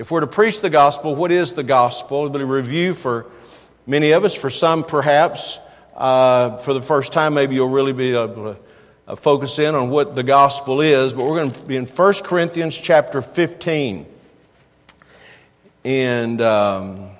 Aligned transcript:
If 0.00 0.10
we're 0.10 0.20
to 0.20 0.26
preach 0.26 0.62
the 0.62 0.70
gospel, 0.70 1.14
what 1.14 1.30
is 1.30 1.52
the 1.52 1.62
gospel? 1.62 2.24
It'll 2.24 2.38
be 2.38 2.42
a 2.42 2.46
review 2.46 2.94
for 2.94 3.26
many 3.86 4.12
of 4.12 4.24
us, 4.24 4.34
for 4.34 4.48
some 4.48 4.82
perhaps. 4.82 5.58
Uh, 5.94 6.56
for 6.56 6.72
the 6.72 6.80
first 6.80 7.12
time, 7.12 7.34
maybe 7.34 7.54
you'll 7.56 7.68
really 7.68 7.92
be 7.92 8.16
able 8.16 8.54
to 8.54 8.56
uh, 9.06 9.14
focus 9.14 9.58
in 9.58 9.74
on 9.74 9.90
what 9.90 10.14
the 10.14 10.22
gospel 10.22 10.80
is. 10.80 11.12
But 11.12 11.26
we're 11.26 11.36
going 11.36 11.50
to 11.50 11.64
be 11.64 11.76
in 11.76 11.84
1 11.84 12.14
Corinthians 12.24 12.78
chapter 12.78 13.20
15. 13.20 14.06
And 15.84 16.40
um, 16.40 17.10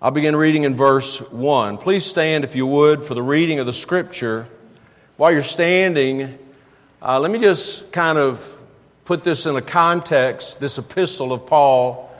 I'll 0.00 0.12
begin 0.12 0.36
reading 0.36 0.62
in 0.62 0.74
verse 0.74 1.18
1. 1.32 1.78
Please 1.78 2.06
stand, 2.06 2.44
if 2.44 2.54
you 2.54 2.68
would, 2.68 3.02
for 3.02 3.14
the 3.14 3.22
reading 3.22 3.58
of 3.58 3.66
the 3.66 3.72
scripture. 3.72 4.46
While 5.16 5.32
you're 5.32 5.42
standing, 5.42 6.38
uh, 7.02 7.18
let 7.18 7.32
me 7.32 7.40
just 7.40 7.90
kind 7.90 8.16
of 8.16 8.61
put 9.04 9.22
this 9.22 9.46
in 9.46 9.56
a 9.56 9.62
context 9.62 10.60
this 10.60 10.78
epistle 10.78 11.32
of 11.32 11.46
Paul 11.46 12.10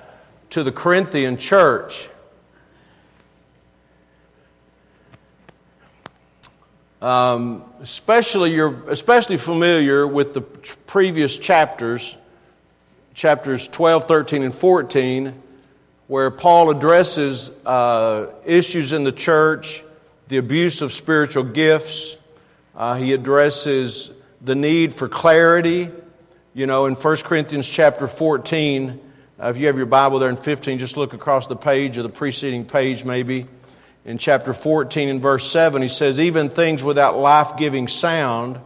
to 0.50 0.62
the 0.62 0.72
Corinthian 0.72 1.36
church. 1.36 2.08
Um, 7.00 7.64
especially, 7.80 8.54
you're 8.54 8.88
especially 8.88 9.36
familiar 9.36 10.06
with 10.06 10.34
the 10.34 10.40
previous 10.40 11.36
chapters, 11.36 12.16
chapters 13.14 13.66
12, 13.66 14.06
13, 14.06 14.42
and 14.44 14.54
14, 14.54 15.42
where 16.06 16.30
Paul 16.30 16.70
addresses 16.70 17.50
uh, 17.66 18.26
issues 18.44 18.92
in 18.92 19.02
the 19.02 19.10
church, 19.10 19.82
the 20.28 20.36
abuse 20.36 20.80
of 20.80 20.92
spiritual 20.92 21.42
gifts. 21.42 22.16
Uh, 22.76 22.94
he 22.94 23.12
addresses 23.12 24.12
the 24.40 24.54
need 24.54 24.94
for 24.94 25.08
clarity. 25.08 25.90
You 26.54 26.66
know, 26.66 26.84
in 26.84 26.94
1 26.94 27.16
Corinthians 27.24 27.66
chapter 27.66 28.06
14, 28.06 29.00
uh, 29.40 29.48
if 29.48 29.56
you 29.56 29.68
have 29.68 29.78
your 29.78 29.86
Bible 29.86 30.18
there 30.18 30.28
in 30.28 30.36
15, 30.36 30.78
just 30.78 30.98
look 30.98 31.14
across 31.14 31.46
the 31.46 31.56
page 31.56 31.96
or 31.96 32.02
the 32.02 32.10
preceding 32.10 32.66
page 32.66 33.06
maybe 33.06 33.46
in 34.04 34.18
chapter 34.18 34.52
14 34.52 35.08
and 35.08 35.18
verse 35.18 35.50
7, 35.50 35.80
he 35.80 35.88
says, 35.88 36.20
Even 36.20 36.50
things 36.50 36.84
without 36.84 37.16
life 37.16 37.56
giving 37.56 37.88
sound, 37.88 38.60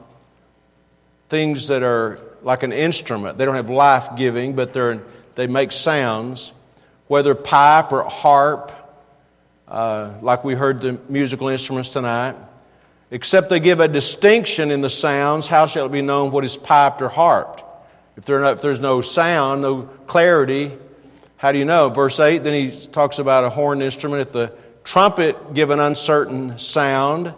things 1.28 1.68
that 1.68 1.84
are 1.84 2.18
like 2.42 2.64
an 2.64 2.72
instrument, 2.72 3.38
they 3.38 3.44
don't 3.44 3.54
have 3.54 3.70
life 3.70 4.16
giving, 4.16 4.56
but 4.56 4.72
they're, 4.72 5.00
they 5.36 5.46
make 5.46 5.70
sounds, 5.70 6.52
whether 7.06 7.36
pipe 7.36 7.92
or 7.92 8.02
harp, 8.02 8.72
uh, 9.68 10.10
like 10.22 10.42
we 10.42 10.54
heard 10.54 10.80
the 10.80 10.98
musical 11.08 11.46
instruments 11.46 11.90
tonight, 11.90 12.34
except 13.12 13.48
they 13.48 13.60
give 13.60 13.78
a 13.78 13.86
distinction 13.86 14.72
in 14.72 14.80
the 14.80 14.90
sounds, 14.90 15.46
how 15.46 15.66
shall 15.66 15.86
it 15.86 15.92
be 15.92 16.02
known 16.02 16.32
what 16.32 16.42
is 16.42 16.56
piped 16.56 17.00
or 17.00 17.08
harped? 17.08 17.62
If, 18.16 18.28
not, 18.28 18.54
if 18.54 18.60
there's 18.62 18.80
no 18.80 19.00
sound, 19.00 19.62
no 19.62 19.82
clarity, 20.06 20.72
how 21.36 21.52
do 21.52 21.58
you 21.58 21.64
know? 21.64 21.90
Verse 21.90 22.18
8, 22.18 22.44
then 22.44 22.54
he 22.54 22.86
talks 22.86 23.18
about 23.18 23.44
a 23.44 23.50
horn 23.50 23.82
instrument. 23.82 24.22
If 24.22 24.32
the 24.32 24.52
trumpet 24.86 25.52
give 25.52 25.70
an 25.70 25.80
uncertain 25.80 26.58
sound. 26.58 27.34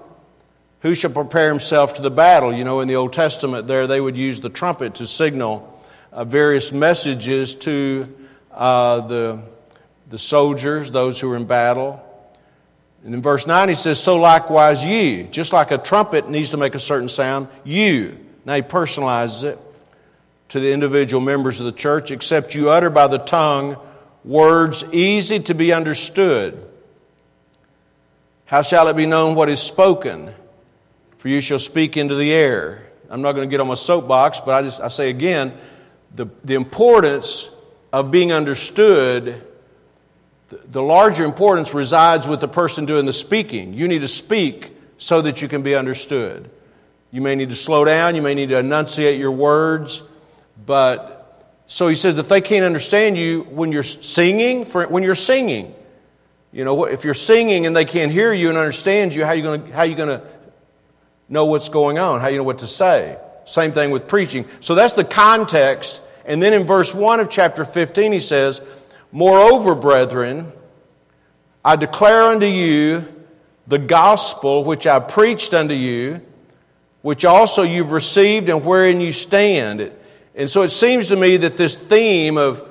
Who 0.82 0.94
shall 0.94 1.10
prepare 1.10 1.48
himself 1.48 1.94
to 1.94 2.02
the 2.02 2.10
battle? 2.10 2.54
You 2.54 2.62
know, 2.62 2.80
in 2.80 2.88
the 2.88 2.96
Old 2.96 3.12
Testament, 3.12 3.66
there 3.66 3.88
they 3.88 4.00
would 4.00 4.16
use 4.16 4.40
the 4.40 4.50
trumpet 4.50 4.96
to 4.96 5.06
signal 5.06 5.82
uh, 6.12 6.24
various 6.24 6.70
messages 6.70 7.54
to 7.56 8.14
uh, 8.52 9.00
the, 9.00 9.40
the 10.10 10.18
soldiers, 10.18 10.90
those 10.90 11.18
who 11.18 11.30
were 11.30 11.36
in 11.36 11.46
battle. 11.46 12.04
And 13.04 13.14
in 13.14 13.22
verse 13.22 13.46
9, 13.46 13.70
he 13.70 13.74
says, 13.74 13.98
So 14.00 14.16
likewise 14.16 14.84
you, 14.84 15.24
just 15.24 15.52
like 15.52 15.70
a 15.70 15.78
trumpet 15.78 16.28
needs 16.28 16.50
to 16.50 16.58
make 16.58 16.74
a 16.74 16.78
certain 16.78 17.08
sound, 17.08 17.48
you. 17.64 18.18
Now 18.44 18.54
he 18.56 18.62
personalizes 18.62 19.44
it 19.44 19.58
to 20.48 20.60
the 20.60 20.72
individual 20.72 21.20
members 21.20 21.60
of 21.60 21.66
the 21.66 21.72
church, 21.72 22.10
except 22.10 22.54
you 22.54 22.70
utter 22.70 22.90
by 22.90 23.06
the 23.06 23.18
tongue 23.18 23.76
words 24.24 24.84
easy 24.92 25.40
to 25.40 25.54
be 25.54 25.72
understood 25.72 26.68
how 28.48 28.62
shall 28.62 28.88
it 28.88 28.96
be 28.96 29.04
known 29.04 29.34
what 29.34 29.50
is 29.50 29.60
spoken? 29.60 30.32
For 31.18 31.28
you 31.28 31.42
shall 31.42 31.58
speak 31.58 31.98
into 31.98 32.14
the 32.14 32.32
air. 32.32 32.82
I'm 33.10 33.20
not 33.20 33.32
going 33.32 33.46
to 33.46 33.50
get 33.50 33.60
on 33.60 33.68
my 33.68 33.74
soapbox, 33.74 34.40
but 34.40 34.52
I 34.52 34.62
just 34.62 34.80
I 34.80 34.88
say 34.88 35.10
again, 35.10 35.52
the, 36.14 36.28
the 36.44 36.54
importance 36.54 37.50
of 37.92 38.10
being 38.10 38.32
understood, 38.32 39.46
the, 40.48 40.60
the 40.64 40.80
larger 40.80 41.26
importance 41.26 41.74
resides 41.74 42.26
with 42.26 42.40
the 42.40 42.48
person 42.48 42.86
doing 42.86 43.04
the 43.04 43.12
speaking. 43.12 43.74
You 43.74 43.86
need 43.86 43.98
to 43.98 44.08
speak 44.08 44.74
so 44.96 45.20
that 45.20 45.42
you 45.42 45.48
can 45.48 45.60
be 45.60 45.74
understood. 45.74 46.50
You 47.10 47.20
may 47.20 47.34
need 47.34 47.50
to 47.50 47.54
slow 47.54 47.84
down, 47.84 48.14
you 48.14 48.22
may 48.22 48.32
need 48.32 48.48
to 48.48 48.58
enunciate 48.58 49.20
your 49.20 49.32
words, 49.32 50.02
but 50.64 51.18
so 51.66 51.88
he 51.88 51.94
says 51.94 52.18
if 52.18 52.28
they 52.28 52.40
can't 52.40 52.64
understand 52.64 53.16
you 53.16 53.42
when 53.42 53.72
you're 53.72 53.82
singing, 53.82 54.64
for, 54.64 54.86
when 54.88 55.02
you're 55.02 55.14
singing, 55.14 55.74
you 56.50 56.64
know, 56.64 56.84
if 56.84 57.04
you're 57.04 57.14
singing 57.14 57.66
and 57.66 57.76
they 57.76 57.84
can't 57.84 58.10
hear 58.10 58.32
you 58.32 58.48
and 58.48 58.56
understand 58.56 59.14
you, 59.14 59.24
how 59.24 59.30
are 59.30 59.34
you 59.34 59.42
going 59.42 59.62
to, 59.62 59.72
how 59.72 59.82
you 59.82 59.94
going 59.94 60.20
to 60.20 60.26
know 61.28 61.44
what's 61.44 61.68
going 61.68 61.98
on? 61.98 62.20
How 62.20 62.28
you 62.28 62.38
know 62.38 62.44
what 62.44 62.60
to 62.60 62.66
say? 62.66 63.18
Same 63.44 63.72
thing 63.72 63.90
with 63.90 64.08
preaching. 64.08 64.46
So 64.60 64.74
that's 64.74 64.94
the 64.94 65.04
context. 65.04 66.02
And 66.24 66.42
then 66.42 66.52
in 66.52 66.64
verse 66.64 66.94
1 66.94 67.20
of 67.20 67.28
chapter 67.28 67.64
15, 67.64 68.12
he 68.12 68.20
says, 68.20 68.62
Moreover, 69.12 69.74
brethren, 69.74 70.52
I 71.64 71.76
declare 71.76 72.24
unto 72.24 72.46
you 72.46 73.06
the 73.66 73.78
gospel 73.78 74.64
which 74.64 74.86
I 74.86 75.00
preached 75.00 75.52
unto 75.52 75.74
you, 75.74 76.22
which 77.02 77.24
also 77.24 77.62
you've 77.62 77.92
received 77.92 78.48
and 78.48 78.64
wherein 78.64 79.00
you 79.00 79.12
stand. 79.12 79.92
And 80.38 80.48
so 80.48 80.62
it 80.62 80.68
seems 80.68 81.08
to 81.08 81.16
me 81.16 81.36
that 81.38 81.56
this 81.56 81.74
theme 81.74 82.38
of, 82.38 82.64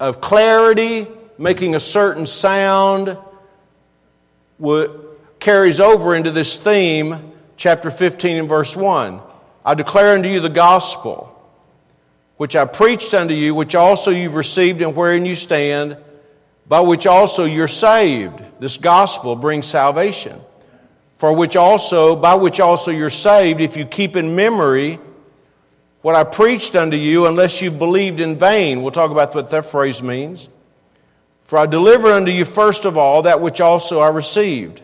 of 0.00 0.22
clarity, 0.22 1.06
making 1.36 1.74
a 1.74 1.80
certain 1.80 2.24
sound 2.24 3.18
carries 5.38 5.80
over 5.80 6.14
into 6.14 6.30
this 6.30 6.58
theme, 6.58 7.32
chapter 7.58 7.90
15 7.90 8.38
and 8.38 8.48
verse 8.48 8.74
1. 8.74 9.20
I 9.66 9.74
declare 9.74 10.14
unto 10.14 10.30
you 10.30 10.40
the 10.40 10.48
gospel, 10.48 11.26
which 12.38 12.56
I 12.56 12.64
preached 12.64 13.12
unto 13.12 13.34
you, 13.34 13.54
which 13.54 13.74
also 13.74 14.10
you've 14.10 14.34
received 14.34 14.80
and 14.80 14.96
wherein 14.96 15.26
you 15.26 15.34
stand, 15.34 15.98
by 16.66 16.80
which 16.80 17.06
also 17.06 17.44
you're 17.44 17.68
saved. 17.68 18.42
This 18.60 18.78
gospel 18.78 19.36
brings 19.36 19.66
salvation. 19.66 20.40
For 21.18 21.34
which 21.34 21.54
also, 21.54 22.16
by 22.16 22.36
which 22.36 22.60
also 22.60 22.90
you're 22.90 23.10
saved, 23.10 23.60
if 23.60 23.76
you 23.76 23.84
keep 23.84 24.16
in 24.16 24.34
memory 24.34 24.98
what 26.02 26.14
I 26.14 26.24
preached 26.24 26.76
unto 26.76 26.96
you, 26.96 27.26
unless 27.26 27.60
you've 27.60 27.78
believed 27.78 28.20
in 28.20 28.36
vain. 28.36 28.82
We'll 28.82 28.90
talk 28.90 29.10
about 29.10 29.34
what 29.34 29.50
that 29.50 29.66
phrase 29.66 30.02
means. 30.02 30.48
For 31.44 31.58
I 31.58 31.66
deliver 31.66 32.12
unto 32.12 32.30
you 32.30 32.44
first 32.44 32.84
of 32.84 32.96
all 32.96 33.22
that 33.22 33.40
which 33.40 33.60
also 33.60 34.00
I 34.00 34.08
received 34.08 34.82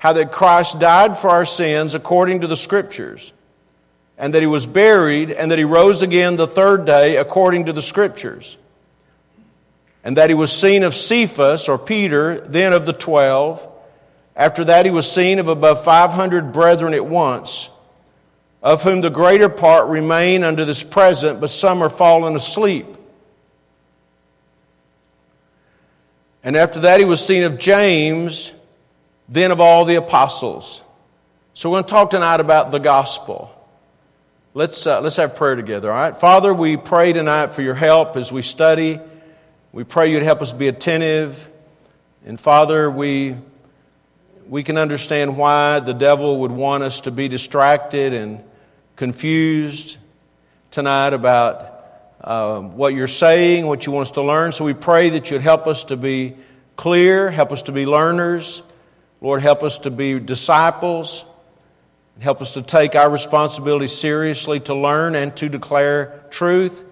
how 0.00 0.14
that 0.14 0.32
Christ 0.32 0.78
died 0.78 1.18
for 1.18 1.28
our 1.28 1.44
sins 1.44 1.94
according 1.94 2.40
to 2.40 2.46
the 2.46 2.56
Scriptures, 2.56 3.34
and 4.16 4.32
that 4.34 4.40
he 4.42 4.46
was 4.46 4.66
buried, 4.66 5.30
and 5.30 5.50
that 5.50 5.58
he 5.58 5.64
rose 5.64 6.00
again 6.00 6.36
the 6.36 6.46
third 6.46 6.86
day 6.86 7.16
according 7.16 7.66
to 7.66 7.72
the 7.74 7.82
Scriptures, 7.82 8.56
and 10.02 10.16
that 10.16 10.30
he 10.30 10.34
was 10.34 10.50
seen 10.52 10.84
of 10.84 10.94
Cephas 10.94 11.68
or 11.68 11.76
Peter, 11.76 12.40
then 12.40 12.72
of 12.72 12.86
the 12.86 12.94
twelve. 12.94 13.66
After 14.34 14.64
that, 14.64 14.86
he 14.86 14.90
was 14.90 15.10
seen 15.10 15.38
of 15.38 15.48
above 15.48 15.84
500 15.84 16.50
brethren 16.50 16.94
at 16.94 17.04
once, 17.04 17.68
of 18.62 18.82
whom 18.82 19.00
the 19.00 19.10
greater 19.10 19.48
part 19.48 19.88
remain 19.88 20.44
unto 20.44 20.64
this 20.64 20.82
present, 20.82 21.40
but 21.40 21.48
some 21.48 21.82
are 21.82 21.88
fallen 21.88 22.36
asleep. 22.36 22.86
And 26.42 26.56
after 26.56 26.80
that, 26.80 27.00
he 27.00 27.06
was 27.06 27.24
seen 27.24 27.42
of 27.44 27.58
James, 27.58 28.52
then 29.28 29.50
of 29.50 29.60
all 29.60 29.84
the 29.84 29.96
apostles. 29.96 30.82
So 31.54 31.70
we're 31.70 31.74
going 31.76 31.84
to 31.84 31.90
talk 31.90 32.10
tonight 32.10 32.40
about 32.40 32.70
the 32.70 32.78
gospel. 32.78 33.54
Let's, 34.52 34.86
uh, 34.86 35.00
let's 35.00 35.16
have 35.16 35.36
prayer 35.36 35.56
together, 35.56 35.90
all 35.92 35.98
right? 35.98 36.16
Father, 36.16 36.52
we 36.52 36.76
pray 36.76 37.12
tonight 37.12 37.52
for 37.52 37.62
your 37.62 37.74
help 37.74 38.16
as 38.16 38.32
we 38.32 38.42
study. 38.42 38.98
We 39.72 39.84
pray 39.84 40.10
you'd 40.10 40.22
help 40.22 40.42
us 40.42 40.52
be 40.52 40.68
attentive. 40.68 41.48
And 42.24 42.40
Father, 42.40 42.90
we, 42.90 43.36
we 44.48 44.64
can 44.64 44.76
understand 44.76 45.36
why 45.36 45.80
the 45.80 45.94
devil 45.94 46.40
would 46.40 46.50
want 46.50 46.82
us 46.82 47.02
to 47.02 47.10
be 47.10 47.28
distracted 47.28 48.12
and 48.12 48.42
confused 49.00 49.96
tonight 50.70 51.14
about 51.14 51.86
uh, 52.20 52.60
what 52.60 52.92
you're 52.92 53.08
saying, 53.08 53.66
what 53.66 53.86
you 53.86 53.92
want 53.92 54.08
us 54.08 54.10
to 54.10 54.20
learn. 54.20 54.52
So 54.52 54.62
we 54.62 54.74
pray 54.74 55.08
that 55.08 55.30
you'd 55.30 55.40
help 55.40 55.66
us 55.66 55.84
to 55.84 55.96
be 55.96 56.36
clear, 56.76 57.30
help 57.30 57.50
us 57.50 57.62
to 57.62 57.72
be 57.72 57.86
learners. 57.86 58.62
Lord, 59.22 59.40
help 59.40 59.62
us 59.62 59.78
to 59.78 59.90
be 59.90 60.20
disciples. 60.20 61.24
Help 62.18 62.42
us 62.42 62.52
to 62.52 62.60
take 62.60 62.94
our 62.94 63.08
responsibility 63.08 63.86
seriously 63.86 64.60
to 64.60 64.74
learn 64.74 65.14
and 65.14 65.34
to 65.38 65.48
declare 65.48 66.22
truth. 66.28 66.84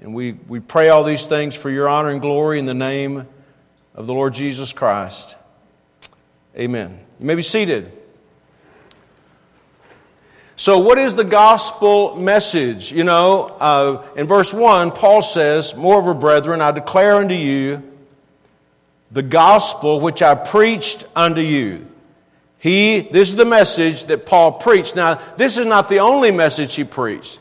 And 0.00 0.14
we, 0.14 0.32
we 0.32 0.58
pray 0.58 0.88
all 0.88 1.04
these 1.04 1.26
things 1.26 1.54
for 1.54 1.70
your 1.70 1.88
honor 1.88 2.10
and 2.10 2.20
glory 2.20 2.58
in 2.58 2.64
the 2.64 2.74
name 2.74 3.24
of 3.94 4.08
the 4.08 4.12
Lord 4.12 4.34
Jesus 4.34 4.72
Christ. 4.72 5.36
Amen. 6.58 6.98
You 7.20 7.26
may 7.26 7.36
be 7.36 7.42
seated. 7.42 7.92
So, 10.58 10.78
what 10.78 10.96
is 10.96 11.14
the 11.14 11.24
gospel 11.24 12.16
message? 12.16 12.90
You 12.90 13.04
know, 13.04 13.44
uh, 13.60 14.06
in 14.16 14.26
verse 14.26 14.54
1, 14.54 14.92
Paul 14.92 15.20
says, 15.20 15.76
Moreover, 15.76 16.14
brethren, 16.14 16.62
I 16.62 16.70
declare 16.70 17.16
unto 17.16 17.34
you 17.34 17.82
the 19.10 19.22
gospel 19.22 20.00
which 20.00 20.22
I 20.22 20.34
preached 20.34 21.06
unto 21.14 21.42
you. 21.42 21.86
He, 22.58 23.00
this 23.00 23.28
is 23.28 23.36
the 23.36 23.44
message 23.44 24.06
that 24.06 24.24
Paul 24.24 24.52
preached. 24.52 24.96
Now, 24.96 25.20
this 25.36 25.58
is 25.58 25.66
not 25.66 25.90
the 25.90 25.98
only 25.98 26.30
message 26.30 26.74
he 26.74 26.84
preached. 26.84 27.38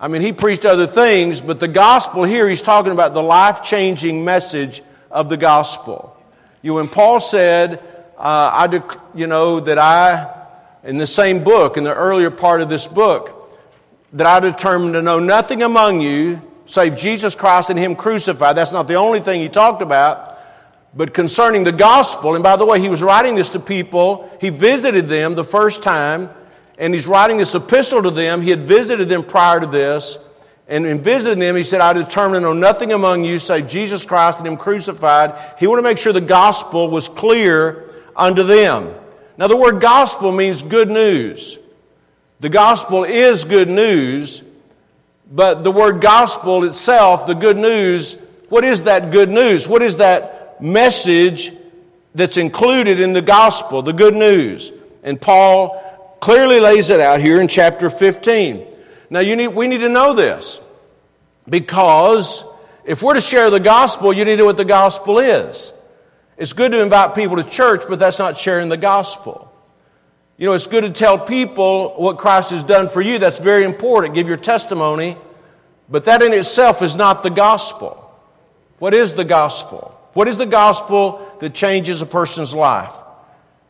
I 0.00 0.08
mean, 0.08 0.22
he 0.22 0.32
preached 0.32 0.64
other 0.64 0.86
things, 0.86 1.42
but 1.42 1.60
the 1.60 1.68
gospel 1.68 2.24
here, 2.24 2.48
he's 2.48 2.62
talking 2.62 2.92
about 2.92 3.12
the 3.12 3.22
life 3.22 3.62
changing 3.62 4.24
message 4.24 4.82
of 5.10 5.28
the 5.28 5.36
gospel. 5.36 6.16
You, 6.62 6.74
when 6.74 6.88
Paul 6.88 7.20
said, 7.20 7.78
uh, 8.16 8.50
I, 8.54 8.68
dec- 8.68 9.00
you 9.14 9.26
know, 9.26 9.60
that 9.60 9.78
I, 9.78 10.41
in 10.84 10.98
the 10.98 11.06
same 11.06 11.44
book, 11.44 11.76
in 11.76 11.84
the 11.84 11.94
earlier 11.94 12.30
part 12.30 12.60
of 12.60 12.68
this 12.68 12.86
book, 12.86 13.56
that 14.12 14.26
I 14.26 14.40
determined 14.40 14.94
to 14.94 15.02
know 15.02 15.18
nothing 15.18 15.62
among 15.62 16.00
you 16.00 16.40
save 16.66 16.96
Jesus 16.96 17.34
Christ 17.34 17.70
and 17.70 17.78
Him 17.78 17.96
crucified. 17.96 18.56
That's 18.56 18.72
not 18.72 18.88
the 18.88 18.94
only 18.94 19.20
thing 19.20 19.40
he 19.40 19.48
talked 19.48 19.82
about. 19.82 20.38
But 20.94 21.14
concerning 21.14 21.64
the 21.64 21.72
gospel, 21.72 22.34
and 22.34 22.42
by 22.42 22.56
the 22.56 22.66
way, 22.66 22.78
he 22.78 22.90
was 22.90 23.02
writing 23.02 23.34
this 23.34 23.50
to 23.50 23.60
people, 23.60 24.30
he 24.40 24.50
visited 24.50 25.08
them 25.08 25.34
the 25.34 25.44
first 25.44 25.82
time 25.82 26.28
and 26.78 26.92
he's 26.92 27.06
writing 27.06 27.36
this 27.36 27.54
epistle 27.54 28.02
to 28.02 28.10
them. 28.10 28.42
He 28.42 28.50
had 28.50 28.60
visited 28.60 29.08
them 29.08 29.22
prior 29.22 29.60
to 29.60 29.66
this. 29.66 30.18
And 30.68 30.86
in 30.86 30.98
visiting 30.98 31.38
them, 31.38 31.56
he 31.56 31.62
said, 31.62 31.80
I 31.80 31.92
determined 31.92 32.36
to 32.36 32.40
know 32.40 32.52
nothing 32.52 32.92
among 32.92 33.24
you 33.24 33.38
save 33.38 33.68
Jesus 33.68 34.06
Christ 34.06 34.38
and 34.38 34.48
Him 34.48 34.56
crucified. 34.56 35.38
He 35.58 35.66
wanted 35.66 35.82
to 35.82 35.88
make 35.88 35.98
sure 35.98 36.12
the 36.12 36.20
gospel 36.20 36.88
was 36.88 37.08
clear 37.08 37.90
unto 38.16 38.42
them. 38.42 38.94
Now, 39.38 39.46
the 39.46 39.56
word 39.56 39.80
gospel 39.80 40.32
means 40.32 40.62
good 40.62 40.90
news. 40.90 41.58
The 42.40 42.48
gospel 42.48 43.04
is 43.04 43.44
good 43.44 43.68
news, 43.68 44.42
but 45.30 45.62
the 45.62 45.70
word 45.70 46.00
gospel 46.00 46.64
itself, 46.64 47.26
the 47.26 47.34
good 47.34 47.56
news, 47.56 48.16
what 48.48 48.64
is 48.64 48.82
that 48.82 49.10
good 49.10 49.30
news? 49.30 49.66
What 49.66 49.82
is 49.82 49.96
that 49.96 50.60
message 50.60 51.52
that's 52.14 52.36
included 52.36 53.00
in 53.00 53.14
the 53.14 53.22
gospel, 53.22 53.80
the 53.80 53.92
good 53.92 54.14
news? 54.14 54.72
And 55.02 55.20
Paul 55.20 56.16
clearly 56.20 56.60
lays 56.60 56.90
it 56.90 57.00
out 57.00 57.20
here 57.20 57.40
in 57.40 57.48
chapter 57.48 57.88
15. 57.88 58.66
Now, 59.08 59.20
you 59.20 59.36
need, 59.36 59.48
we 59.48 59.68
need 59.68 59.80
to 59.80 59.88
know 59.88 60.14
this 60.14 60.60
because 61.48 62.44
if 62.84 63.02
we're 63.02 63.14
to 63.14 63.20
share 63.20 63.50
the 63.50 63.60
gospel, 63.60 64.12
you 64.12 64.24
need 64.24 64.32
to 64.32 64.36
know 64.38 64.46
what 64.46 64.56
the 64.56 64.64
gospel 64.64 65.18
is. 65.18 65.72
It's 66.42 66.54
good 66.54 66.72
to 66.72 66.82
invite 66.82 67.14
people 67.14 67.36
to 67.36 67.44
church, 67.44 67.82
but 67.88 68.00
that's 68.00 68.18
not 68.18 68.36
sharing 68.36 68.68
the 68.68 68.76
gospel. 68.76 69.48
You 70.36 70.46
know, 70.46 70.54
it's 70.54 70.66
good 70.66 70.80
to 70.80 70.90
tell 70.90 71.16
people 71.16 71.94
what 71.96 72.18
Christ 72.18 72.50
has 72.50 72.64
done 72.64 72.88
for 72.88 73.00
you. 73.00 73.20
That's 73.20 73.38
very 73.38 73.62
important. 73.62 74.16
Give 74.16 74.26
your 74.26 74.38
testimony. 74.38 75.16
But 75.88 76.06
that 76.06 76.20
in 76.20 76.32
itself 76.32 76.82
is 76.82 76.96
not 76.96 77.22
the 77.22 77.30
gospel. 77.30 78.12
What 78.80 78.92
is 78.92 79.12
the 79.12 79.24
gospel? 79.24 79.96
What 80.14 80.26
is 80.26 80.36
the 80.36 80.46
gospel 80.46 81.32
that 81.38 81.54
changes 81.54 82.02
a 82.02 82.06
person's 82.06 82.52
life? 82.52 82.94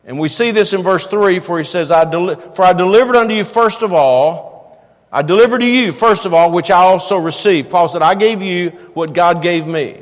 And 0.03 0.17
we 0.17 0.27
see 0.27 0.49
this 0.49 0.73
in 0.73 0.81
verse 0.81 1.05
3, 1.05 1.37
for 1.41 1.59
he 1.59 1.65
says, 1.65 1.91
I 1.91 2.09
deli- 2.09 2.37
For 2.55 2.65
I 2.65 2.73
delivered 2.73 3.15
unto 3.15 3.35
you 3.35 3.43
first 3.43 3.83
of 3.83 3.93
all, 3.93 4.83
I 5.11 5.21
delivered 5.21 5.59
to 5.59 5.71
you 5.71 5.91
first 5.91 6.25
of 6.25 6.33
all, 6.33 6.51
which 6.51 6.71
I 6.71 6.79
also 6.79 7.17
received. 7.17 7.69
Paul 7.69 7.87
said, 7.87 8.01
I 8.01 8.15
gave 8.15 8.41
you 8.41 8.71
what 8.95 9.13
God 9.13 9.43
gave 9.43 9.67
me. 9.67 10.01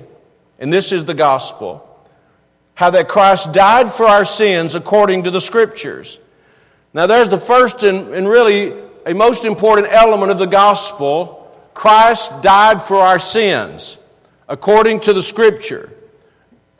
And 0.57 0.71
this 0.71 0.93
is 0.93 1.03
the 1.03 1.13
gospel. 1.13 1.89
How 2.81 2.89
that 2.89 3.07
Christ 3.07 3.53
died 3.53 3.91
for 3.91 4.07
our 4.07 4.25
sins 4.25 4.73
according 4.73 5.25
to 5.25 5.29
the 5.29 5.39
Scriptures. 5.39 6.17
Now, 6.95 7.05
there's 7.05 7.29
the 7.29 7.37
first 7.37 7.83
and, 7.83 8.11
and 8.11 8.27
really 8.27 8.73
a 9.05 9.13
most 9.13 9.45
important 9.45 9.89
element 9.93 10.31
of 10.31 10.39
the 10.39 10.47
gospel. 10.47 11.55
Christ 11.75 12.41
died 12.41 12.81
for 12.81 12.95
our 12.95 13.19
sins 13.19 13.99
according 14.49 15.01
to 15.01 15.13
the 15.13 15.21
Scripture. 15.21 15.91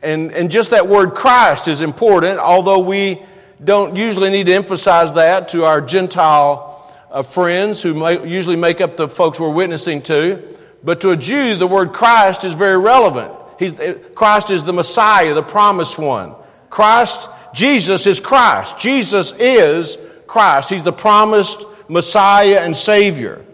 And, 0.01 0.31
and 0.31 0.49
just 0.49 0.71
that 0.71 0.87
word 0.87 1.13
Christ 1.13 1.67
is 1.67 1.81
important, 1.81 2.39
although 2.39 2.79
we 2.79 3.21
don't 3.63 3.95
usually 3.95 4.31
need 4.31 4.47
to 4.47 4.55
emphasize 4.55 5.13
that 5.13 5.49
to 5.49 5.65
our 5.65 5.81
Gentile 5.81 6.91
uh, 7.11 7.21
friends 7.21 7.79
who 7.79 8.25
usually 8.25 8.55
make 8.55 8.81
up 8.81 8.97
the 8.97 9.07
folks 9.07 9.39
we're 9.39 9.51
witnessing 9.51 10.01
to. 10.01 10.41
But 10.83 11.01
to 11.01 11.11
a 11.11 11.15
Jew, 11.15 11.57
the 11.57 11.67
word 11.67 11.93
Christ 11.93 12.43
is 12.43 12.55
very 12.55 12.79
relevant. 12.79 13.37
He's, 13.61 13.73
eh, 13.79 13.93
Christ 14.15 14.49
is 14.49 14.63
the 14.63 14.73
Messiah, 14.73 15.35
the 15.35 15.43
promised 15.43 15.99
one. 15.99 16.33
Christ, 16.71 17.29
Jesus 17.53 18.07
is 18.07 18.19
Christ. 18.19 18.79
Jesus 18.79 19.33
is 19.33 19.99
Christ. 20.25 20.71
He's 20.71 20.81
the 20.81 20.91
promised 20.91 21.63
Messiah 21.87 22.61
and 22.61 22.75
Savior. 22.75 23.45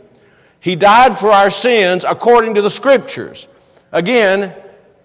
He 0.61 0.77
died 0.77 1.19
for 1.19 1.29
our 1.29 1.49
sins 1.49 2.05
according 2.07 2.55
to 2.55 2.61
the 2.61 2.69
Scriptures. 2.69 3.49
Again, 3.91 4.55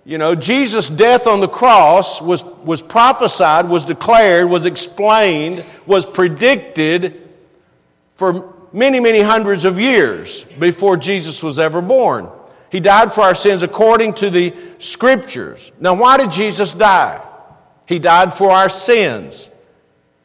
you 0.04 0.18
know, 0.18 0.36
Jesus' 0.36 0.88
death 0.88 1.26
on 1.26 1.40
the 1.40 1.48
cross 1.48 2.22
was, 2.22 2.44
was 2.44 2.80
prophesied, 2.80 3.68
was 3.68 3.84
declared, 3.84 4.48
was 4.48 4.66
explained, 4.66 5.64
was 5.84 6.06
predicted 6.06 7.28
for 8.14 8.54
many, 8.72 9.00
many 9.00 9.20
hundreds 9.20 9.64
of 9.64 9.80
years 9.80 10.44
before 10.44 10.96
Jesus 10.96 11.42
was 11.42 11.58
ever 11.58 11.82
born. 11.82 12.28
He 12.72 12.80
died 12.80 13.12
for 13.12 13.20
our 13.20 13.34
sins 13.34 13.62
according 13.62 14.14
to 14.14 14.30
the 14.30 14.54
scriptures. 14.78 15.70
Now, 15.78 15.92
why 15.92 16.16
did 16.16 16.32
Jesus 16.32 16.72
die? 16.72 17.22
He 17.84 17.98
died 17.98 18.32
for 18.32 18.50
our 18.50 18.70
sins. 18.70 19.50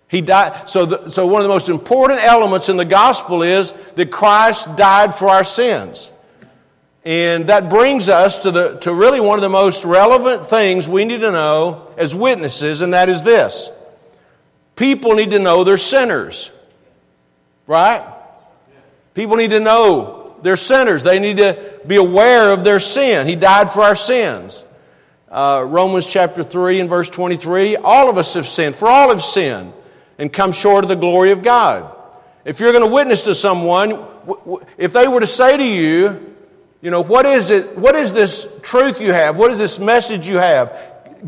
He 0.08 0.22
died. 0.22 0.70
So, 0.70 0.86
the, 0.86 1.10
so 1.10 1.28
one 1.28 1.42
of 1.42 1.44
the 1.44 1.54
most 1.54 1.68
important 1.68 2.24
elements 2.24 2.70
in 2.70 2.78
the 2.78 2.86
gospel 2.86 3.44
is 3.44 3.74
that 3.96 4.12
Christ 4.12 4.78
died 4.78 5.14
for 5.14 5.28
our 5.28 5.44
sins. 5.44 6.10
And 7.04 7.50
that 7.50 7.70
brings 7.70 8.08
us 8.08 8.38
to, 8.40 8.52
the, 8.52 8.78
to 8.78 8.94
really 8.94 9.20
one 9.20 9.38
of 9.38 9.42
the 9.42 9.50
most 9.50 9.84
relevant 9.84 10.48
things 10.48 10.88
we 10.88 11.04
need 11.04 11.20
to 11.20 11.32
know 11.34 11.92
as 11.98 12.16
witnesses, 12.16 12.80
and 12.80 12.94
that 12.94 13.10
is 13.10 13.24
this 13.24 13.70
people 14.78 15.16
need 15.16 15.32
to 15.32 15.40
know 15.40 15.66
they're 15.66 15.78
sinners. 15.78 16.50
Right? 17.66 18.08
People 19.16 19.36
need 19.36 19.50
to 19.50 19.60
know 19.60 20.17
they're 20.42 20.58
sinners. 20.58 21.04
They 21.04 21.20
need 21.20 21.38
to 21.38 21.82
be 21.86 21.96
aware 21.96 22.52
of 22.52 22.64
their 22.64 22.80
sin. 22.80 23.28
He 23.28 23.36
died 23.36 23.70
for 23.72 23.82
our 23.82 23.96
sins. 23.96 24.66
Uh, 25.30 25.64
Romans 25.68 26.06
chapter 26.06 26.44
3 26.44 26.80
and 26.80 26.90
verse 26.90 27.10
23 27.10 27.76
all 27.76 28.10
of 28.10 28.18
us 28.18 28.34
have 28.36 28.48
sinned, 28.48 28.76
for 28.76 28.88
all 28.88 29.10
have 29.10 29.22
sinned 29.22 29.74
and 30.18 30.32
come 30.32 30.52
short 30.52 30.86
of 30.86 30.90
the 30.90 30.96
glory 30.96 31.32
of 31.32 31.44
God. 31.44 31.94
If 32.46 32.60
you're 32.60 32.72
going 32.72 32.86
to 32.88 32.94
witness 32.94 33.26
to 33.26 33.36
someone, 33.36 34.06
if 34.78 34.94
they 34.94 35.08
were 35.08 35.20
to 35.20 35.28
say 35.28 35.58
to 35.58 35.64
you, 35.64 36.36
you 36.82 36.92
know, 36.92 37.02
what 37.02 37.26
is 37.26 37.50
it? 37.50 37.78
What 37.78 37.96
is 37.96 38.14
this 38.14 38.48
truth 38.62 39.02
you 39.02 39.12
have? 39.12 39.38
What 39.38 39.52
is 39.52 39.58
this 39.58 39.80
message 39.80 40.30
you 40.30 40.38
have? 40.38 40.80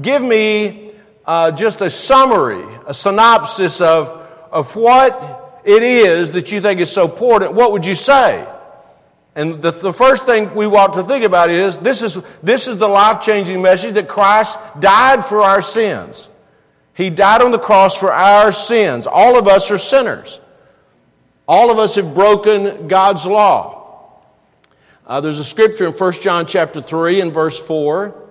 Give 0.01 0.21
me 0.21 0.93
uh, 1.25 1.51
just 1.51 1.81
a 1.81 1.89
summary, 1.89 2.63
a 2.87 2.93
synopsis 2.93 3.81
of, 3.81 4.09
of 4.51 4.75
what 4.75 5.61
it 5.65 5.83
is 5.83 6.31
that 6.31 6.51
you 6.51 6.61
think 6.61 6.79
is 6.79 6.91
so 6.91 7.05
important. 7.05 7.53
What 7.53 7.71
would 7.73 7.85
you 7.85 7.95
say? 7.95 8.47
And 9.35 9.61
the, 9.61 9.71
the 9.71 9.93
first 9.93 10.25
thing 10.25 10.53
we 10.55 10.67
want 10.67 10.93
to 10.95 11.03
think 11.03 11.23
about 11.23 11.49
is 11.49 11.77
this 11.77 12.01
is, 12.01 12.17
this 12.41 12.67
is 12.67 12.77
the 12.77 12.87
life 12.87 13.21
changing 13.21 13.61
message 13.61 13.93
that 13.93 14.07
Christ 14.07 14.57
died 14.79 15.23
for 15.23 15.41
our 15.41 15.61
sins. 15.61 16.29
He 16.93 17.09
died 17.09 17.41
on 17.41 17.51
the 17.51 17.59
cross 17.59 17.97
for 17.97 18.11
our 18.11 18.51
sins. 18.51 19.07
All 19.07 19.37
of 19.37 19.47
us 19.47 19.71
are 19.71 19.77
sinners. 19.77 20.39
All 21.47 21.71
of 21.71 21.79
us 21.79 21.95
have 21.95 22.13
broken 22.13 22.87
God's 22.87 23.25
law. 23.25 23.79
Uh, 25.07 25.21
there's 25.21 25.39
a 25.39 25.45
scripture 25.45 25.87
in 25.87 25.93
1 25.93 26.13
John 26.13 26.45
chapter 26.45 26.81
3 26.81 27.21
and 27.21 27.33
verse 27.33 27.59
4 27.59 28.29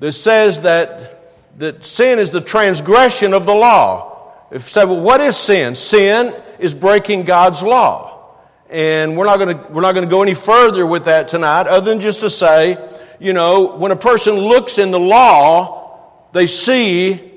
that 0.00 0.12
says 0.12 0.60
that, 0.60 1.58
that 1.58 1.86
sin 1.86 2.18
is 2.18 2.30
the 2.30 2.40
transgression 2.40 3.32
of 3.32 3.46
the 3.46 3.54
law. 3.54 4.32
If 4.50 4.64
you 4.64 4.68
say, 4.68 4.84
well, 4.84 5.00
what 5.00 5.20
is 5.20 5.36
sin? 5.36 5.74
Sin 5.74 6.34
is 6.58 6.74
breaking 6.74 7.24
God's 7.24 7.62
law. 7.62 8.21
And 8.72 9.18
we're 9.18 9.26
not 9.26 9.38
going 9.38 9.56
to, 9.56 9.62
we're 9.70 9.82
not 9.82 9.92
going 9.92 10.08
to 10.08 10.10
go 10.10 10.22
any 10.22 10.32
further 10.32 10.86
with 10.86 11.04
that 11.04 11.28
tonight, 11.28 11.66
other 11.66 11.90
than 11.90 12.00
just 12.00 12.20
to 12.20 12.30
say, 12.30 12.78
you 13.20 13.34
know, 13.34 13.76
when 13.76 13.92
a 13.92 13.96
person 13.96 14.34
looks 14.34 14.78
in 14.78 14.90
the 14.90 14.98
law, 14.98 16.08
they 16.32 16.46
see 16.46 17.30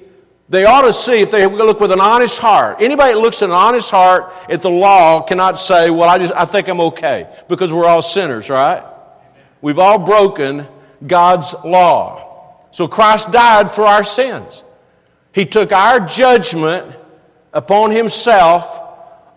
they 0.48 0.64
ought 0.64 0.84
to 0.84 0.94
see 0.94 1.22
if 1.22 1.32
they 1.32 1.46
look 1.46 1.80
with 1.80 1.92
an 1.92 2.00
honest 2.00 2.40
heart. 2.40 2.78
Anybody 2.80 3.14
that 3.14 3.20
looks 3.20 3.42
in 3.42 3.50
an 3.50 3.56
honest 3.56 3.92
heart 3.92 4.32
at 4.48 4.62
the 4.62 4.70
law 4.70 5.24
cannot 5.24 5.60
say, 5.60 5.90
"Well, 5.90 6.08
I 6.08 6.20
just 6.20 6.34
I 6.34 6.46
think 6.46 6.70
I'm 6.70 6.80
okay," 6.80 7.28
because 7.50 7.74
we're 7.74 7.86
all 7.86 8.02
sinners, 8.02 8.50
right? 8.50 8.84
We've 9.62 9.80
all 9.80 10.00
broken 10.00 10.68
God's 11.06 11.54
law. 11.66 12.62
So 12.72 12.88
Christ 12.88 13.32
died 13.32 13.72
for 13.72 13.86
our 13.86 14.04
sins. 14.04 14.64
He 15.34 15.46
took 15.46 15.74
our 15.74 16.00
judgment 16.00 16.96
upon 17.52 17.92
himself 17.92 18.82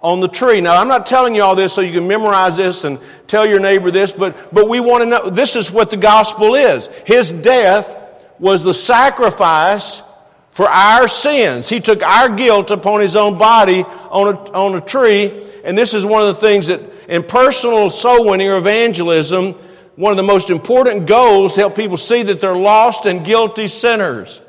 on 0.01 0.21
the 0.21 0.29
tree. 0.29 0.61
Now, 0.61 0.81
I'm 0.81 0.89
not 0.89 1.07
telling 1.07 1.35
you 1.35 1.43
all 1.43 1.57
this 1.57 1.73
so 1.73 1.81
you 1.81 1.93
can 1.93 2.07
memorize 2.07 2.57
this 2.57 2.85
and 2.85 2.99
tell 3.27 3.47
your 3.47 3.61
neighbor 3.61 3.91
this, 3.91 4.13
but, 4.13 4.55
but 4.55 4.69
we 4.69 4.81
want 4.81 5.03
to 5.03 5.11
know 5.11 5.31
this 5.31 5.57
is 5.57 5.73
what 5.73 5.91
the 5.91 5.97
gospel 5.97 6.55
is. 6.55 6.89
His 7.05 7.33
death 7.33 7.97
was 8.39 8.63
the 8.63 8.75
sacrifice 8.75 10.03
for 10.51 10.69
our 10.69 11.09
sins. 11.09 11.69
He 11.69 11.81
took 11.81 12.03
our 12.03 12.29
guilt 12.29 12.71
upon 12.71 13.01
his 13.01 13.17
own 13.17 13.39
body 13.39 13.83
on 13.83 14.35
a, 14.35 14.53
on 14.53 14.75
a 14.77 14.81
tree. 14.81 15.47
And 15.65 15.77
this 15.77 15.95
is 15.95 16.07
one 16.07 16.23
of 16.23 16.29
the 16.29 16.35
things 16.35 16.69
that 16.69 16.81
in 17.09 17.23
personal 17.23 17.91
soul 17.91 18.29
winning 18.29 18.49
or 18.49 18.57
evangelism, 18.57 19.55
one 19.97 20.13
of 20.13 20.17
the 20.17 20.23
most 20.23 20.51
important 20.51 21.07
goals 21.07 21.55
to 21.55 21.61
help 21.61 21.75
people 21.75 21.97
see 21.97 22.23
that 22.25 22.41
they're 22.41 22.57
lost 22.57 23.05
and 23.05 23.25
guilty 23.25 23.67
sinners. 23.67 24.41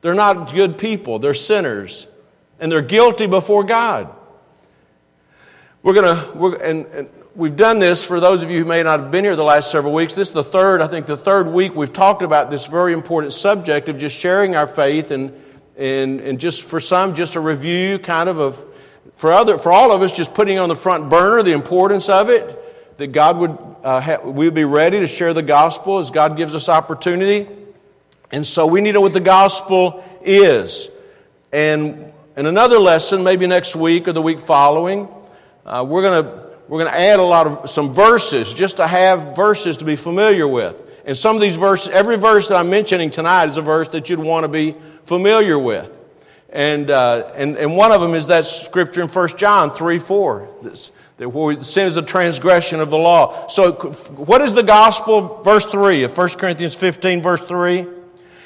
They're 0.00 0.14
not 0.14 0.52
good 0.52 0.78
people, 0.78 1.18
they're 1.18 1.34
sinners. 1.34 2.06
And 2.60 2.70
they're 2.70 2.82
guilty 2.82 3.26
before 3.26 3.64
God. 3.64 4.14
We're 5.88 5.94
going 5.94 6.16
to, 6.16 6.32
we're, 6.36 6.56
and, 6.56 6.86
and 6.88 7.08
we've 7.34 7.56
done 7.56 7.78
this 7.78 8.04
for 8.04 8.20
those 8.20 8.42
of 8.42 8.50
you 8.50 8.58
who 8.58 8.66
may 8.66 8.82
not 8.82 9.00
have 9.00 9.10
been 9.10 9.24
here 9.24 9.34
the 9.36 9.42
last 9.42 9.70
several 9.70 9.94
weeks. 9.94 10.12
This 10.12 10.28
is 10.28 10.34
the 10.34 10.44
third, 10.44 10.82
I 10.82 10.86
think, 10.86 11.06
the 11.06 11.16
third 11.16 11.48
week 11.48 11.74
we've 11.74 11.90
talked 11.90 12.20
about 12.20 12.50
this 12.50 12.66
very 12.66 12.92
important 12.92 13.32
subject 13.32 13.88
of 13.88 13.96
just 13.96 14.14
sharing 14.14 14.54
our 14.54 14.66
faith 14.66 15.10
and, 15.10 15.32
and, 15.78 16.20
and 16.20 16.38
just 16.38 16.66
for 16.66 16.78
some, 16.78 17.14
just 17.14 17.36
a 17.36 17.40
review 17.40 17.98
kind 17.98 18.28
of 18.28 18.38
of, 18.38 18.62
for, 19.14 19.32
other, 19.32 19.56
for 19.56 19.72
all 19.72 19.90
of 19.90 20.02
us, 20.02 20.12
just 20.12 20.34
putting 20.34 20.58
on 20.58 20.68
the 20.68 20.76
front 20.76 21.08
burner 21.08 21.42
the 21.42 21.52
importance 21.52 22.10
of 22.10 22.28
it, 22.28 22.98
that 22.98 23.06
God 23.06 23.38
would, 23.38 23.58
uh, 23.82 24.02
ha- 24.02 24.20
we 24.22 24.44
would 24.44 24.54
be 24.54 24.64
ready 24.64 25.00
to 25.00 25.06
share 25.06 25.32
the 25.32 25.42
gospel 25.42 26.00
as 26.00 26.10
God 26.10 26.36
gives 26.36 26.54
us 26.54 26.68
opportunity. 26.68 27.48
And 28.30 28.46
so 28.46 28.66
we 28.66 28.82
need 28.82 28.90
to 28.90 28.96
know 28.96 29.00
what 29.00 29.14
the 29.14 29.20
gospel 29.20 30.04
is. 30.20 30.90
And, 31.50 32.12
and 32.36 32.46
another 32.46 32.78
lesson, 32.78 33.24
maybe 33.24 33.46
next 33.46 33.74
week 33.74 34.06
or 34.06 34.12
the 34.12 34.20
week 34.20 34.40
following, 34.40 35.08
uh, 35.68 35.84
we're 35.84 36.02
going 36.02 36.24
to 36.24 36.48
we're 36.66 36.80
going 36.80 36.90
to 36.90 36.98
add 36.98 37.18
a 37.18 37.22
lot 37.22 37.46
of 37.46 37.70
some 37.70 37.94
verses 37.94 38.52
just 38.52 38.76
to 38.76 38.86
have 38.86 39.34
verses 39.34 39.78
to 39.78 39.84
be 39.84 39.96
familiar 39.96 40.46
with. 40.46 40.82
And 41.06 41.16
some 41.16 41.34
of 41.34 41.40
these 41.40 41.56
verses, 41.56 41.88
every 41.88 42.16
verse 42.16 42.48
that 42.48 42.56
I'm 42.56 42.68
mentioning 42.68 43.10
tonight 43.10 43.48
is 43.48 43.56
a 43.56 43.62
verse 43.62 43.88
that 43.90 44.10
you'd 44.10 44.18
want 44.18 44.44
to 44.44 44.48
be 44.48 44.74
familiar 45.04 45.58
with. 45.58 45.90
And, 46.50 46.90
uh, 46.90 47.32
and, 47.34 47.56
and 47.56 47.76
one 47.76 47.92
of 47.92 48.02
them 48.02 48.14
is 48.14 48.26
that 48.26 48.44
scripture 48.44 49.02
in 49.02 49.08
1 49.08 49.28
John 49.36 49.74
3 49.74 49.98
4. 49.98 50.48
that 51.16 51.28
where 51.28 51.62
sin 51.62 51.86
is 51.86 51.96
a 51.96 52.02
transgression 52.02 52.80
of 52.80 52.90
the 52.90 52.98
law. 52.98 53.46
So, 53.48 53.72
what 53.72 54.40
is 54.42 54.54
the 54.54 54.62
gospel? 54.62 55.42
Verse 55.42 55.66
3 55.66 56.04
of 56.04 56.16
1 56.16 56.28
Corinthians 56.30 56.74
15, 56.74 57.22
verse 57.22 57.42
3. 57.42 57.86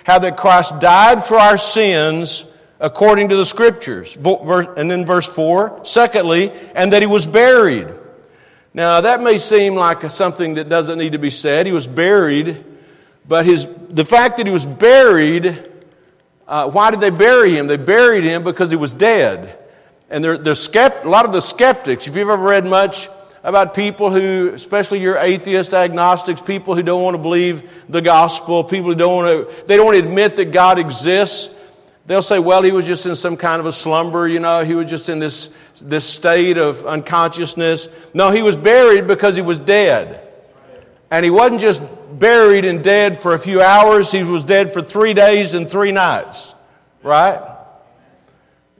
How 0.04 0.18
that 0.18 0.36
Christ 0.36 0.80
died 0.80 1.22
for 1.22 1.36
our 1.36 1.56
sins 1.56 2.44
according 2.82 3.30
to 3.30 3.36
the 3.36 3.46
scriptures. 3.46 4.14
And 4.16 4.90
then 4.90 5.06
verse 5.06 5.26
4. 5.26 5.86
Secondly, 5.86 6.52
and 6.74 6.92
that 6.92 7.00
he 7.00 7.06
was 7.06 7.26
buried 7.26 7.88
now, 8.74 9.02
that 9.02 9.20
may 9.20 9.36
seem 9.36 9.74
like 9.74 10.10
something 10.10 10.54
that 10.54 10.68
doesn't 10.70 10.96
need 10.96 11.12
to 11.12 11.18
be 11.18 11.28
said. 11.28 11.66
He 11.66 11.72
was 11.72 11.86
buried, 11.86 12.64
but 13.28 13.44
his, 13.44 13.66
the 13.90 14.04
fact 14.04 14.38
that 14.38 14.46
he 14.46 14.52
was 14.52 14.64
buried, 14.64 15.68
uh, 16.48 16.70
why 16.70 16.90
did 16.90 17.00
they 17.00 17.10
bury 17.10 17.56
him? 17.56 17.66
They 17.66 17.76
buried 17.76 18.24
him 18.24 18.42
because 18.42 18.70
he 18.70 18.76
was 18.76 18.94
dead. 18.94 19.58
And 20.08 20.24
they're, 20.24 20.38
they're 20.38 20.54
skept, 20.54 21.04
a 21.04 21.08
lot 21.08 21.26
of 21.26 21.32
the 21.32 21.40
skeptics, 21.40 22.06
if 22.06 22.16
you've 22.16 22.28
ever 22.28 22.42
read 22.42 22.64
much 22.64 23.10
about 23.44 23.74
people 23.74 24.10
who, 24.10 24.52
especially 24.54 25.00
your 25.00 25.18
atheist 25.18 25.74
agnostics, 25.74 26.40
people 26.40 26.74
who 26.74 26.82
don't 26.82 27.02
want 27.02 27.14
to 27.14 27.22
believe 27.22 27.68
the 27.90 28.00
gospel, 28.00 28.64
people 28.64 28.90
who 28.90 28.94
don't 28.94 29.16
want 29.16 29.50
to, 29.50 29.66
they 29.66 29.76
don't 29.76 29.84
want 29.84 29.98
to 29.98 30.04
admit 30.04 30.36
that 30.36 30.46
God 30.46 30.78
exists. 30.78 31.54
They'll 32.06 32.22
say, 32.22 32.40
well, 32.40 32.62
he 32.62 32.72
was 32.72 32.86
just 32.86 33.06
in 33.06 33.14
some 33.14 33.36
kind 33.36 33.60
of 33.60 33.66
a 33.66 33.72
slumber, 33.72 34.26
you 34.26 34.40
know, 34.40 34.64
he 34.64 34.74
was 34.74 34.90
just 34.90 35.08
in 35.08 35.20
this, 35.20 35.54
this 35.80 36.04
state 36.04 36.58
of 36.58 36.84
unconsciousness. 36.84 37.88
No, 38.12 38.30
he 38.30 38.42
was 38.42 38.56
buried 38.56 39.06
because 39.06 39.36
he 39.36 39.42
was 39.42 39.58
dead. 39.58 40.28
And 41.10 41.24
he 41.24 41.30
wasn't 41.30 41.60
just 41.60 41.80
buried 42.18 42.64
and 42.64 42.82
dead 42.82 43.18
for 43.18 43.34
a 43.34 43.38
few 43.38 43.60
hours, 43.60 44.10
he 44.10 44.24
was 44.24 44.44
dead 44.44 44.72
for 44.72 44.82
three 44.82 45.14
days 45.14 45.54
and 45.54 45.70
three 45.70 45.92
nights, 45.92 46.54
right? 47.02 47.40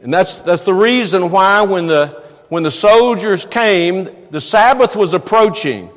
And 0.03 0.13
that's, 0.13 0.35
that's 0.35 0.63
the 0.63 0.75
reason 0.75 1.31
why 1.31 1.63
when 1.63 1.87
the, 1.87 2.23
when 2.49 2.65
the 2.65 2.71
soldiers 2.71 3.45
came, 3.45 4.09
the 4.31 4.41
Sabbath 4.41 4.97
was 4.97 5.15
approaching, 5.15 5.91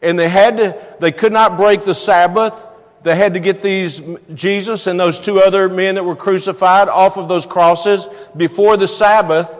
and 0.00 0.18
they, 0.18 0.28
had 0.28 0.56
to, 0.56 0.96
they 0.98 1.12
could 1.12 1.32
not 1.32 1.58
break 1.58 1.84
the 1.84 1.94
Sabbath 1.94 2.66
they 3.02 3.16
had 3.16 3.34
to 3.34 3.40
get 3.40 3.62
these 3.62 4.02
Jesus 4.34 4.86
and 4.86 5.00
those 5.00 5.18
two 5.18 5.40
other 5.40 5.68
men 5.68 5.94
that 5.94 6.04
were 6.04 6.16
crucified 6.16 6.88
off 6.88 7.16
of 7.16 7.28
those 7.28 7.46
crosses 7.46 8.08
before 8.36 8.76
the 8.76 8.86
Sabbath. 8.86 9.56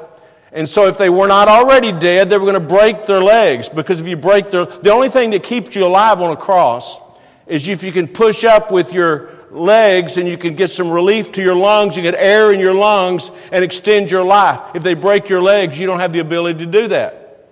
And 0.53 0.69
so 0.69 0.89
if 0.89 0.99
they 0.99 1.09
were 1.09 1.29
not 1.29 1.49
already 1.49 1.93
dead, 1.93 2.29
they 2.29 2.37
were 2.37 2.45
going 2.45 2.61
to 2.61 2.69
break 2.69 3.05
their 3.05 3.23
legs 3.23 3.69
because 3.69 4.01
if 4.01 4.07
you 4.07 4.17
break 4.17 4.51
their 4.51 4.67
the 4.67 4.91
only 4.91 5.09
thing 5.09 5.31
that 5.31 5.43
keeps 5.43 5.75
you 5.75 5.87
alive 5.87 6.21
on 6.21 6.33
a 6.33 6.37
cross 6.37 6.99
is 7.47 7.67
if 7.67 7.83
you 7.83 7.93
can 7.93 8.09
push 8.09 8.45
up 8.45 8.71
with 8.71 8.93
your 8.93 9.31
legs 9.51 10.17
and 10.17 10.29
you 10.29 10.37
can 10.37 10.55
get 10.55 10.71
some 10.71 10.91
relief 10.91 11.33
to 11.33 11.43
your 11.43 11.55
lungs, 11.55 11.97
you 11.97 12.03
get 12.03 12.15
air 12.15 12.53
in 12.53 12.61
your 12.61 12.75
lungs 12.75 13.31
and 13.53 13.65
extend 13.65 14.11
your 14.11 14.25
life. 14.25 14.61
If 14.75 14.83
they 14.83 14.95
break 14.95 15.29
your 15.29 15.43
legs, 15.43 15.79
you 15.79 15.87
don't 15.87 16.01
have 16.01 16.13
the 16.13 16.21
ability 16.21 16.65
to 16.65 16.71
do 16.71 16.89
that. 16.89 17.49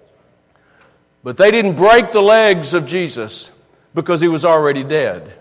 But 1.22 1.36
they 1.36 1.50
didn't 1.50 1.76
break 1.76 2.10
the 2.10 2.20
legs 2.20 2.74
of 2.74 2.86
Jesus 2.86 3.50
because 3.94 4.20
he 4.20 4.28
was 4.28 4.44
already 4.44 4.84
dead. 4.84 5.37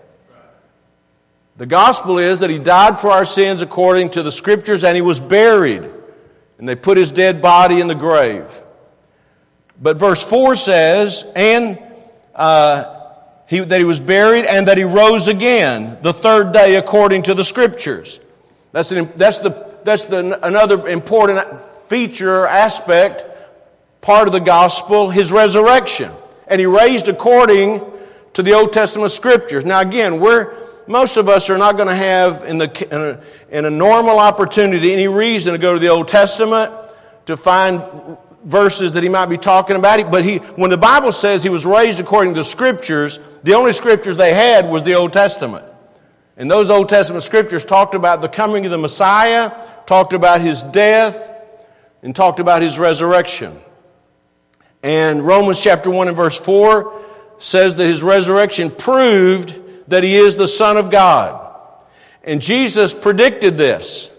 The 1.58 1.66
gospel 1.66 2.18
is 2.18 2.38
that 2.38 2.50
he 2.50 2.60
died 2.60 3.00
for 3.00 3.10
our 3.10 3.24
sins 3.24 3.62
according 3.62 4.10
to 4.10 4.22
the 4.22 4.30
scriptures 4.30 4.84
and 4.84 4.94
he 4.94 5.02
was 5.02 5.18
buried. 5.18 5.82
And 6.56 6.68
they 6.68 6.76
put 6.76 6.96
his 6.96 7.10
dead 7.10 7.42
body 7.42 7.80
in 7.80 7.88
the 7.88 7.96
grave. 7.96 8.46
But 9.80 9.98
verse 9.98 10.22
4 10.22 10.54
says, 10.54 11.24
and 11.34 11.82
uh, 12.32 12.94
he, 13.48 13.58
that 13.58 13.78
he 13.78 13.84
was 13.84 13.98
buried 13.98 14.44
and 14.44 14.68
that 14.68 14.78
he 14.78 14.84
rose 14.84 15.26
again 15.26 15.98
the 16.00 16.12
third 16.12 16.52
day 16.52 16.76
according 16.76 17.24
to 17.24 17.34
the 17.34 17.44
scriptures. 17.44 18.20
That's, 18.70 18.92
an, 18.92 19.10
that's, 19.16 19.38
the, 19.38 19.80
that's 19.82 20.04
the, 20.04 20.38
another 20.46 20.86
important 20.86 21.60
feature 21.88 22.46
aspect, 22.46 23.24
part 24.00 24.28
of 24.28 24.32
the 24.32 24.40
gospel, 24.40 25.10
his 25.10 25.32
resurrection. 25.32 26.12
And 26.46 26.60
he 26.60 26.66
raised 26.66 27.08
according 27.08 27.84
to 28.34 28.44
the 28.44 28.52
Old 28.52 28.72
Testament 28.72 29.10
scriptures. 29.10 29.64
Now, 29.64 29.80
again, 29.80 30.20
we're 30.20 30.67
most 30.88 31.16
of 31.16 31.28
us 31.28 31.50
are 31.50 31.58
not 31.58 31.76
going 31.76 31.88
to 31.88 31.94
have, 31.94 32.44
in, 32.44 32.58
the, 32.58 32.88
in, 32.90 33.00
a, 33.00 33.58
in 33.58 33.64
a 33.64 33.70
normal 33.70 34.18
opportunity, 34.18 34.92
any 34.92 35.08
reason 35.08 35.52
to 35.52 35.58
go 35.58 35.74
to 35.74 35.78
the 35.78 35.88
Old 35.88 36.08
Testament 36.08 36.72
to 37.26 37.36
find 37.36 37.82
verses 38.44 38.94
that 38.94 39.02
he 39.02 39.08
might 39.08 39.26
be 39.26 39.36
talking 39.36 39.76
about. 39.76 40.10
But 40.10 40.24
he, 40.24 40.38
when 40.38 40.70
the 40.70 40.78
Bible 40.78 41.12
says 41.12 41.42
he 41.42 41.50
was 41.50 41.66
raised 41.66 42.00
according 42.00 42.34
to 42.34 42.40
the 42.40 42.44
Scriptures, 42.44 43.18
the 43.42 43.54
only 43.54 43.72
Scriptures 43.72 44.16
they 44.16 44.32
had 44.32 44.68
was 44.70 44.82
the 44.82 44.94
Old 44.94 45.12
Testament. 45.12 45.64
And 46.38 46.50
those 46.50 46.70
Old 46.70 46.88
Testament 46.88 47.22
Scriptures 47.22 47.64
talked 47.64 47.94
about 47.94 48.22
the 48.22 48.28
coming 48.28 48.64
of 48.64 48.70
the 48.70 48.78
Messiah, 48.78 49.52
talked 49.86 50.12
about 50.12 50.40
his 50.40 50.62
death, 50.62 51.30
and 52.02 52.14
talked 52.14 52.40
about 52.40 52.62
his 52.62 52.78
resurrection. 52.78 53.60
And 54.82 55.24
Romans 55.24 55.60
chapter 55.60 55.90
1 55.90 56.08
and 56.08 56.16
verse 56.16 56.38
4 56.38 57.04
says 57.38 57.74
that 57.74 57.84
his 57.84 58.02
resurrection 58.02 58.70
proved 58.70 59.54
that 59.88 60.04
he 60.04 60.16
is 60.16 60.36
the 60.36 60.48
Son 60.48 60.76
of 60.76 60.90
God. 60.90 61.44
And 62.22 62.40
Jesus 62.40 62.94
predicted 62.94 63.56
this. 63.56 64.10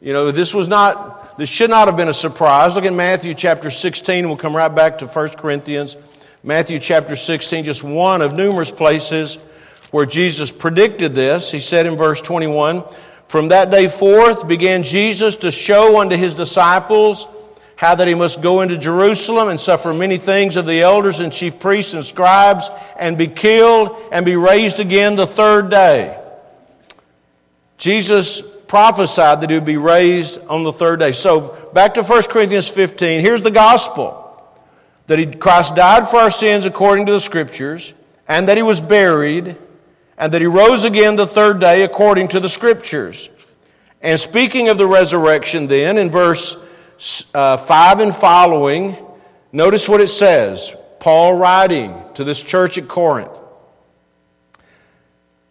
You 0.00 0.12
know, 0.12 0.30
this 0.30 0.54
was 0.54 0.68
not, 0.68 1.36
this 1.38 1.48
should 1.48 1.70
not 1.70 1.88
have 1.88 1.96
been 1.96 2.08
a 2.08 2.14
surprise. 2.14 2.74
Look 2.74 2.84
at 2.84 2.92
Matthew 2.92 3.34
chapter 3.34 3.70
16. 3.70 4.26
We'll 4.26 4.36
come 4.36 4.54
right 4.54 4.72
back 4.72 4.98
to 4.98 5.06
1 5.06 5.30
Corinthians. 5.30 5.96
Matthew 6.42 6.78
chapter 6.78 7.16
16, 7.16 7.64
just 7.64 7.82
one 7.82 8.22
of 8.22 8.36
numerous 8.36 8.70
places 8.70 9.36
where 9.90 10.06
Jesus 10.06 10.52
predicted 10.52 11.14
this. 11.14 11.50
He 11.50 11.58
said 11.58 11.86
in 11.86 11.96
verse 11.96 12.20
21, 12.20 12.84
From 13.26 13.48
that 13.48 13.70
day 13.70 13.88
forth 13.88 14.46
began 14.46 14.84
Jesus 14.84 15.36
to 15.38 15.50
show 15.50 16.00
unto 16.00 16.16
his 16.16 16.34
disciples 16.34 17.26
how 17.76 17.94
that 17.94 18.08
he 18.08 18.14
must 18.14 18.40
go 18.40 18.62
into 18.62 18.78
Jerusalem 18.78 19.48
and 19.48 19.60
suffer 19.60 19.92
many 19.92 20.16
things 20.16 20.56
of 20.56 20.64
the 20.64 20.80
elders 20.80 21.20
and 21.20 21.30
chief 21.30 21.60
priests 21.60 21.92
and 21.92 22.04
scribes 22.04 22.70
and 22.98 23.18
be 23.18 23.26
killed 23.26 23.96
and 24.10 24.24
be 24.24 24.34
raised 24.34 24.80
again 24.80 25.14
the 25.14 25.26
third 25.26 25.70
day. 25.70 26.18
Jesus 27.76 28.40
prophesied 28.40 29.42
that 29.42 29.50
he 29.50 29.56
would 29.56 29.66
be 29.66 29.76
raised 29.76 30.40
on 30.46 30.62
the 30.62 30.72
third 30.72 31.00
day. 31.00 31.12
So 31.12 31.70
back 31.74 31.94
to 31.94 32.02
1 32.02 32.22
Corinthians 32.24 32.66
15. 32.68 33.20
Here's 33.20 33.42
the 33.42 33.50
gospel 33.50 34.22
that 35.06 35.18
he, 35.18 35.26
Christ 35.26 35.76
died 35.76 36.08
for 36.08 36.16
our 36.16 36.30
sins 36.30 36.64
according 36.64 37.06
to 37.06 37.12
the 37.12 37.20
scriptures 37.20 37.92
and 38.26 38.48
that 38.48 38.56
he 38.56 38.62
was 38.62 38.80
buried 38.80 39.54
and 40.16 40.32
that 40.32 40.40
he 40.40 40.46
rose 40.46 40.84
again 40.84 41.16
the 41.16 41.26
third 41.26 41.60
day 41.60 41.82
according 41.82 42.28
to 42.28 42.40
the 42.40 42.48
scriptures. 42.48 43.28
And 44.00 44.18
speaking 44.18 44.70
of 44.70 44.78
the 44.78 44.86
resurrection 44.86 45.66
then 45.66 45.98
in 45.98 46.10
verse 46.10 46.56
uh, 47.34 47.56
5 47.56 48.00
and 48.00 48.14
following, 48.14 48.96
notice 49.52 49.88
what 49.88 50.00
it 50.00 50.08
says. 50.08 50.74
Paul 51.00 51.36
writing 51.36 51.94
to 52.14 52.24
this 52.24 52.42
church 52.42 52.78
at 52.78 52.88
Corinth. 52.88 53.30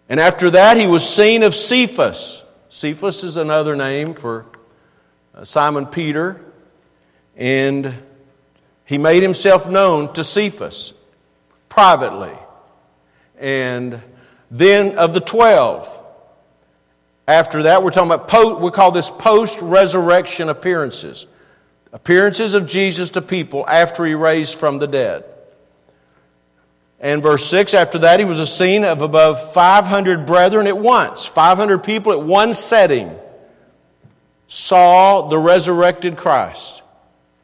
And 0.09 0.19
after 0.19 0.51
that, 0.51 0.77
he 0.77 0.87
was 0.87 1.07
seen 1.07 1.43
of 1.43 1.55
Cephas. 1.55 2.43
Cephas 2.69 3.23
is 3.23 3.37
another 3.37 3.75
name 3.75 4.13
for 4.13 4.45
uh, 5.33 5.43
Simon 5.43 5.85
Peter. 5.85 6.43
And 7.35 7.93
he 8.85 8.97
made 8.97 9.23
himself 9.23 9.67
known 9.67 10.13
to 10.13 10.23
Cephas 10.23 10.93
privately. 11.69 12.33
And 13.39 14.01
then 14.51 14.97
of 14.97 15.13
the 15.13 15.19
twelve. 15.19 15.89
After 17.27 17.63
that, 17.63 17.81
we're 17.81 17.89
talking 17.89 18.11
about, 18.11 18.27
po- 18.27 18.57
we 18.59 18.69
call 18.69 18.91
this 18.91 19.09
post 19.09 19.59
resurrection 19.61 20.49
appearances. 20.49 21.25
Appearances 21.95 22.55
of 22.55 22.65
Jesus 22.65 23.11
to 23.11 23.21
people 23.21 23.65
after 23.65 24.03
he 24.03 24.15
raised 24.15 24.55
from 24.55 24.79
the 24.79 24.85
dead. 24.85 25.23
And 26.99 27.23
verse 27.23 27.45
6, 27.45 27.73
after 27.73 27.99
that, 27.99 28.19
he 28.19 28.25
was 28.25 28.37
a 28.37 28.45
seen 28.45 28.83
of 28.83 29.01
above 29.01 29.53
500 29.53 30.25
brethren 30.25 30.67
at 30.67 30.77
once. 30.77 31.25
500 31.25 31.85
people 31.85 32.11
at 32.11 32.21
one 32.21 32.53
setting 32.53 33.17
saw 34.49 35.29
the 35.29 35.37
resurrected 35.37 36.17
Christ. 36.17 36.83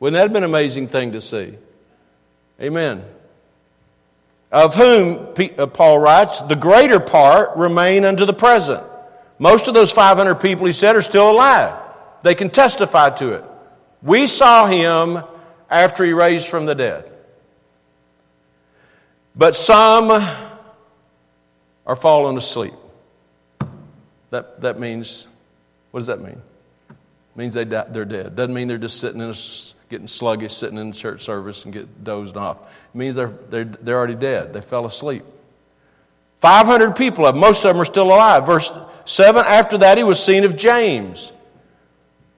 Wouldn't 0.02 0.18
that 0.18 0.24
have 0.24 0.34
been 0.34 0.44
an 0.44 0.50
amazing 0.50 0.90
thing 0.90 1.14
to 1.14 1.22
see? 1.22 1.58
Amen. 2.60 3.06
Of 4.52 4.76
whom, 4.76 5.34
uh, 5.58 5.68
Paul 5.68 6.00
writes, 6.00 6.42
the 6.42 6.58
greater 6.58 7.00
part 7.00 7.56
remain 7.56 8.04
unto 8.04 8.26
the 8.26 8.34
present. 8.34 8.84
Most 9.40 9.70
of 9.70 9.74
those 9.74 9.94
500 9.94 10.36
people, 10.36 10.66
he 10.66 10.74
said, 10.74 10.98
are 10.98 11.02
still 11.02 11.32
alive. 11.32 11.74
They 12.22 12.36
can 12.36 12.50
testify 12.50 13.12
to 13.12 13.32
it. 13.32 13.46
We 14.02 14.28
saw 14.28 14.66
him 14.66 15.24
after 15.70 16.04
he 16.04 16.14
raised 16.14 16.50
from 16.50 16.66
the 16.66 16.76
dead. 16.76 17.12
But 19.36 19.56
some 19.56 20.12
are 21.86 21.96
falling 21.96 22.38
asleep. 22.38 22.74
That, 24.32 24.62
that 24.62 24.80
means, 24.80 25.28
what 25.92 26.02
does 26.02 26.08
that 26.08 26.22
mean? 26.22 26.42
It 26.90 27.38
means 27.38 27.54
they 27.54 27.64
they're 27.64 28.06
dead. 28.06 28.36
Doesn't 28.36 28.54
mean 28.54 28.68
they're 28.68 28.78
just 28.78 29.00
sitting 29.00 29.22
in 29.22 29.30
a, 29.30 29.36
getting 29.90 30.08
sluggish, 30.08 30.54
sitting 30.54 30.78
in 30.78 30.92
church 30.92 31.22
service 31.22 31.64
and 31.66 31.74
get 31.74 32.04
dozed 32.04 32.36
off. 32.36 32.62
It 32.62 32.98
means 32.98 33.16
they're, 33.16 33.34
they're, 33.50 33.66
they're 33.66 33.98
already 33.98 34.16
dead. 34.16 34.54
They 34.54 34.62
fell 34.62 34.86
asleep. 34.86 35.24
500 36.40 36.96
people, 36.96 37.32
most 37.34 37.64
of 37.66 37.74
them 37.74 37.82
are 37.82 37.86
still 37.86 38.08
alive. 38.08 38.46
Verse 38.46 38.72
7 39.06 39.44
After 39.46 39.78
that, 39.80 39.98
he 39.98 40.04
was 40.04 40.22
seen 40.22 40.44
of 40.44 40.58
James. 40.58 41.32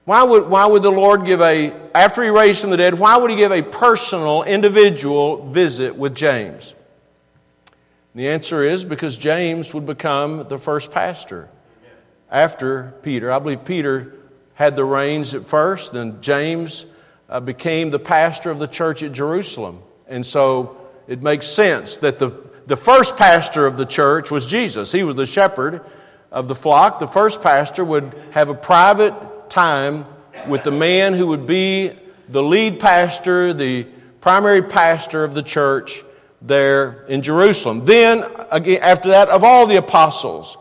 Why 0.04 0.22
would, 0.22 0.48
why 0.48 0.66
would 0.66 0.82
the 0.82 0.92
Lord 0.92 1.24
give 1.24 1.40
a, 1.40 1.72
after 1.94 2.22
he 2.22 2.28
raised 2.28 2.60
from 2.60 2.70
the 2.70 2.76
dead, 2.76 2.94
why 2.98 3.16
would 3.16 3.30
he 3.30 3.36
give 3.36 3.52
a 3.52 3.62
personal, 3.62 4.42
individual 4.42 5.48
visit 5.48 5.96
with 5.96 6.14
James? 6.14 6.74
the 8.14 8.28
answer 8.28 8.62
is 8.62 8.84
because 8.84 9.16
James 9.16 9.74
would 9.74 9.86
become 9.86 10.46
the 10.46 10.56
first 10.56 10.92
pastor 10.92 11.48
after 12.30 12.94
Peter. 13.02 13.32
I 13.32 13.40
believe 13.40 13.64
Peter 13.64 14.14
had 14.54 14.76
the 14.76 14.84
reins 14.84 15.34
at 15.34 15.46
first, 15.46 15.92
then 15.92 16.20
James 16.20 16.86
uh, 17.28 17.40
became 17.40 17.90
the 17.90 17.98
pastor 17.98 18.52
of 18.52 18.60
the 18.60 18.68
church 18.68 19.02
at 19.02 19.10
Jerusalem. 19.12 19.82
And 20.06 20.24
so 20.24 20.76
it 21.08 21.24
makes 21.24 21.48
sense 21.48 21.96
that 21.98 22.20
the, 22.20 22.30
the 22.66 22.76
first 22.76 23.16
pastor 23.16 23.66
of 23.66 23.76
the 23.76 23.86
church 23.86 24.30
was 24.30 24.46
Jesus. 24.46 24.92
He 24.92 25.02
was 25.02 25.16
the 25.16 25.26
shepherd 25.26 25.84
of 26.30 26.46
the 26.46 26.54
flock. 26.54 27.00
The 27.00 27.08
first 27.08 27.42
pastor 27.42 27.84
would 27.84 28.14
have 28.30 28.48
a 28.48 28.54
private 28.54 29.12
time 29.54 30.04
with 30.48 30.64
the 30.64 30.70
man 30.72 31.14
who 31.14 31.28
would 31.28 31.46
be 31.46 31.92
the 32.28 32.42
lead 32.42 32.80
pastor, 32.80 33.54
the 33.54 33.84
primary 34.20 34.62
pastor 34.62 35.22
of 35.22 35.32
the 35.32 35.44
church 35.44 36.02
there 36.42 37.04
in 37.06 37.22
Jerusalem. 37.22 37.84
Then, 37.84 38.24
again, 38.50 38.82
after 38.82 39.10
that, 39.10 39.28
of 39.28 39.44
all 39.44 39.68
the 39.68 39.76
apostles, 39.76 40.58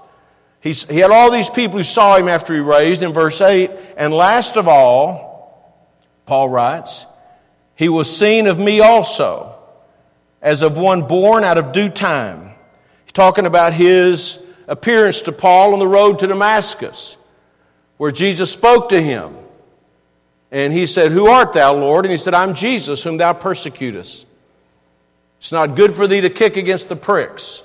he 0.61 0.73
had 0.99 1.09
all 1.09 1.31
these 1.31 1.49
people 1.49 1.79
who 1.79 1.83
saw 1.83 2.17
him 2.17 2.27
after 2.27 2.53
he 2.53 2.59
raised 2.59 3.01
in 3.01 3.13
verse 3.13 3.41
8. 3.41 3.71
And 3.97 4.13
last 4.13 4.57
of 4.57 4.67
all, 4.67 5.91
Paul 6.27 6.49
writes, 6.49 7.07
He 7.75 7.89
was 7.89 8.15
seen 8.15 8.45
of 8.45 8.59
me 8.59 8.79
also, 8.79 9.55
as 10.39 10.61
of 10.61 10.77
one 10.77 11.07
born 11.07 11.43
out 11.43 11.57
of 11.57 11.71
due 11.71 11.89
time. 11.89 12.51
He's 13.05 13.11
talking 13.11 13.47
about 13.47 13.73
his 13.73 14.39
appearance 14.67 15.21
to 15.23 15.31
Paul 15.31 15.73
on 15.73 15.79
the 15.79 15.87
road 15.87 16.19
to 16.19 16.27
Damascus, 16.27 17.17
where 17.97 18.11
Jesus 18.11 18.51
spoke 18.51 18.89
to 18.89 19.01
him. 19.01 19.35
And 20.51 20.71
he 20.71 20.85
said, 20.85 21.11
Who 21.11 21.27
art 21.27 21.53
thou, 21.53 21.73
Lord? 21.73 22.05
And 22.05 22.11
he 22.11 22.17
said, 22.17 22.33
I'm 22.33 22.53
Jesus, 22.53 23.03
whom 23.03 23.17
thou 23.17 23.33
persecutest. 23.33 24.25
It's 25.39 25.51
not 25.51 25.75
good 25.75 25.93
for 25.93 26.07
thee 26.07 26.21
to 26.21 26.29
kick 26.29 26.57
against 26.57 26.89
the 26.89 26.95
pricks. 26.95 27.63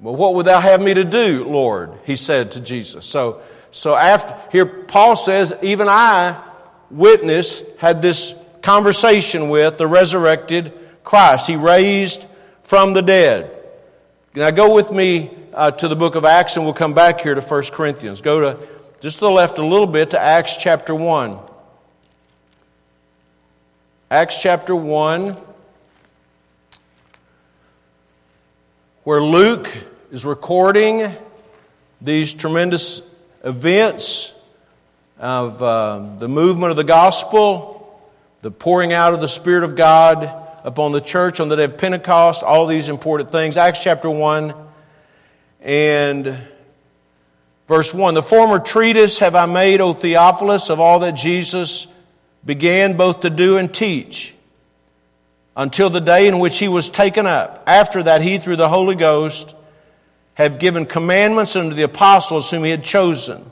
Well, 0.00 0.16
what 0.16 0.34
would 0.34 0.46
thou 0.46 0.60
have 0.60 0.80
me 0.80 0.94
to 0.94 1.04
do, 1.04 1.44
Lord? 1.44 1.92
He 2.04 2.16
said 2.16 2.52
to 2.52 2.60
Jesus. 2.60 3.04
So, 3.04 3.42
so 3.70 3.94
after 3.94 4.36
here, 4.50 4.66
Paul 4.66 5.16
says, 5.16 5.52
even 5.62 5.88
I 5.88 6.42
witnessed, 6.90 7.64
had 7.78 8.00
this 8.00 8.34
conversation 8.62 9.48
with 9.48 9.78
the 9.78 9.86
resurrected 9.86 10.72
Christ. 11.04 11.46
He 11.46 11.56
raised 11.56 12.26
from 12.62 12.92
the 12.92 13.02
dead. 13.02 13.54
Now 14.34 14.50
go 14.50 14.74
with 14.74 14.92
me 14.92 15.30
uh, 15.52 15.72
to 15.72 15.88
the 15.88 15.96
book 15.96 16.14
of 16.14 16.24
Acts 16.24 16.56
and 16.56 16.64
we'll 16.64 16.74
come 16.74 16.94
back 16.94 17.20
here 17.20 17.34
to 17.34 17.40
1 17.40 17.62
Corinthians. 17.72 18.20
Go 18.20 18.40
to 18.40 18.68
just 19.00 19.18
to 19.18 19.26
the 19.26 19.30
left 19.30 19.58
a 19.58 19.64
little 19.64 19.86
bit 19.86 20.10
to 20.10 20.20
Acts 20.20 20.56
chapter 20.56 20.94
1. 20.94 21.38
Acts 24.10 24.42
chapter 24.42 24.74
1. 24.74 25.36
where 29.08 29.22
Luke 29.22 29.74
is 30.12 30.26
recording 30.26 31.10
these 32.02 32.34
tremendous 32.34 33.00
events 33.42 34.34
of 35.18 35.62
uh, 35.62 36.16
the 36.18 36.28
movement 36.28 36.72
of 36.72 36.76
the 36.76 36.84
gospel, 36.84 38.02
the 38.42 38.50
pouring 38.50 38.92
out 38.92 39.14
of 39.14 39.22
the 39.22 39.26
Spirit 39.26 39.64
of 39.64 39.76
God 39.76 40.30
upon 40.62 40.92
the 40.92 41.00
church 41.00 41.40
on 41.40 41.48
the 41.48 41.56
day 41.56 41.64
of 41.64 41.78
Pentecost, 41.78 42.42
all 42.42 42.66
these 42.66 42.90
important 42.90 43.30
things. 43.30 43.56
Acts 43.56 43.82
chapter 43.82 44.10
1 44.10 44.52
and 45.62 46.38
verse 47.68 47.94
1. 47.94 48.14
The 48.14 48.22
former 48.22 48.58
treatise 48.58 49.18
have 49.18 49.34
I 49.34 49.46
made, 49.46 49.80
O 49.80 49.92
Theophilus, 49.92 50.70
of 50.70 50.80
all 50.80 51.00
that 51.00 51.12
Jesus 51.12 51.86
began 52.44 52.96
both 52.96 53.20
to 53.20 53.30
do 53.30 53.58
and 53.58 53.72
teach 53.72 54.34
until 55.56 55.90
the 55.90 56.00
day 56.00 56.28
in 56.28 56.38
which 56.38 56.58
he 56.58 56.68
was 56.68 56.88
taken 56.88 57.26
up. 57.26 57.62
After 57.66 58.02
that, 58.02 58.22
he, 58.22 58.38
through 58.38 58.56
the 58.56 58.68
Holy 58.68 58.94
Ghost, 58.94 59.54
have 60.34 60.58
given 60.58 60.86
commandments 60.86 61.56
unto 61.56 61.74
the 61.74 61.82
apostles 61.82 62.50
whom 62.50 62.64
he 62.64 62.70
had 62.70 62.82
chosen. 62.82 63.44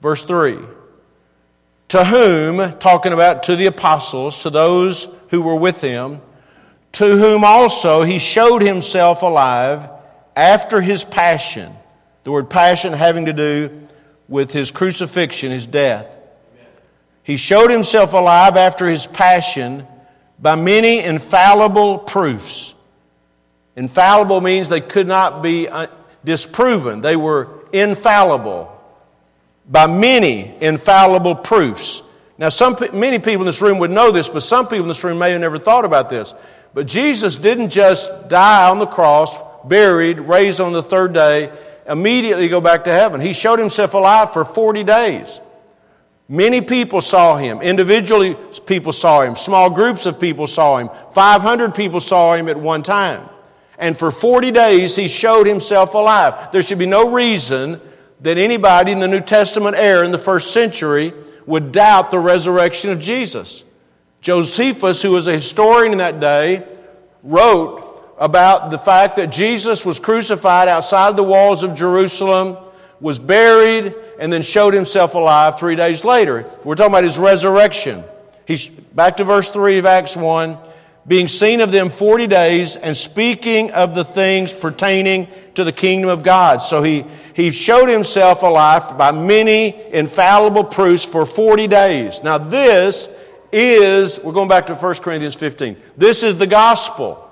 Verse 0.00 0.22
3 0.22 0.58
To 1.88 2.04
whom, 2.04 2.78
talking 2.78 3.12
about 3.12 3.44
to 3.44 3.56
the 3.56 3.66
apostles, 3.66 4.42
to 4.44 4.50
those 4.50 5.08
who 5.30 5.42
were 5.42 5.56
with 5.56 5.80
him, 5.80 6.20
to 6.92 7.16
whom 7.16 7.42
also 7.42 8.02
he 8.02 8.18
showed 8.18 8.62
himself 8.62 9.22
alive 9.22 9.88
after 10.36 10.80
his 10.80 11.04
passion. 11.04 11.74
The 12.24 12.30
word 12.30 12.48
passion 12.50 12.92
having 12.92 13.26
to 13.26 13.32
do 13.32 13.86
with 14.28 14.52
his 14.52 14.70
crucifixion, 14.70 15.50
his 15.50 15.66
death. 15.66 16.06
He 17.22 17.36
showed 17.36 17.70
himself 17.70 18.12
alive 18.12 18.56
after 18.56 18.88
his 18.88 19.06
passion 19.06 19.86
by 20.38 20.56
many 20.56 21.00
infallible 21.00 21.98
proofs. 21.98 22.74
Infallible 23.76 24.40
means 24.40 24.68
they 24.68 24.80
could 24.80 25.06
not 25.06 25.42
be 25.42 25.68
uh, 25.68 25.86
disproven, 26.24 27.00
they 27.00 27.16
were 27.16 27.48
infallible. 27.72 28.68
By 29.70 29.86
many 29.86 30.56
infallible 30.60 31.36
proofs. 31.36 32.02
Now, 32.36 32.48
some, 32.48 32.76
many 32.92 33.20
people 33.20 33.42
in 33.42 33.46
this 33.46 33.62
room 33.62 33.78
would 33.78 33.92
know 33.92 34.10
this, 34.10 34.28
but 34.28 34.40
some 34.40 34.66
people 34.66 34.82
in 34.82 34.88
this 34.88 35.04
room 35.04 35.18
may 35.18 35.30
have 35.30 35.40
never 35.40 35.58
thought 35.58 35.84
about 35.84 36.10
this. 36.10 36.34
But 36.74 36.86
Jesus 36.86 37.36
didn't 37.36 37.70
just 37.70 38.28
die 38.28 38.68
on 38.68 38.80
the 38.80 38.86
cross, 38.86 39.36
buried, 39.64 40.18
raised 40.18 40.60
on 40.60 40.72
the 40.72 40.82
third 40.82 41.12
day, 41.12 41.52
immediately 41.86 42.48
go 42.48 42.60
back 42.60 42.84
to 42.84 42.92
heaven. 42.92 43.20
He 43.20 43.32
showed 43.32 43.58
himself 43.58 43.94
alive 43.94 44.32
for 44.32 44.44
40 44.44 44.84
days. 44.84 45.40
Many 46.28 46.60
people 46.60 47.00
saw 47.00 47.36
him. 47.36 47.60
Individually, 47.60 48.36
people 48.66 48.92
saw 48.92 49.22
him. 49.22 49.36
Small 49.36 49.68
groups 49.70 50.06
of 50.06 50.18
people 50.18 50.46
saw 50.46 50.78
him. 50.78 50.88
500 51.12 51.74
people 51.74 52.00
saw 52.00 52.34
him 52.34 52.48
at 52.48 52.56
one 52.56 52.82
time. 52.82 53.28
And 53.78 53.96
for 53.96 54.10
40 54.10 54.50
days, 54.52 54.96
he 54.96 55.08
showed 55.08 55.46
himself 55.46 55.94
alive. 55.94 56.52
There 56.52 56.62
should 56.62 56.78
be 56.78 56.86
no 56.86 57.10
reason 57.10 57.80
that 58.20 58.38
anybody 58.38 58.92
in 58.92 59.00
the 59.00 59.08
New 59.08 59.20
Testament 59.20 59.76
era 59.76 60.04
in 60.04 60.12
the 60.12 60.18
first 60.18 60.52
century 60.52 61.12
would 61.44 61.72
doubt 61.72 62.10
the 62.10 62.20
resurrection 62.20 62.90
of 62.90 63.00
Jesus. 63.00 63.64
Josephus, 64.20 65.02
who 65.02 65.10
was 65.10 65.26
a 65.26 65.32
historian 65.32 65.92
in 65.92 65.98
that 65.98 66.20
day, 66.20 66.64
wrote 67.24 67.81
about 68.22 68.70
the 68.70 68.78
fact 68.78 69.16
that 69.16 69.32
Jesus 69.32 69.84
was 69.84 69.98
crucified 69.98 70.68
outside 70.68 71.16
the 71.16 71.24
walls 71.24 71.64
of 71.64 71.74
Jerusalem, 71.74 72.56
was 73.00 73.18
buried, 73.18 73.96
and 74.20 74.32
then 74.32 74.42
showed 74.42 74.74
himself 74.74 75.16
alive 75.16 75.58
three 75.58 75.74
days 75.74 76.04
later. 76.04 76.48
We're 76.62 76.76
talking 76.76 76.92
about 76.92 77.02
his 77.02 77.18
resurrection. 77.18 78.04
He's 78.46 78.68
back 78.68 79.16
to 79.16 79.24
verse 79.24 79.48
3 79.48 79.78
of 79.78 79.86
Acts 79.86 80.16
1 80.16 80.56
being 81.04 81.26
seen 81.26 81.60
of 81.60 81.72
them 81.72 81.90
40 81.90 82.28
days 82.28 82.76
and 82.76 82.96
speaking 82.96 83.72
of 83.72 83.96
the 83.96 84.04
things 84.04 84.52
pertaining 84.52 85.26
to 85.56 85.64
the 85.64 85.72
kingdom 85.72 86.08
of 86.08 86.22
God. 86.22 86.62
So 86.62 86.80
he, 86.80 87.04
he 87.34 87.50
showed 87.50 87.88
himself 87.88 88.44
alive 88.44 88.96
by 88.96 89.10
many 89.10 89.74
infallible 89.92 90.62
proofs 90.62 91.04
for 91.04 91.26
40 91.26 91.66
days. 91.66 92.22
Now, 92.22 92.38
this 92.38 93.08
is, 93.50 94.20
we're 94.22 94.30
going 94.30 94.48
back 94.48 94.68
to 94.68 94.76
1 94.76 94.94
Corinthians 94.96 95.34
15. 95.34 95.76
This 95.96 96.22
is 96.22 96.36
the 96.36 96.46
gospel. 96.46 97.28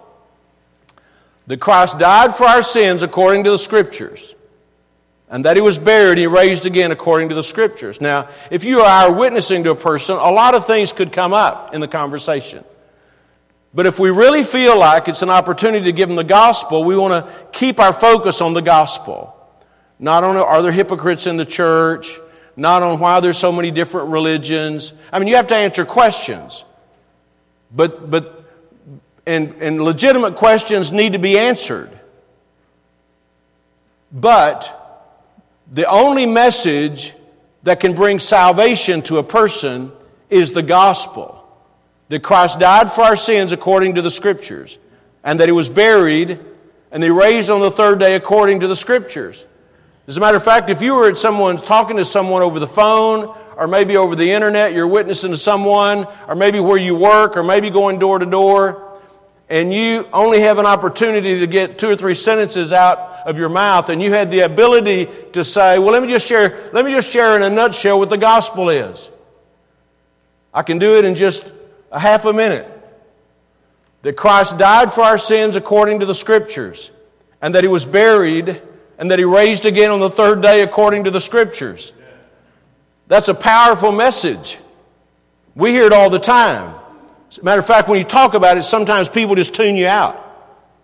That 1.51 1.59
Christ 1.59 1.99
died 1.99 2.33
for 2.37 2.45
our 2.45 2.63
sins 2.63 3.03
according 3.03 3.43
to 3.43 3.51
the 3.51 3.59
scriptures 3.59 4.37
and 5.29 5.45
that 5.45 5.57
he 5.57 5.61
was 5.61 5.81
buried 5.81 6.11
and 6.11 6.19
he 6.21 6.27
raised 6.29 6.65
again 6.65 6.93
according 6.93 7.31
to 7.31 7.35
the 7.35 7.43
scriptures. 7.43 8.01
Now, 8.01 8.29
if 8.53 8.63
you 8.63 8.83
are 8.83 9.13
witnessing 9.13 9.65
to 9.65 9.73
a 9.73 9.75
person, 9.75 10.15
a 10.15 10.31
lot 10.31 10.55
of 10.55 10.69
things 10.69 10.93
could 10.93 11.13
come 11.13 11.33
up 11.33 11.75
in 11.75 11.81
the 11.81 11.89
conversation. 11.89 12.65
But 13.75 13.87
if 13.87 13.99
we 13.99 14.11
really 14.11 14.45
feel 14.45 14.79
like 14.79 15.09
it's 15.09 15.23
an 15.23 15.31
opportunity 15.31 15.87
to 15.87 15.93
give 15.93 16.09
them 16.09 16.15
the 16.15 16.23
gospel, 16.23 16.85
we 16.85 16.97
want 16.97 17.27
to 17.27 17.47
keep 17.51 17.81
our 17.81 17.93
focus 17.93 18.41
on 18.41 18.53
the 18.53 18.63
gospel. 18.63 19.37
Not 19.99 20.23
on 20.23 20.37
are 20.37 20.63
there 20.63 20.71
hypocrites 20.71 21.27
in 21.27 21.37
the 21.37 21.45
church, 21.45 22.17
not 22.55 22.85
on 22.85 23.01
why 23.01 23.19
there's 23.19 23.39
so 23.39 23.51
many 23.51 23.73
different 23.73 24.11
religions. 24.11 24.93
I 25.13 25.19
mean, 25.19 25.27
you 25.27 25.35
have 25.35 25.49
to 25.49 25.57
answer 25.57 25.85
questions. 25.85 26.63
But, 27.75 28.09
but 28.09 28.40
and, 29.27 29.53
and 29.61 29.83
legitimate 29.83 30.37
questions 30.37 30.93
need 30.93 31.13
to 31.13 31.19
be 31.19 31.39
answered. 31.39 31.91
But 34.13 34.77
the 35.71 35.85
only 35.87 36.27
message 36.27 37.15
that 37.63 37.81
can 37.81 37.95
bring 37.95 38.19
salvation 38.19 39.03
to 39.03 39.19
a 39.19 39.23
person 39.23 39.93
is 40.29 40.53
the 40.53 40.63
gospel. 40.63 41.37
That 42.09 42.23
Christ 42.23 42.59
died 42.59 42.91
for 42.91 43.03
our 43.03 43.17
sins 43.17 43.53
according 43.53 43.95
to 43.95 44.03
the 44.03 44.11
scriptures, 44.11 44.79
and 45.23 45.39
that 45.39 45.49
he 45.49 45.53
was 45.53 45.69
buried, 45.69 46.41
and 46.91 47.03
he 47.03 47.11
raised 47.11 47.51
on 47.51 47.61
the 47.61 47.71
third 47.71 48.01
day 48.01 48.17
according 48.17 48.61
to 48.61 48.67
the 48.67 48.75
scriptures. 48.75 49.45
As 50.09 50.17
a 50.17 50.21
matter 50.21 50.37
of 50.37 50.43
fact, 50.43 50.71
if 50.71 50.83
you 50.83 50.95
were 50.95 51.09
at 51.09 51.17
someone 51.17 51.57
talking 51.57 51.99
to 51.99 52.05
someone 52.05 52.43
over 52.43 52.59
the 52.59 52.67
phone, 52.67 53.37
or 53.57 53.69
maybe 53.69 53.97
over 53.97 54.17
the 54.17 54.33
internet, 54.33 54.73
you're 54.73 54.89
witnessing 54.89 55.31
to 55.31 55.37
someone, 55.37 56.09
or 56.27 56.35
maybe 56.35 56.59
where 56.59 56.79
you 56.79 56.97
work, 56.97 57.37
or 57.37 57.45
maybe 57.45 57.71
going 57.71 58.01
door 58.01 58.19
to 58.19 58.27
door, 58.27 58.90
and 59.51 59.73
you 59.73 60.09
only 60.13 60.41
have 60.41 60.59
an 60.59 60.67
opportunity 60.67 61.41
to 61.41 61.47
get 61.49 61.77
two 61.77 61.91
or 61.91 61.97
three 61.97 62.15
sentences 62.15 62.73
out 62.73 62.99
of 63.27 63.37
your 63.37 63.49
mouth, 63.49 63.89
and 63.89 64.01
you 64.01 64.13
had 64.13 64.31
the 64.31 64.41
ability 64.41 65.09
to 65.33 65.43
say, 65.43 65.79
Well, 65.79 65.91
let 65.91 66.03
me 66.03 66.09
just 66.09 66.27
share, 66.27 66.71
let 66.73 66.85
me 66.85 66.93
just 66.93 67.11
share 67.11 67.37
in 67.37 67.43
a 67.43 67.51
nutshell 67.51 67.99
what 67.99 68.09
the 68.09 68.17
gospel 68.17 68.71
is. 68.71 69.11
I 70.55 70.63
can 70.63 70.79
do 70.79 70.97
it 70.97 71.05
in 71.05 71.17
just 71.17 71.53
a 71.91 71.99
half 71.99 72.25
a 72.25 72.33
minute. 72.33 72.77
That 74.03 74.17
Christ 74.17 74.57
died 74.57 74.93
for 74.93 75.03
our 75.03 75.19
sins 75.19 75.57
according 75.57 76.01
to 76.01 76.07
the 76.07 76.15
scriptures, 76.15 76.93
and 77.43 77.55
that 77.57 77.65
he 77.65 77.69
was 77.69 77.85
buried, 77.85 78.63
and 78.99 79.11
that 79.11 79.19
he 79.19 79.25
raised 79.25 79.67
again 79.67 79.91
on 79.91 79.99
the 79.99 80.09
third 80.09 80.43
day 80.43 80.63
according 80.63 81.05
to 81.05 81.11
the 81.11 81.21
scriptures. 81.21 81.93
That's 83.09 83.29
a 83.29 83.35
powerful 83.35 83.91
message. 83.91 84.59
We 85.57 85.73
hear 85.73 85.87
it 85.87 85.93
all 85.93 86.09
the 86.09 86.21
time. 86.21 86.80
Matter 87.43 87.61
of 87.61 87.67
fact, 87.67 87.89
when 87.89 87.99
you 87.99 88.05
talk 88.05 88.35
about 88.35 88.59
it, 88.59 88.65
sometimes 88.65 89.09
people 89.09 89.37
just 89.37 89.55
tune 89.55 89.77
you 89.77 89.87
out 89.87 90.27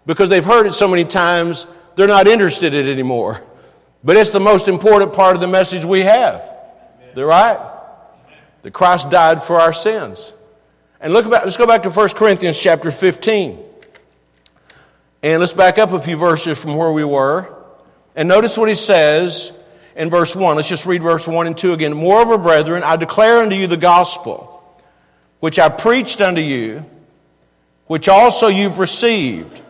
because 0.07 0.29
they've 0.29 0.45
heard 0.45 0.67
it 0.67 0.75
so 0.75 0.87
many 0.87 1.05
times, 1.05 1.67
they're 1.97 2.07
not 2.07 2.29
interested 2.29 2.73
in 2.73 2.87
it 2.87 2.93
anymore. 2.93 3.43
But 4.05 4.17
it's 4.17 4.31
the 4.31 4.41
most 4.41 4.69
important 4.69 5.13
part 5.13 5.35
of 5.35 5.41
the 5.41 5.49
message 5.49 5.85
we 5.85 6.03
have. 6.03 6.49
They're 7.15 7.27
right? 7.27 7.59
That 8.63 8.73
Christ 8.73 9.11
died 9.11 9.43
for 9.43 9.61
our 9.61 9.73
sins. 9.73 10.33
And 11.01 11.13
look 11.13 11.27
about, 11.27 11.45
let's 11.45 11.57
go 11.57 11.67
back 11.67 11.83
to 11.83 11.91
1 11.91 12.09
Corinthians 12.11 12.59
chapter 12.59 12.91
15. 12.91 13.59
And 15.23 15.41
let's 15.41 15.53
back 15.53 15.79
up 15.79 15.93
a 15.93 16.01
few 16.01 16.17
verses 16.17 16.61
from 16.61 16.77
where 16.77 16.93
we 16.93 17.05
were. 17.05 17.53
And 18.15 18.29
notice 18.29 18.57
what 18.57 18.69
he 18.69 18.75
says 18.77 19.51
in 19.97 20.09
verse 20.09 20.37
1. 20.37 20.57
Let's 20.57 20.69
just 20.69 20.87
read 20.87 21.03
verse 21.03 21.27
1 21.27 21.47
and 21.49 21.57
2 21.57 21.73
again. 21.73 21.95
Moreover, 21.95 22.39
brethren, 22.39 22.85
I 22.85 22.97
declare 22.97 23.39
unto 23.39 23.57
you 23.57 23.67
the 23.67 23.77
gospel 23.77 24.56
which 25.41 25.59
I 25.59 25.69
preached 25.69 26.21
unto 26.21 26.41
you, 26.41 26.85
which 27.87 28.09
also 28.09 28.49
you've 28.49 28.79
received. 28.79 29.63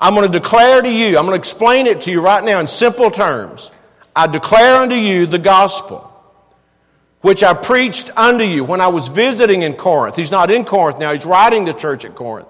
I'm 0.00 0.14
going 0.14 0.30
to 0.30 0.38
declare 0.38 0.80
to 0.80 0.90
you, 0.90 1.18
I'm 1.18 1.26
going 1.26 1.34
to 1.34 1.38
explain 1.38 1.86
it 1.86 2.02
to 2.02 2.10
you 2.10 2.20
right 2.20 2.42
now 2.42 2.60
in 2.60 2.66
simple 2.66 3.10
terms. 3.10 3.70
I 4.14 4.26
declare 4.26 4.76
unto 4.76 4.94
you 4.94 5.26
the 5.26 5.38
gospel, 5.38 6.04
which 7.20 7.42
I 7.42 7.54
preached 7.54 8.10
unto 8.16 8.44
you 8.44 8.64
when 8.64 8.80
I 8.80 8.88
was 8.88 9.08
visiting 9.08 9.62
in 9.62 9.74
Corinth. 9.74 10.16
He's 10.16 10.30
not 10.30 10.50
in 10.50 10.64
Corinth 10.64 10.98
now, 10.98 11.12
he's 11.12 11.26
writing 11.26 11.64
the 11.64 11.72
church 11.72 12.04
at 12.04 12.14
Corinth. 12.14 12.48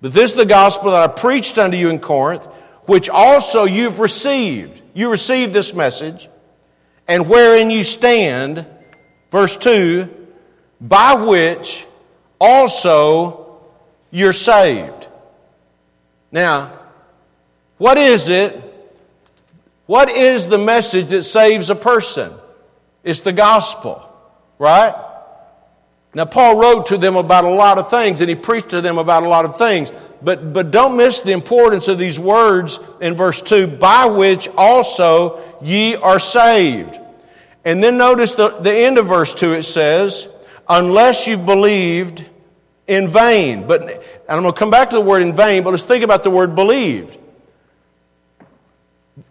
But 0.00 0.12
this 0.12 0.32
is 0.32 0.36
the 0.36 0.44
gospel 0.44 0.90
that 0.90 1.02
I 1.02 1.06
preached 1.08 1.58
unto 1.58 1.76
you 1.76 1.88
in 1.88 1.98
Corinth, 1.98 2.44
which 2.84 3.08
also 3.08 3.64
you've 3.64 4.00
received. 4.00 4.82
You 4.94 5.10
received 5.10 5.52
this 5.52 5.72
message, 5.72 6.28
and 7.08 7.28
wherein 7.28 7.70
you 7.70 7.84
stand, 7.84 8.66
verse 9.30 9.56
2, 9.56 10.08
by 10.80 11.14
which 11.14 11.86
also 12.42 13.60
you're 14.10 14.32
saved. 14.32 15.06
Now, 16.32 16.76
what 17.78 17.96
is 17.96 18.28
it? 18.28 18.60
What 19.86 20.10
is 20.10 20.48
the 20.48 20.58
message 20.58 21.08
that 21.08 21.22
saves 21.22 21.70
a 21.70 21.76
person? 21.76 22.32
It's 23.04 23.20
the 23.20 23.32
gospel, 23.32 24.02
right? 24.58 24.94
Now, 26.14 26.24
Paul 26.24 26.58
wrote 26.58 26.86
to 26.86 26.98
them 26.98 27.14
about 27.14 27.44
a 27.44 27.50
lot 27.50 27.78
of 27.78 27.88
things 27.88 28.20
and 28.20 28.28
he 28.28 28.34
preached 28.34 28.70
to 28.70 28.80
them 28.80 28.98
about 28.98 29.22
a 29.22 29.28
lot 29.28 29.44
of 29.44 29.56
things. 29.56 29.92
But, 30.20 30.52
but 30.52 30.72
don't 30.72 30.96
miss 30.96 31.20
the 31.20 31.32
importance 31.32 31.86
of 31.86 31.96
these 31.96 32.18
words 32.18 32.80
in 33.00 33.14
verse 33.14 33.40
2 33.40 33.66
by 33.68 34.06
which 34.06 34.48
also 34.56 35.40
ye 35.62 35.94
are 35.94 36.18
saved. 36.18 36.98
And 37.64 37.82
then 37.82 37.98
notice 37.98 38.32
the, 38.32 38.48
the 38.48 38.72
end 38.72 38.98
of 38.98 39.06
verse 39.06 39.32
2 39.32 39.52
it 39.52 39.62
says, 39.62 40.28
unless 40.68 41.26
you've 41.26 41.46
believed 41.46 42.24
in 42.86 43.08
vain. 43.08 43.66
But, 43.66 43.82
and 43.82 44.00
I'm 44.28 44.42
going 44.42 44.52
to 44.52 44.58
come 44.58 44.70
back 44.70 44.90
to 44.90 44.96
the 44.96 45.02
word 45.02 45.22
in 45.22 45.34
vain, 45.34 45.62
but 45.62 45.70
let's 45.70 45.84
think 45.84 46.04
about 46.04 46.24
the 46.24 46.30
word 46.30 46.54
believed. 46.54 47.18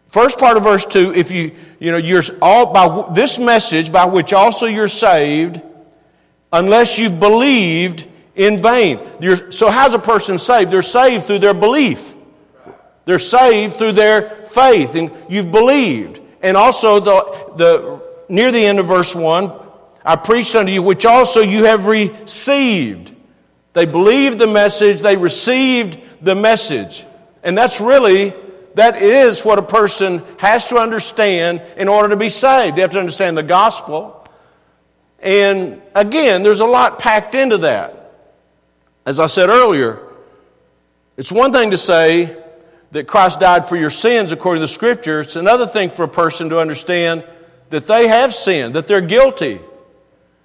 First 0.07 0.39
part 0.39 0.57
of 0.57 0.63
verse 0.63 0.85
2, 0.85 1.13
if 1.13 1.31
you, 1.31 1.55
you 1.79 1.91
know, 1.91 1.97
you're 1.97 2.23
all, 2.41 2.73
by 2.73 3.13
this 3.13 3.39
message 3.39 3.91
by 3.91 4.05
which 4.05 4.33
also 4.33 4.65
you're 4.65 4.89
saved, 4.89 5.61
unless 6.51 6.97
you've 6.97 7.19
believed 7.19 8.05
in 8.35 8.61
vain. 8.61 8.99
You're, 9.19 9.51
so 9.51 9.69
how's 9.69 9.93
a 9.93 9.99
person 9.99 10.37
saved? 10.37 10.71
They're 10.71 10.81
saved 10.81 11.27
through 11.27 11.39
their 11.39 11.53
belief. 11.53 12.15
They're 13.05 13.19
saved 13.19 13.77
through 13.77 13.93
their 13.93 14.45
faith, 14.45 14.95
and 14.95 15.11
you've 15.29 15.51
believed. 15.51 16.19
And 16.41 16.57
also, 16.57 16.99
the, 16.99 17.53
the, 17.55 18.01
near 18.29 18.51
the 18.51 18.65
end 18.65 18.79
of 18.79 18.87
verse 18.87 19.15
1, 19.15 19.51
I 20.03 20.15
preached 20.15 20.55
unto 20.55 20.71
you, 20.71 20.81
which 20.81 21.05
also 21.05 21.41
you 21.41 21.65
have 21.65 21.85
received. 21.85 23.10
They 23.73 23.85
believed 23.85 24.39
the 24.39 24.47
message, 24.47 25.01
they 25.01 25.15
received 25.15 25.99
the 26.21 26.35
message. 26.35 27.05
And 27.43 27.57
that's 27.57 27.79
really, 27.79 28.33
that 28.75 29.01
is 29.01 29.43
what 29.43 29.59
a 29.59 29.63
person 29.63 30.23
has 30.37 30.67
to 30.67 30.77
understand 30.77 31.61
in 31.77 31.87
order 31.87 32.09
to 32.09 32.17
be 32.17 32.29
saved. 32.29 32.75
They 32.75 32.81
have 32.81 32.91
to 32.91 32.99
understand 32.99 33.37
the 33.37 33.43
gospel. 33.43 34.27
And 35.19 35.81
again, 35.95 36.43
there's 36.43 36.59
a 36.59 36.65
lot 36.65 36.99
packed 36.99 37.35
into 37.35 37.59
that. 37.59 38.13
As 39.05 39.19
I 39.19 39.27
said 39.27 39.49
earlier, 39.49 39.99
it's 41.17 41.31
one 41.31 41.51
thing 41.51 41.71
to 41.71 41.77
say 41.77 42.37
that 42.91 43.07
Christ 43.07 43.39
died 43.39 43.65
for 43.65 43.77
your 43.77 43.89
sins 43.89 44.31
according 44.31 44.59
to 44.59 44.65
the 44.65 44.73
scripture. 44.73 45.21
It's 45.21 45.35
another 45.35 45.65
thing 45.65 45.89
for 45.89 46.03
a 46.03 46.09
person 46.09 46.49
to 46.49 46.59
understand 46.59 47.23
that 47.69 47.87
they 47.87 48.07
have 48.07 48.33
sinned, 48.33 48.75
that 48.75 48.87
they're 48.87 49.01
guilty 49.01 49.61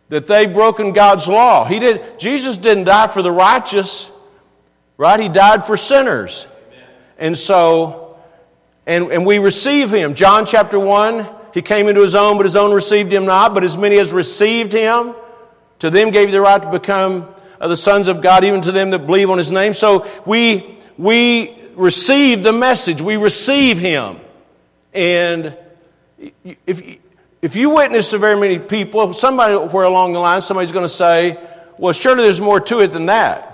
that 0.09 0.27
they've 0.27 0.53
broken 0.53 0.93
God's 0.93 1.27
law. 1.27 1.65
He 1.65 1.79
did, 1.79 2.19
Jesus 2.19 2.57
didn't 2.57 2.85
die 2.85 3.09
for 3.09 3.23
the 3.23 3.33
righteous, 3.33 4.13
right? 4.97 5.19
He 5.19 5.29
died 5.29 5.65
for 5.65 5.77
sinners. 5.77 6.47
And 7.19 7.37
so, 7.37 8.17
and, 8.87 9.11
and 9.11 9.27
we 9.27 9.39
receive 9.39 9.93
him. 9.93 10.15
John 10.15 10.47
chapter 10.47 10.79
1, 10.79 11.27
he 11.55 11.63
came 11.63 11.89
into 11.89 12.03
his 12.03 12.15
own, 12.15 12.37
but 12.37 12.47
his 12.47 12.57
own 12.57 12.73
received 12.73 13.13
him 13.13 13.25
not. 13.25 13.55
But 13.55 13.65
as 13.65 13.77
many 13.77 13.99
as 13.99 14.13
received 14.13 14.73
him, 14.73 15.15
to 15.81 15.91
them 15.91 16.11
gave 16.11 16.31
the 16.31 16.41
right 16.41 16.63
to 16.63 16.71
become 16.71 17.29
the 17.61 17.77
sons 17.77 18.09
of 18.09 18.21
God, 18.21 18.45
even 18.45 18.61
to 18.63 18.73
them 18.73 18.91
that 18.91 19.07
believe 19.07 19.31
on 19.31 19.39
his 19.39 19.51
name. 19.51 19.75
So 19.75 20.07
we, 20.25 20.79
we 20.99 21.57
receive 21.75 22.43
the 22.43 22.53
message, 22.53 23.01
we 23.01 23.17
receive 23.17 23.79
him. 23.79 24.19
And 24.93 25.57
if, 26.67 26.99
if 27.43 27.57
you 27.57 27.71
witness 27.71 28.11
to 28.11 28.19
very 28.19 28.39
many 28.39 28.59
people, 28.59 29.13
somebody 29.13 29.55
where 29.55 29.85
along 29.85 30.13
the 30.13 30.19
line, 30.19 30.41
somebody's 30.41 30.73
going 30.73 30.85
to 30.85 30.89
say, 30.89 31.39
well, 31.79 31.93
surely 31.93 32.23
there's 32.23 32.41
more 32.41 32.61
to 32.61 32.81
it 32.81 32.89
than 32.89 33.07
that. 33.07 33.53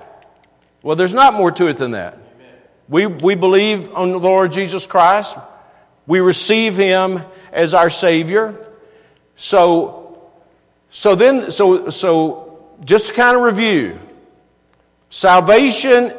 Well, 0.82 0.96
there's 0.96 1.14
not 1.14 1.34
more 1.34 1.50
to 1.52 1.66
it 1.66 1.76
than 1.76 1.92
that. 1.92 2.18
We, 2.88 3.06
we 3.06 3.34
believe 3.34 3.92
on 3.94 4.10
the 4.10 4.18
Lord 4.18 4.52
Jesus 4.52 4.86
Christ. 4.86 5.36
We 6.06 6.20
receive 6.20 6.76
Him 6.76 7.22
as 7.52 7.74
our 7.74 7.90
Savior. 7.90 8.66
So, 9.36 10.30
so 10.90 11.14
then, 11.14 11.50
so, 11.50 11.90
so 11.90 12.76
just 12.84 13.08
to 13.08 13.12
kind 13.14 13.36
of 13.36 13.42
review, 13.42 13.98
salvation 15.10 16.12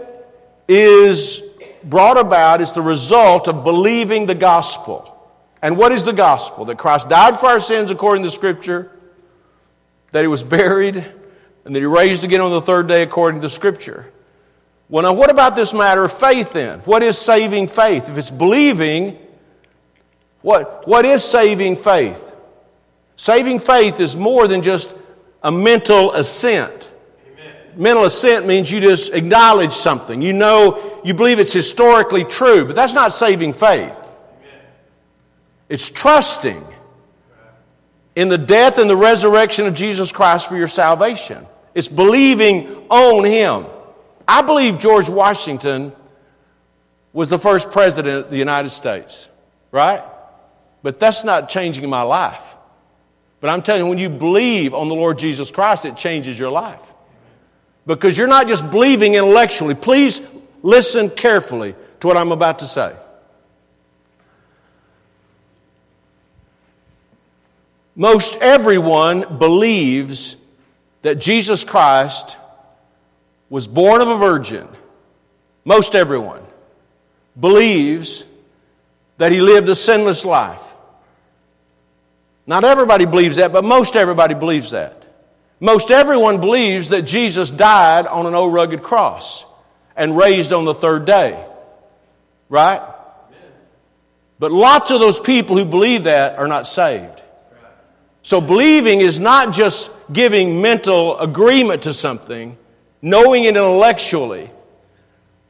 is 0.67 1.41
brought 1.83 2.17
about 2.17 2.61
as 2.61 2.73
the 2.73 2.81
result 2.81 3.47
of 3.47 3.63
believing 3.63 4.25
the 4.25 4.35
gospel. 4.35 5.12
And 5.63 5.77
what 5.77 5.91
is 5.91 6.03
the 6.03 6.13
gospel? 6.13 6.65
That 6.65 6.77
Christ 6.77 7.09
died 7.09 7.39
for 7.39 7.47
our 7.47 7.59
sins 7.59 7.89
according 7.89 8.23
to 8.25 8.29
Scripture, 8.29 8.91
that 10.11 10.21
he 10.21 10.27
was 10.27 10.43
buried, 10.43 10.97
and 11.65 11.73
that 11.73 11.79
he 11.79 11.85
raised 11.85 12.23
again 12.23 12.41
on 12.41 12.51
the 12.51 12.61
third 12.61 12.87
day 12.87 13.01
according 13.01 13.41
to 13.41 13.49
Scripture. 13.49 14.11
Well, 14.89 15.03
now, 15.03 15.13
what 15.13 15.31
about 15.31 15.55
this 15.55 15.73
matter 15.73 16.03
of 16.03 16.13
faith 16.13 16.53
then? 16.53 16.81
What 16.81 17.01
is 17.01 17.17
saving 17.17 17.69
faith? 17.69 18.09
If 18.09 18.17
it's 18.17 18.29
believing, 18.29 19.17
What, 20.43 20.85
what 20.85 21.05
is 21.05 21.23
saving 21.23 21.77
faith? 21.77 22.21
Saving 23.15 23.59
faith 23.59 24.01
is 24.01 24.17
more 24.17 24.47
than 24.49 24.61
just 24.61 24.93
a 25.41 25.51
mental 25.51 26.11
assent. 26.11 26.91
Amen. 27.31 27.55
Mental 27.77 28.03
assent 28.03 28.45
means 28.45 28.69
you 28.69 28.81
just 28.81 29.13
acknowledge 29.13 29.71
something. 29.71 30.21
You 30.21 30.33
know, 30.33 30.99
you 31.05 31.13
believe 31.13 31.39
it's 31.39 31.53
historically 31.53 32.25
true, 32.25 32.65
but 32.65 32.75
that's 32.75 32.93
not 32.93 33.13
saving 33.13 33.53
faith. 33.53 33.95
It's 35.73 35.89
trusting 35.89 36.63
in 38.15 38.29
the 38.29 38.37
death 38.37 38.77
and 38.77 38.87
the 38.87 38.95
resurrection 38.95 39.65
of 39.65 39.73
Jesus 39.73 40.11
Christ 40.11 40.47
for 40.47 40.55
your 40.55 40.67
salvation. 40.67 41.47
It's 41.73 41.87
believing 41.87 42.67
on 42.91 43.23
Him. 43.23 43.65
I 44.27 44.43
believe 44.43 44.77
George 44.77 45.09
Washington 45.09 45.91
was 47.11 47.29
the 47.29 47.39
first 47.39 47.71
president 47.71 48.25
of 48.25 48.29
the 48.29 48.37
United 48.37 48.69
States, 48.69 49.27
right? 49.71 50.03
But 50.83 50.99
that's 50.99 51.23
not 51.23 51.49
changing 51.49 51.89
my 51.89 52.03
life. 52.03 52.55
But 53.39 53.49
I'm 53.49 53.63
telling 53.63 53.81
you, 53.81 53.89
when 53.89 53.97
you 53.97 54.09
believe 54.09 54.75
on 54.75 54.89
the 54.89 54.95
Lord 54.95 55.17
Jesus 55.17 55.49
Christ, 55.49 55.85
it 55.85 55.97
changes 55.97 56.37
your 56.37 56.51
life. 56.51 56.83
Because 57.87 58.15
you're 58.15 58.27
not 58.27 58.47
just 58.47 58.69
believing 58.69 59.15
intellectually. 59.15 59.73
Please 59.73 60.21
listen 60.61 61.09
carefully 61.09 61.73
to 62.01 62.05
what 62.05 62.15
I'm 62.15 62.31
about 62.31 62.59
to 62.59 62.65
say. 62.65 62.95
Most 67.95 68.35
everyone 68.41 69.37
believes 69.37 70.35
that 71.03 71.15
Jesus 71.15 71.63
Christ 71.63 72.37
was 73.49 73.67
born 73.67 74.01
of 74.01 74.07
a 74.07 74.17
virgin. 74.17 74.67
Most 75.63 75.93
everyone 75.93 76.41
believes 77.39 78.25
that 79.17 79.31
he 79.31 79.41
lived 79.41 79.69
a 79.69 79.75
sinless 79.75 80.25
life. 80.25 80.61
Not 82.45 82.65
everybody 82.65 83.05
believes 83.05 83.37
that, 83.37 83.53
but 83.53 83.63
most 83.63 83.95
everybody 83.95 84.33
believes 84.33 84.71
that. 84.71 85.03
Most 85.59 85.91
everyone 85.91 86.41
believes 86.41 86.89
that 86.89 87.03
Jesus 87.03 87.49
died 87.49 88.05
on 88.05 88.25
an 88.25 88.33
old 88.33 88.53
rugged 88.53 88.83
cross 88.83 89.45
and 89.95 90.17
raised 90.17 90.51
on 90.51 90.65
the 90.65 90.73
third 90.73 91.05
day. 91.05 91.45
Right? 92.49 92.81
But 94.39 94.51
lots 94.51 94.91
of 94.91 94.99
those 94.99 95.19
people 95.19 95.57
who 95.57 95.63
believe 95.63 96.03
that 96.03 96.37
are 96.37 96.47
not 96.47 96.67
saved. 96.67 97.22
So 98.23 98.39
believing 98.39 99.01
is 99.01 99.19
not 99.19 99.53
just 99.53 99.91
giving 100.11 100.61
mental 100.61 101.19
agreement 101.19 101.83
to 101.83 101.93
something, 101.93 102.57
knowing 103.01 103.43
it 103.43 103.49
intellectually. 103.49 104.49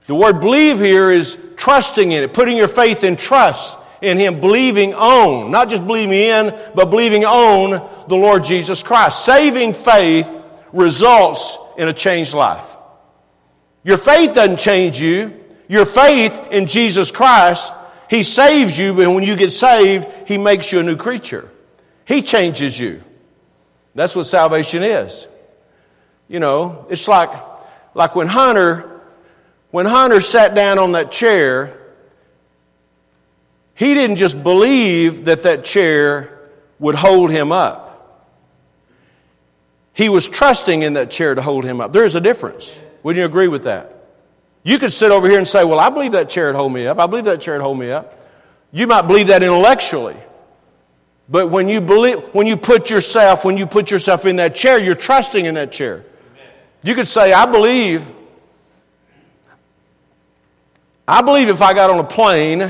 The 0.08 0.16
word 0.16 0.42
believe 0.42 0.80
here 0.80 1.12
is 1.12 1.38
trusting 1.56 2.12
in 2.12 2.24
it, 2.24 2.34
putting 2.34 2.58
your 2.58 2.68
faith 2.68 3.04
in 3.04 3.16
trust 3.16 3.78
in 4.02 4.18
Him, 4.18 4.42
believing 4.42 4.96
on, 4.96 5.52
not 5.52 5.70
just 5.70 5.86
believing 5.86 6.18
in, 6.18 6.60
but 6.74 6.90
believing 6.90 7.24
on 7.24 7.90
the 8.10 8.16
Lord 8.16 8.44
Jesus 8.44 8.82
Christ. 8.82 9.24
Saving 9.24 9.74
faith 9.74 10.28
results 10.74 11.58
in 11.78 11.88
a 11.88 11.94
changed 11.94 12.34
life. 12.34 12.76
Your 13.84 13.98
faith 13.98 14.34
doesn't 14.34 14.58
change 14.58 15.00
you. 15.00 15.40
Your 15.68 15.86
faith 15.86 16.38
in 16.52 16.66
Jesus 16.66 17.12
Christ, 17.12 17.72
He 18.10 18.24
saves 18.24 18.78
you, 18.78 18.94
but 18.94 19.10
when 19.10 19.24
you 19.24 19.36
get 19.36 19.52
saved, 19.52 20.08
He 20.28 20.40
makes 20.40 20.72
you 20.72 20.80
a 20.80 20.84
new 20.84 20.98
creature. 20.98 21.50
He 22.06 22.22
changes 22.22 22.80
you. 22.80 23.04
That's 23.96 24.16
what 24.16 24.26
salvation 24.26 24.84
is. 24.84 25.28
You 26.28 26.40
know, 26.40 26.86
it's 26.90 27.08
like, 27.08 27.30
like 27.94 28.16
when 28.16 28.28
Hunter, 28.28 29.02
when 29.72 29.86
Hunter 29.86 30.22
sat 30.22 30.56
down 30.56 30.80
on 30.80 30.94
that 30.94 31.12
chair, 31.12 31.78
he 33.76 33.94
didn't 33.94 34.18
just 34.18 34.42
believe 34.42 35.26
that 35.26 35.44
that 35.44 35.66
chair 35.66 36.40
would 36.80 36.96
hold 36.96 37.32
him 37.32 37.52
up. 37.52 37.90
He 39.94 40.10
was 40.10 40.28
trusting 40.28 40.82
in 40.82 40.94
that 40.94 41.12
chair 41.12 41.36
to 41.36 41.42
hold 41.42 41.64
him 41.64 41.80
up. 41.80 41.92
There's 41.92 42.16
a 42.16 42.22
difference. 42.22 42.78
Wouldn't 43.04 43.20
you 43.20 43.26
agree 43.26 43.48
with 43.48 43.64
that? 43.64 43.94
You 44.64 44.80
could 44.80 44.94
sit 44.94 45.12
over 45.12 45.30
here 45.30 45.38
and 45.38 45.48
say, 45.48 45.64
Well, 45.64 45.80
I 45.80 45.90
believe 45.90 46.14
that 46.14 46.30
chair 46.30 46.48
would 46.48 46.56
hold 46.56 46.74
me 46.74 46.88
up. 46.88 47.00
I 47.00 47.06
believe 47.06 47.26
that 47.26 47.42
chair 47.42 47.56
would 47.56 47.64
hold 47.64 47.78
me 47.78 47.92
up. 47.92 48.20
You 48.72 48.88
might 48.88 49.04
believe 49.04 49.28
that 49.28 49.44
intellectually. 49.44 50.16
But 51.30 51.48
when 51.48 51.70
you 51.70 51.82
believe, 51.82 52.20
when 52.34 52.48
you 52.48 52.58
put 52.58 52.90
yourself, 52.90 53.46
when 53.46 53.58
you 53.58 53.66
put 53.66 53.92
yourself 53.92 54.26
in 54.26 54.38
that 54.38 54.56
chair, 54.56 54.78
you're 54.78 54.96
trusting 54.96 55.46
in 55.46 55.56
that 55.56 55.72
chair. 55.72 56.04
You 56.84 56.96
could 56.96 57.08
say, 57.08 57.32
I 57.32 57.46
believe, 57.46 58.06
I 61.08 61.22
believe 61.22 61.48
if 61.48 61.62
I 61.62 61.74
got 61.74 61.90
on 61.90 62.00
a 62.00 62.04
plane 62.04 62.62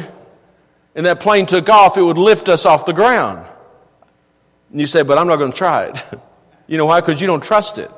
and 0.96 1.06
that 1.06 1.20
plane 1.20 1.48
took 1.48 1.68
off, 1.70 1.98
it 1.98 2.04
would 2.04 2.20
lift 2.20 2.48
us 2.48 2.66
off 2.66 2.86
the 2.86 2.94
ground. 2.94 3.44
And 4.72 4.80
you 4.80 4.88
say, 4.88 5.02
but 5.02 5.18
I'm 5.18 5.28
not 5.28 5.38
going 5.38 5.52
to 5.52 5.58
try 5.58 5.86
it. 5.86 6.04
you 6.68 6.78
know 6.78 6.86
why? 6.86 7.02
Because 7.02 7.22
you 7.22 7.28
don't 7.28 7.44
trust 7.44 7.80
it. 7.80 7.90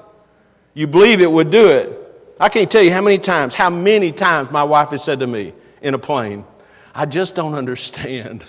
You 0.73 0.87
believe 0.87 1.19
it 1.21 1.31
would 1.31 1.51
do 1.51 1.69
it. 1.69 2.01
I 2.39 2.49
can't 2.49 2.69
tell 2.69 2.83
you 2.83 2.91
how 2.91 3.01
many 3.01 3.17
times, 3.17 3.55
how 3.55 3.69
many 3.69 4.11
times 4.11 4.51
my 4.51 4.63
wife 4.63 4.89
has 4.89 5.03
said 5.03 5.19
to 5.19 5.27
me 5.27 5.53
in 5.81 5.93
a 5.93 5.99
plane, 5.99 6.45
I 6.93 7.05
just 7.05 7.35
don't 7.35 7.53
understand 7.55 8.45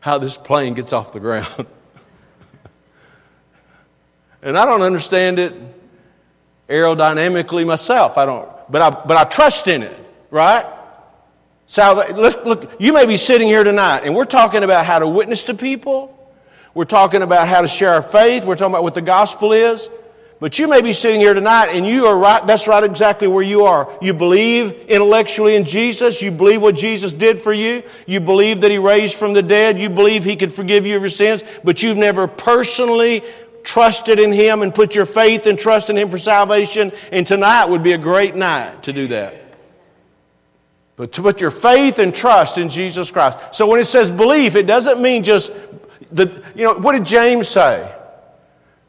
how 0.00 0.18
this 0.18 0.36
plane 0.36 0.74
gets 0.74 0.92
off 0.92 1.12
the 1.12 1.20
ground. 1.20 1.66
and 4.42 4.56
I 4.56 4.64
don't 4.64 4.82
understand 4.82 5.38
it 5.38 5.54
aerodynamically 6.68 7.66
myself. 7.66 8.18
I 8.18 8.26
don't, 8.26 8.48
but 8.70 8.82
I, 8.82 8.90
but 8.90 9.16
I 9.16 9.24
trust 9.24 9.68
in 9.68 9.82
it, 9.82 9.96
right? 10.30 10.66
So 11.66 12.04
look, 12.14 12.44
look, 12.44 12.80
you 12.80 12.92
may 12.92 13.06
be 13.06 13.16
sitting 13.16 13.48
here 13.48 13.64
tonight 13.64 14.00
and 14.04 14.14
we're 14.14 14.24
talking 14.24 14.62
about 14.62 14.86
how 14.86 14.98
to 14.98 15.06
witness 15.06 15.44
to 15.44 15.54
people. 15.54 16.14
We're 16.74 16.84
talking 16.84 17.22
about 17.22 17.48
how 17.48 17.60
to 17.60 17.68
share 17.68 17.94
our 17.94 18.02
faith. 18.02 18.44
We're 18.44 18.54
talking 18.54 18.72
about 18.72 18.84
what 18.84 18.94
the 18.94 19.02
gospel 19.02 19.52
is. 19.52 19.88
But 20.40 20.56
you 20.58 20.68
may 20.68 20.82
be 20.82 20.92
sitting 20.92 21.20
here 21.20 21.34
tonight 21.34 21.70
and 21.70 21.84
you 21.84 22.06
are 22.06 22.16
right, 22.16 22.46
that's 22.46 22.68
right 22.68 22.84
exactly 22.84 23.26
where 23.26 23.42
you 23.42 23.64
are. 23.64 23.98
You 24.00 24.14
believe 24.14 24.72
intellectually 24.88 25.56
in 25.56 25.64
Jesus. 25.64 26.22
You 26.22 26.30
believe 26.30 26.62
what 26.62 26.76
Jesus 26.76 27.12
did 27.12 27.40
for 27.40 27.52
you. 27.52 27.82
You 28.06 28.20
believe 28.20 28.60
that 28.60 28.70
He 28.70 28.78
raised 28.78 29.16
from 29.16 29.32
the 29.32 29.42
dead. 29.42 29.80
You 29.80 29.90
believe 29.90 30.22
He 30.22 30.36
could 30.36 30.52
forgive 30.52 30.86
you 30.86 30.94
of 30.94 31.02
your 31.02 31.10
sins, 31.10 31.42
but 31.64 31.82
you've 31.82 31.96
never 31.96 32.28
personally 32.28 33.24
trusted 33.64 34.20
in 34.20 34.30
Him 34.30 34.62
and 34.62 34.72
put 34.72 34.94
your 34.94 35.06
faith 35.06 35.46
and 35.46 35.58
trust 35.58 35.90
in 35.90 35.98
Him 35.98 36.08
for 36.08 36.18
salvation. 36.18 36.92
And 37.10 37.26
tonight 37.26 37.64
would 37.64 37.82
be 37.82 37.92
a 37.92 37.98
great 37.98 38.36
night 38.36 38.84
to 38.84 38.92
do 38.92 39.08
that. 39.08 39.34
But 40.94 41.12
to 41.12 41.22
put 41.22 41.40
your 41.40 41.50
faith 41.50 41.98
and 41.98 42.14
trust 42.14 42.58
in 42.58 42.68
Jesus 42.68 43.10
Christ. 43.10 43.38
So 43.52 43.66
when 43.66 43.80
it 43.80 43.86
says 43.86 44.08
belief, 44.08 44.54
it 44.54 44.66
doesn't 44.66 45.00
mean 45.00 45.24
just 45.24 45.52
the, 46.12 46.42
you 46.54 46.64
know, 46.64 46.74
what 46.74 46.92
did 46.92 47.04
James 47.04 47.48
say? 47.48 47.92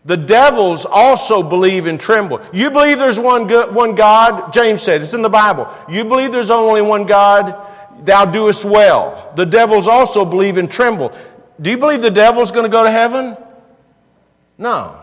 The 0.06 0.18
devils 0.18 0.86
also 0.86 1.44
believe 1.44 1.86
and 1.86 2.00
tremble. 2.00 2.42
You 2.54 2.72
believe 2.72 2.98
there's 2.98 3.20
one, 3.20 3.50
one 3.74 3.96
God? 3.96 4.54
James 4.54 4.82
said, 4.82 5.02
it's 5.02 5.14
in 5.14 5.22
the 5.22 5.30
Bible. 5.30 5.68
You 5.90 6.06
believe 6.06 6.32
there's 6.32 6.50
only 6.50 6.82
one 6.82 7.06
God? 7.06 7.68
Thou 8.06 8.26
doest 8.26 8.64
well. 8.64 9.34
The 9.36 9.46
devils 9.46 9.88
also 9.88 10.24
believe 10.24 10.58
and 10.58 10.72
tremble. 10.72 11.12
Do 11.60 11.70
you 11.70 11.78
believe 11.78 12.02
the 12.02 12.12
devil's 12.12 12.52
going 12.52 12.64
to 12.64 12.70
go 12.70 12.84
to 12.84 12.92
heaven? 12.92 13.36
No. 14.58 15.02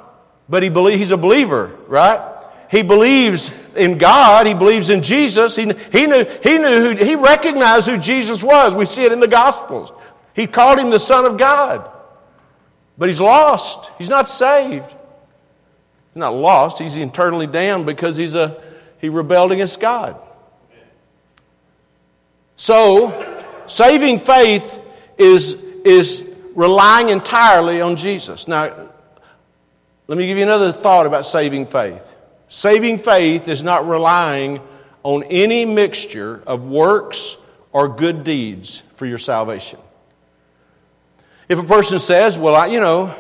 But 0.49 0.63
he 0.63 0.71
believe, 0.71 0.99
he's 0.99 1.13
a 1.13 1.17
believer, 1.17 1.77
right? 1.89 2.35
He 2.71 2.83
believes 2.83 3.51
in 3.75 3.99
God. 3.99 4.47
He 4.47 4.55
believes 4.55 4.91
in 4.91 5.03
Jesus. 5.03 5.55
He, 5.57 5.65
he 5.65 6.07
knew, 6.07 6.25
he 6.43 6.59
knew 6.59 6.95
who, 6.95 7.05
he 7.05 7.17
recognized 7.17 7.87
who 7.87 7.99
Jesus 7.99 8.43
was. 8.43 8.75
We 8.75 8.87
see 8.87 9.05
it 9.05 9.13
in 9.13 9.21
the 9.21 9.29
Gospels. 9.29 9.93
He 10.35 10.47
called 10.47 10.79
him 10.79 10.91
the 10.91 10.99
Son 10.99 11.25
of 11.27 11.37
God. 11.37 11.91
But 12.99 13.09
he's 13.09 13.21
lost. 13.21 13.91
He's 13.99 14.09
not 14.09 14.29
saved. 14.29 14.91
He's 14.91 14.97
not 16.21 16.35
lost. 16.35 16.79
He's 16.79 16.97
internally 16.97 17.47
damned 17.47 17.87
because 17.87 18.17
he's 18.17 18.35
a, 18.35 18.63
he 19.01 19.09
rebelled 19.09 19.53
against 19.53 19.81
God. 19.81 20.17
So, 22.57 23.45
saving 23.67 24.19
faith 24.19 24.81
is, 25.19 25.55
is 25.85 26.35
relying 26.55 27.11
entirely 27.11 27.83
on 27.83 27.97
Jesus. 27.97 28.49
Now, 28.49 28.89
let 30.09 30.19
me 30.19 30.27
give 30.27 30.39
you 30.39 30.45
another 30.45 30.73
thought 30.73 31.07
about 31.07 31.27
saving 31.27 31.67
faith. 31.67 32.15
Saving 32.49 32.99
faith 32.99 33.49
is 33.49 33.63
not 33.63 33.87
relying 33.87 34.61
on 35.03 35.25
any 35.25 35.65
mixture 35.65 36.43
of 36.47 36.65
works 36.65 37.37
or 37.73 37.89
good 37.89 38.25
deeds 38.25 38.83
for 38.95 39.05
your 39.05 39.19
salvation. 39.19 39.79
If 41.49 41.59
a 41.59 41.63
person 41.63 41.99
says, 41.99 42.37
well, 42.37 42.55
I, 42.55 42.67
you 42.67 42.81
know, 42.81 43.15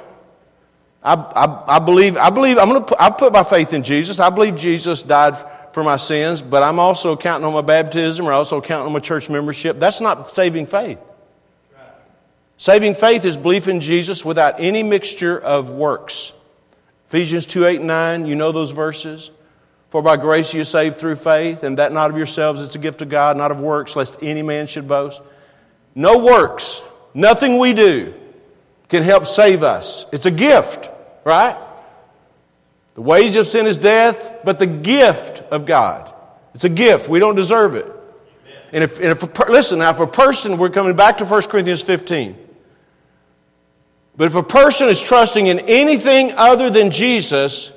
I, 1.02 1.14
I, 1.14 1.76
I 1.76 1.78
believe, 1.78 2.16
I 2.16 2.30
believe, 2.30 2.58
I'm 2.58 2.68
going 2.68 2.80
to 2.80 2.86
put, 2.86 3.00
I 3.00 3.10
put 3.10 3.32
my 3.32 3.44
faith 3.44 3.72
in 3.72 3.84
Jesus. 3.84 4.18
I 4.18 4.30
believe 4.30 4.56
Jesus 4.56 5.02
died 5.02 5.36
for 5.72 5.84
my 5.84 5.96
sins, 5.96 6.42
but 6.42 6.62
I'm 6.62 6.80
also 6.80 7.16
counting 7.16 7.46
on 7.46 7.52
my 7.52 7.60
baptism 7.60 8.26
or 8.26 8.32
also 8.32 8.60
counting 8.60 8.86
on 8.86 8.92
my 8.92 8.98
church 8.98 9.30
membership. 9.30 9.78
That's 9.78 10.00
not 10.00 10.30
saving 10.30 10.66
faith. 10.66 10.98
Saving 12.58 12.94
faith 12.94 13.24
is 13.24 13.36
belief 13.36 13.68
in 13.68 13.80
Jesus 13.80 14.24
without 14.24 14.58
any 14.58 14.82
mixture 14.82 15.38
of 15.38 15.68
works. 15.68 16.32
Ephesians 17.08 17.46
2 17.46 17.66
8 17.66 17.78
and 17.80 17.86
9, 17.86 18.26
you 18.26 18.34
know 18.34 18.50
those 18.50 18.72
verses. 18.72 19.30
For 19.90 20.02
by 20.02 20.16
grace 20.16 20.52
you 20.52 20.62
are 20.62 20.64
saved 20.64 20.96
through 20.96 21.16
faith, 21.16 21.62
and 21.62 21.78
that 21.78 21.92
not 21.92 22.10
of 22.10 22.16
yourselves, 22.16 22.62
it's 22.62 22.74
a 22.74 22.80
gift 22.80 23.02
of 23.02 23.08
God, 23.08 23.36
not 23.36 23.52
of 23.52 23.60
works, 23.60 23.94
lest 23.94 24.18
any 24.22 24.42
man 24.42 24.66
should 24.66 24.88
boast. 24.88 25.22
No 25.94 26.18
works 26.18 26.82
Nothing 27.16 27.56
we 27.58 27.72
do 27.72 28.12
can 28.90 29.02
help 29.02 29.24
save 29.24 29.62
us. 29.62 30.04
It's 30.12 30.26
a 30.26 30.30
gift, 30.30 30.90
right? 31.24 31.56
The 32.92 33.00
wage 33.00 33.36
of 33.36 33.46
sin 33.46 33.66
is 33.66 33.78
death, 33.78 34.44
but 34.44 34.58
the 34.58 34.66
gift 34.66 35.40
of 35.50 35.64
God. 35.64 36.12
It's 36.54 36.64
a 36.64 36.68
gift. 36.68 37.08
We 37.08 37.18
don't 37.18 37.34
deserve 37.34 37.74
it. 37.74 37.90
And 38.70 38.84
if, 38.84 38.98
and 38.98 39.06
if 39.06 39.22
a, 39.22 39.50
listen, 39.50 39.78
now, 39.78 39.88
if 39.88 39.98
a 39.98 40.06
person, 40.06 40.58
we're 40.58 40.68
coming 40.68 40.94
back 40.94 41.16
to 41.16 41.24
1 41.24 41.42
Corinthians 41.44 41.80
15. 41.80 42.36
But 44.18 44.26
if 44.26 44.34
a 44.34 44.42
person 44.42 44.88
is 44.88 45.00
trusting 45.00 45.46
in 45.46 45.60
anything 45.60 46.32
other 46.32 46.68
than 46.68 46.90
Jesus, 46.90 47.72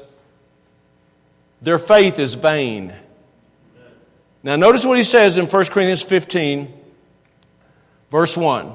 their 1.62 1.80
faith 1.80 2.19
is 2.19 2.34
vain. 2.34 2.93
Now, 4.43 4.58
notice 4.58 4.86
what 4.86 4.97
he 4.97 5.06
says 5.06 5.38
in 5.38 5.45
1 5.45 5.65
Corinthians 5.67 6.02
15, 6.02 6.73
verse 8.12 8.36
1. 8.36 8.73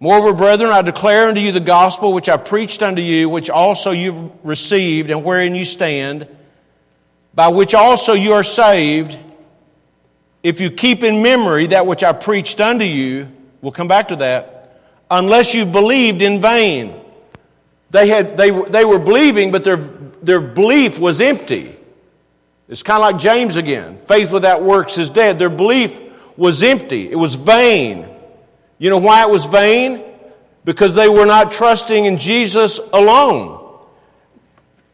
Moreover, 0.00 0.32
brethren, 0.32 0.70
I 0.70 0.82
declare 0.82 1.28
unto 1.28 1.40
you 1.40 1.52
the 1.52 1.60
gospel 1.60 2.12
which 2.12 2.28
I 2.28 2.36
preached 2.36 2.82
unto 2.82 3.00
you, 3.00 3.28
which 3.28 3.48
also 3.48 3.90
you've 3.90 4.30
received, 4.44 5.10
and 5.10 5.24
wherein 5.24 5.54
you 5.54 5.64
stand, 5.64 6.28
by 7.34 7.48
which 7.48 7.74
also 7.74 8.12
you 8.12 8.32
are 8.32 8.42
saved, 8.42 9.18
if 10.42 10.60
you 10.60 10.70
keep 10.70 11.02
in 11.02 11.22
memory 11.22 11.68
that 11.68 11.86
which 11.86 12.04
I 12.04 12.12
preached 12.12 12.60
unto 12.60 12.84
you. 12.84 13.28
We'll 13.62 13.72
come 13.72 13.88
back 13.88 14.08
to 14.08 14.16
that. 14.16 14.82
Unless 15.10 15.54
you 15.54 15.64
believed 15.64 16.20
in 16.20 16.40
vain. 16.40 17.00
They, 17.90 18.08
had, 18.08 18.36
they, 18.36 18.50
they 18.50 18.84
were 18.84 18.98
believing, 18.98 19.52
but 19.52 19.64
their, 19.64 19.76
their 19.76 20.40
belief 20.40 20.98
was 20.98 21.20
empty. 21.20 21.76
It's 22.68 22.82
kind 22.82 23.02
of 23.02 23.12
like 23.12 23.22
James 23.22 23.56
again. 23.56 23.98
Faith 23.98 24.32
without 24.32 24.62
works 24.62 24.98
is 24.98 25.08
dead. 25.08 25.38
Their 25.38 25.48
belief 25.48 25.98
was 26.36 26.62
empty, 26.62 27.10
it 27.10 27.16
was 27.16 27.36
vain. 27.36 28.08
You 28.78 28.90
know 28.90 28.98
why 28.98 29.22
it 29.22 29.30
was 29.30 29.44
vain? 29.44 30.02
Because 30.64 30.94
they 30.94 31.08
were 31.08 31.26
not 31.26 31.52
trusting 31.52 32.04
in 32.04 32.18
Jesus 32.18 32.78
alone. 32.92 33.60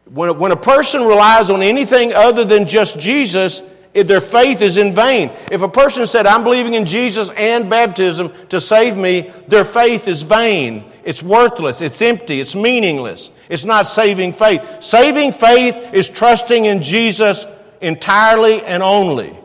When, 0.05 0.37
when 0.37 0.51
a 0.51 0.57
person 0.57 1.03
relies 1.05 1.49
on 1.49 1.61
anything 1.61 2.13
other 2.13 2.43
than 2.43 2.67
just 2.67 2.99
Jesus, 2.99 3.61
it, 3.93 4.07
their 4.07 4.21
faith 4.21 4.61
is 4.61 4.77
in 4.77 4.93
vain. 4.93 5.31
If 5.51 5.61
a 5.61 5.69
person 5.69 6.07
said, 6.07 6.25
I'm 6.25 6.43
believing 6.43 6.73
in 6.73 6.85
Jesus 6.85 7.29
and 7.31 7.69
baptism 7.69 8.31
to 8.49 8.59
save 8.59 8.97
me, 8.97 9.31
their 9.47 9.65
faith 9.65 10.07
is 10.07 10.21
vain. 10.21 10.85
It's 11.03 11.23
worthless. 11.23 11.81
It's 11.81 12.01
empty. 12.01 12.39
It's 12.39 12.55
meaningless. 12.55 13.31
It's 13.49 13.65
not 13.65 13.87
saving 13.87 14.33
faith. 14.33 14.83
Saving 14.83 15.31
faith 15.31 15.93
is 15.93 16.07
trusting 16.07 16.65
in 16.65 16.81
Jesus 16.81 17.45
entirely 17.81 18.61
and 18.61 18.83
only 18.83 19.35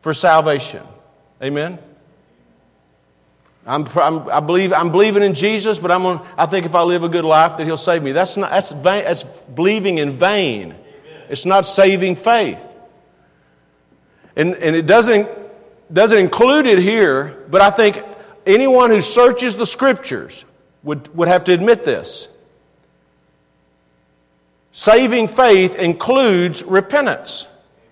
for 0.00 0.14
salvation. 0.14 0.82
Amen? 1.42 1.78
I'm, 3.66 3.86
I'm, 3.96 4.28
i 4.28 4.40
believe, 4.40 4.72
I'm 4.72 4.90
believing 4.90 5.22
in 5.22 5.34
Jesus, 5.34 5.78
but 5.78 5.90
I'm 5.92 6.04
on, 6.04 6.26
I 6.36 6.46
think 6.46 6.66
if 6.66 6.74
I 6.74 6.82
live 6.82 7.04
a 7.04 7.08
good 7.08 7.24
life 7.24 7.56
that 7.58 7.64
He'll 7.64 7.76
save 7.76 8.02
me. 8.02 8.12
That's, 8.12 8.36
not, 8.36 8.50
that's, 8.50 8.72
vain, 8.72 9.04
that's 9.04 9.22
believing 9.24 9.98
in 9.98 10.16
vain. 10.16 10.72
Amen. 10.72 11.22
It's 11.28 11.44
not 11.44 11.64
saving 11.64 12.16
faith. 12.16 12.60
And, 14.34 14.54
and 14.54 14.74
it 14.74 14.86
doesn't, 14.86 15.28
doesn't 15.92 16.18
include 16.18 16.66
it 16.66 16.78
here, 16.78 17.44
but 17.50 17.60
I 17.60 17.70
think 17.70 18.02
anyone 18.46 18.90
who 18.90 19.00
searches 19.00 19.54
the 19.54 19.66
Scriptures 19.66 20.44
would, 20.82 21.14
would 21.16 21.28
have 21.28 21.44
to 21.44 21.52
admit 21.52 21.84
this. 21.84 22.28
Saving 24.72 25.28
faith 25.28 25.76
includes 25.76 26.64
repentance. 26.64 27.46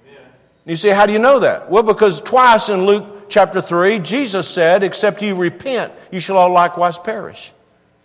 Amen. 0.08 0.22
You 0.64 0.76
say, 0.76 0.88
how 0.90 1.06
do 1.06 1.12
you 1.12 1.18
know 1.18 1.40
that? 1.40 1.70
Well, 1.70 1.82
because 1.82 2.20
twice 2.20 2.70
in 2.70 2.86
Luke 2.86 3.09
chapter 3.30 3.62
3, 3.62 4.00
Jesus 4.00 4.48
said, 4.48 4.82
Except 4.82 5.22
you 5.22 5.34
repent, 5.34 5.92
you 6.10 6.20
shall 6.20 6.36
all 6.36 6.50
likewise 6.50 6.98
perish. 6.98 7.52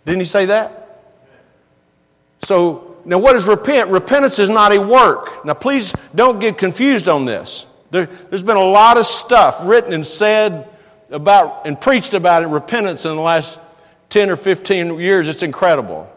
Didn't 0.04 0.20
he 0.20 0.24
say 0.24 0.46
that? 0.46 1.02
So, 2.42 2.96
now 3.04 3.18
what 3.18 3.36
is 3.36 3.46
repent? 3.46 3.90
Repentance 3.90 4.38
is 4.38 4.50
not 4.50 4.74
a 4.74 4.80
work. 4.80 5.44
Now, 5.44 5.54
please 5.54 5.92
don't 6.14 6.38
get 6.38 6.58
confused 6.58 7.08
on 7.08 7.24
this. 7.24 7.66
There, 7.90 8.06
has 8.30 8.42
been 8.42 8.56
a 8.56 8.64
lot 8.64 8.98
of 8.98 9.06
stuff 9.06 9.60
written 9.64 9.92
and 9.92 10.06
said 10.06 10.68
about 11.10 11.66
and 11.66 11.80
preached 11.80 12.14
about 12.14 12.42
it, 12.42 12.46
repentance 12.46 13.04
in 13.04 13.14
the 13.14 13.22
last 13.22 13.60
10 14.08 14.30
or 14.30 14.36
15 14.36 14.98
years. 14.98 15.28
It's 15.28 15.42
incredible. 15.42 16.10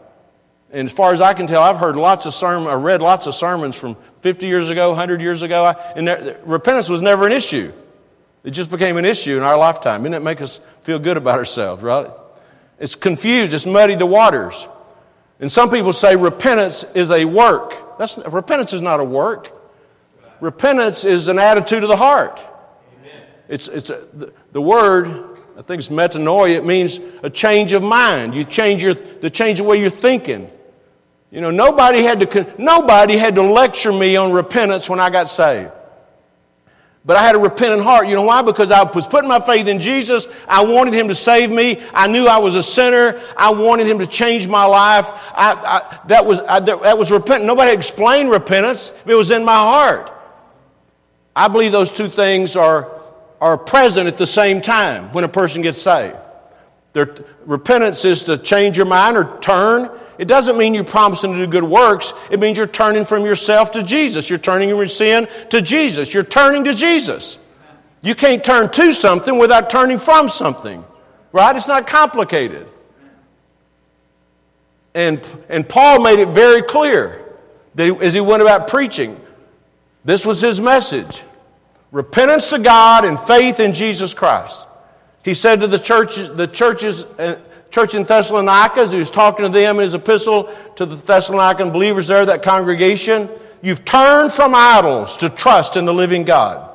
And 0.72 0.88
as 0.88 0.92
far 0.92 1.12
as 1.12 1.20
I 1.20 1.32
can 1.34 1.46
tell, 1.46 1.62
I've 1.62 1.78
heard 1.78 1.96
lots 1.96 2.26
of 2.26 2.34
sermons, 2.34 2.68
I 2.68 2.74
read 2.74 3.02
lots 3.02 3.26
of 3.26 3.34
sermons 3.34 3.76
from 3.76 3.96
50 4.20 4.46
years 4.46 4.70
ago, 4.70 4.90
100 4.90 5.20
years 5.20 5.42
ago, 5.42 5.74
and 5.96 6.06
there, 6.06 6.38
repentance 6.44 6.88
was 6.88 7.02
never 7.02 7.26
an 7.26 7.32
issue. 7.32 7.72
It 8.42 8.52
just 8.52 8.70
became 8.70 8.96
an 8.96 9.04
issue 9.04 9.36
in 9.36 9.42
our 9.42 9.58
lifetime. 9.58 10.02
Didn't 10.02 10.14
it 10.14 10.22
make 10.22 10.40
us 10.40 10.60
feel 10.82 10.98
good 10.98 11.16
about 11.16 11.38
ourselves, 11.38 11.82
right? 11.82 12.10
It's 12.78 12.94
confused, 12.94 13.52
it's 13.52 13.66
muddied 13.66 13.98
the 13.98 14.06
waters. 14.06 14.66
And 15.40 15.50
some 15.50 15.70
people 15.70 15.92
say 15.92 16.16
repentance 16.16 16.84
is 16.94 17.10
a 17.10 17.24
work. 17.24 17.98
That's, 17.98 18.18
repentance 18.18 18.72
is 18.72 18.82
not 18.82 19.00
a 19.00 19.04
work. 19.04 19.52
Repentance 20.40 21.04
is 21.04 21.28
an 21.28 21.38
attitude 21.38 21.82
of 21.82 21.88
the 21.88 21.96
heart. 21.96 22.40
Amen. 22.98 23.22
It's, 23.48 23.68
it's 23.68 23.90
a, 23.90 24.06
the, 24.14 24.32
the, 24.52 24.60
word, 24.60 25.08
I 25.58 25.62
think 25.62 25.80
it's 25.80 25.88
metanoia, 25.88 26.56
it 26.56 26.64
means 26.64 26.98
a 27.22 27.28
change 27.28 27.74
of 27.74 27.82
mind. 27.82 28.34
You 28.34 28.44
change 28.44 28.82
your, 28.82 28.94
the 28.94 29.28
change 29.28 29.58
the 29.58 29.64
way 29.64 29.80
you're 29.80 29.90
thinking. 29.90 30.50
You 31.30 31.42
know, 31.42 31.50
nobody 31.50 32.02
had 32.02 32.20
to, 32.20 32.54
nobody 32.58 33.16
had 33.16 33.34
to 33.34 33.42
lecture 33.42 33.92
me 33.92 34.16
on 34.16 34.32
repentance 34.32 34.88
when 34.88 34.98
I 34.98 35.10
got 35.10 35.28
saved. 35.28 35.72
But 37.04 37.16
I 37.16 37.22
had 37.22 37.34
a 37.34 37.38
repentant 37.38 37.82
heart. 37.82 38.08
You 38.08 38.14
know 38.14 38.22
why? 38.22 38.42
Because 38.42 38.70
I 38.70 38.82
was 38.82 39.06
putting 39.06 39.28
my 39.28 39.40
faith 39.40 39.66
in 39.68 39.80
Jesus. 39.80 40.28
I 40.46 40.64
wanted 40.64 40.92
Him 40.92 41.08
to 41.08 41.14
save 41.14 41.50
me. 41.50 41.82
I 41.94 42.08
knew 42.08 42.26
I 42.26 42.38
was 42.38 42.56
a 42.56 42.62
sinner. 42.62 43.20
I 43.36 43.50
wanted 43.52 43.86
Him 43.86 44.00
to 44.00 44.06
change 44.06 44.46
my 44.46 44.64
life. 44.66 45.08
I, 45.08 45.54
I, 45.54 46.06
that, 46.08 46.26
was, 46.26 46.40
I, 46.40 46.60
that 46.60 46.98
was 46.98 47.10
repentance. 47.10 47.46
Nobody 47.46 47.72
explained 47.72 48.30
repentance. 48.30 48.92
It 49.06 49.14
was 49.14 49.30
in 49.30 49.44
my 49.44 49.56
heart. 49.56 50.12
I 51.34 51.48
believe 51.48 51.72
those 51.72 51.90
two 51.90 52.08
things 52.08 52.54
are, 52.54 52.90
are 53.40 53.56
present 53.56 54.06
at 54.06 54.18
the 54.18 54.26
same 54.26 54.60
time 54.60 55.12
when 55.12 55.24
a 55.24 55.28
person 55.28 55.62
gets 55.62 55.80
saved. 55.80 56.16
Their, 56.92 57.14
repentance 57.46 58.04
is 58.04 58.24
to 58.24 58.36
change 58.36 58.76
your 58.76 58.86
mind 58.86 59.16
or 59.16 59.38
turn. 59.40 59.90
It 60.20 60.28
doesn't 60.28 60.58
mean 60.58 60.74
you're 60.74 60.84
promising 60.84 61.32
to 61.32 61.38
do 61.38 61.46
good 61.46 61.64
works. 61.64 62.12
It 62.30 62.40
means 62.40 62.58
you're 62.58 62.66
turning 62.66 63.06
from 63.06 63.24
yourself 63.24 63.72
to 63.72 63.82
Jesus. 63.82 64.28
You're 64.28 64.38
turning 64.38 64.68
from 64.68 64.86
sin 64.86 65.26
to 65.48 65.62
Jesus. 65.62 66.12
You're 66.12 66.24
turning 66.24 66.64
to 66.64 66.74
Jesus. 66.74 67.38
You 68.02 68.14
can't 68.14 68.44
turn 68.44 68.70
to 68.72 68.92
something 68.92 69.38
without 69.38 69.70
turning 69.70 69.96
from 69.96 70.28
something, 70.28 70.84
right? 71.32 71.56
It's 71.56 71.66
not 71.66 71.86
complicated. 71.86 72.68
And, 74.94 75.26
and 75.48 75.66
Paul 75.66 76.02
made 76.02 76.18
it 76.18 76.28
very 76.28 76.60
clear 76.60 77.24
that 77.76 77.86
he, 77.86 78.04
as 78.04 78.12
he 78.12 78.20
went 78.20 78.42
about 78.42 78.68
preaching, 78.68 79.18
this 80.04 80.26
was 80.26 80.42
his 80.42 80.60
message 80.60 81.22
repentance 81.92 82.50
to 82.50 82.58
God 82.58 83.06
and 83.06 83.18
faith 83.18 83.58
in 83.58 83.72
Jesus 83.72 84.12
Christ. 84.12 84.68
He 85.24 85.32
said 85.32 85.60
to 85.60 85.66
the 85.66 85.78
churches, 85.78 86.30
the 86.30 86.46
churches, 86.46 87.04
uh, 87.04 87.40
church 87.70 87.94
in 87.94 88.04
Thessalonica, 88.04 88.80
as 88.80 88.92
he 88.92 88.98
was 88.98 89.10
talking 89.10 89.44
to 89.44 89.48
them 89.50 89.76
in 89.76 89.82
his 89.82 89.94
epistle 89.94 90.54
to 90.76 90.86
the 90.86 90.96
Thessalonican 90.96 91.72
believers 91.72 92.08
there, 92.08 92.26
that 92.26 92.42
congregation, 92.42 93.28
you've 93.62 93.84
turned 93.84 94.32
from 94.32 94.54
idols 94.54 95.16
to 95.18 95.30
trust 95.30 95.76
in 95.76 95.84
the 95.84 95.94
living 95.94 96.24
God. 96.24 96.68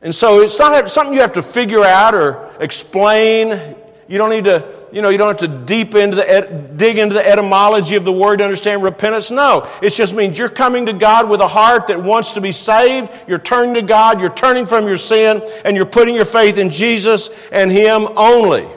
And 0.00 0.14
so 0.14 0.40
it's 0.40 0.58
not 0.58 0.88
something 0.90 1.12
you 1.12 1.22
have 1.22 1.32
to 1.32 1.42
figure 1.42 1.82
out 1.82 2.14
or 2.14 2.54
explain. 2.60 3.74
You 4.06 4.16
don't 4.16 4.30
need 4.30 4.44
to, 4.44 4.86
you 4.92 5.02
know, 5.02 5.08
you 5.08 5.18
don't 5.18 5.28
have 5.28 5.50
to 5.50 5.64
deep 5.66 5.96
into 5.96 6.16
the, 6.16 6.72
dig 6.76 6.98
into 6.98 7.14
the 7.14 7.28
etymology 7.28 7.96
of 7.96 8.04
the 8.04 8.12
word 8.12 8.38
to 8.38 8.44
understand 8.44 8.84
repentance. 8.84 9.32
No, 9.32 9.68
it 9.82 9.90
just 9.90 10.14
means 10.14 10.38
you're 10.38 10.48
coming 10.48 10.86
to 10.86 10.92
God 10.92 11.28
with 11.28 11.40
a 11.40 11.48
heart 11.48 11.88
that 11.88 12.00
wants 12.00 12.34
to 12.34 12.40
be 12.40 12.52
saved. 12.52 13.10
You're 13.26 13.40
turning 13.40 13.74
to 13.74 13.82
God. 13.82 14.20
You're 14.20 14.32
turning 14.32 14.66
from 14.66 14.86
your 14.86 14.96
sin 14.96 15.42
and 15.64 15.76
you're 15.76 15.84
putting 15.84 16.14
your 16.14 16.24
faith 16.24 16.58
in 16.58 16.70
Jesus 16.70 17.30
and 17.50 17.72
Him 17.72 18.06
only. 18.16 18.68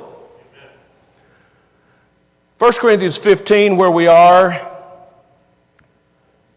1 2.61 2.73
Corinthians 2.73 3.17
15, 3.17 3.75
where 3.75 3.89
we 3.89 4.05
are, 4.05 4.55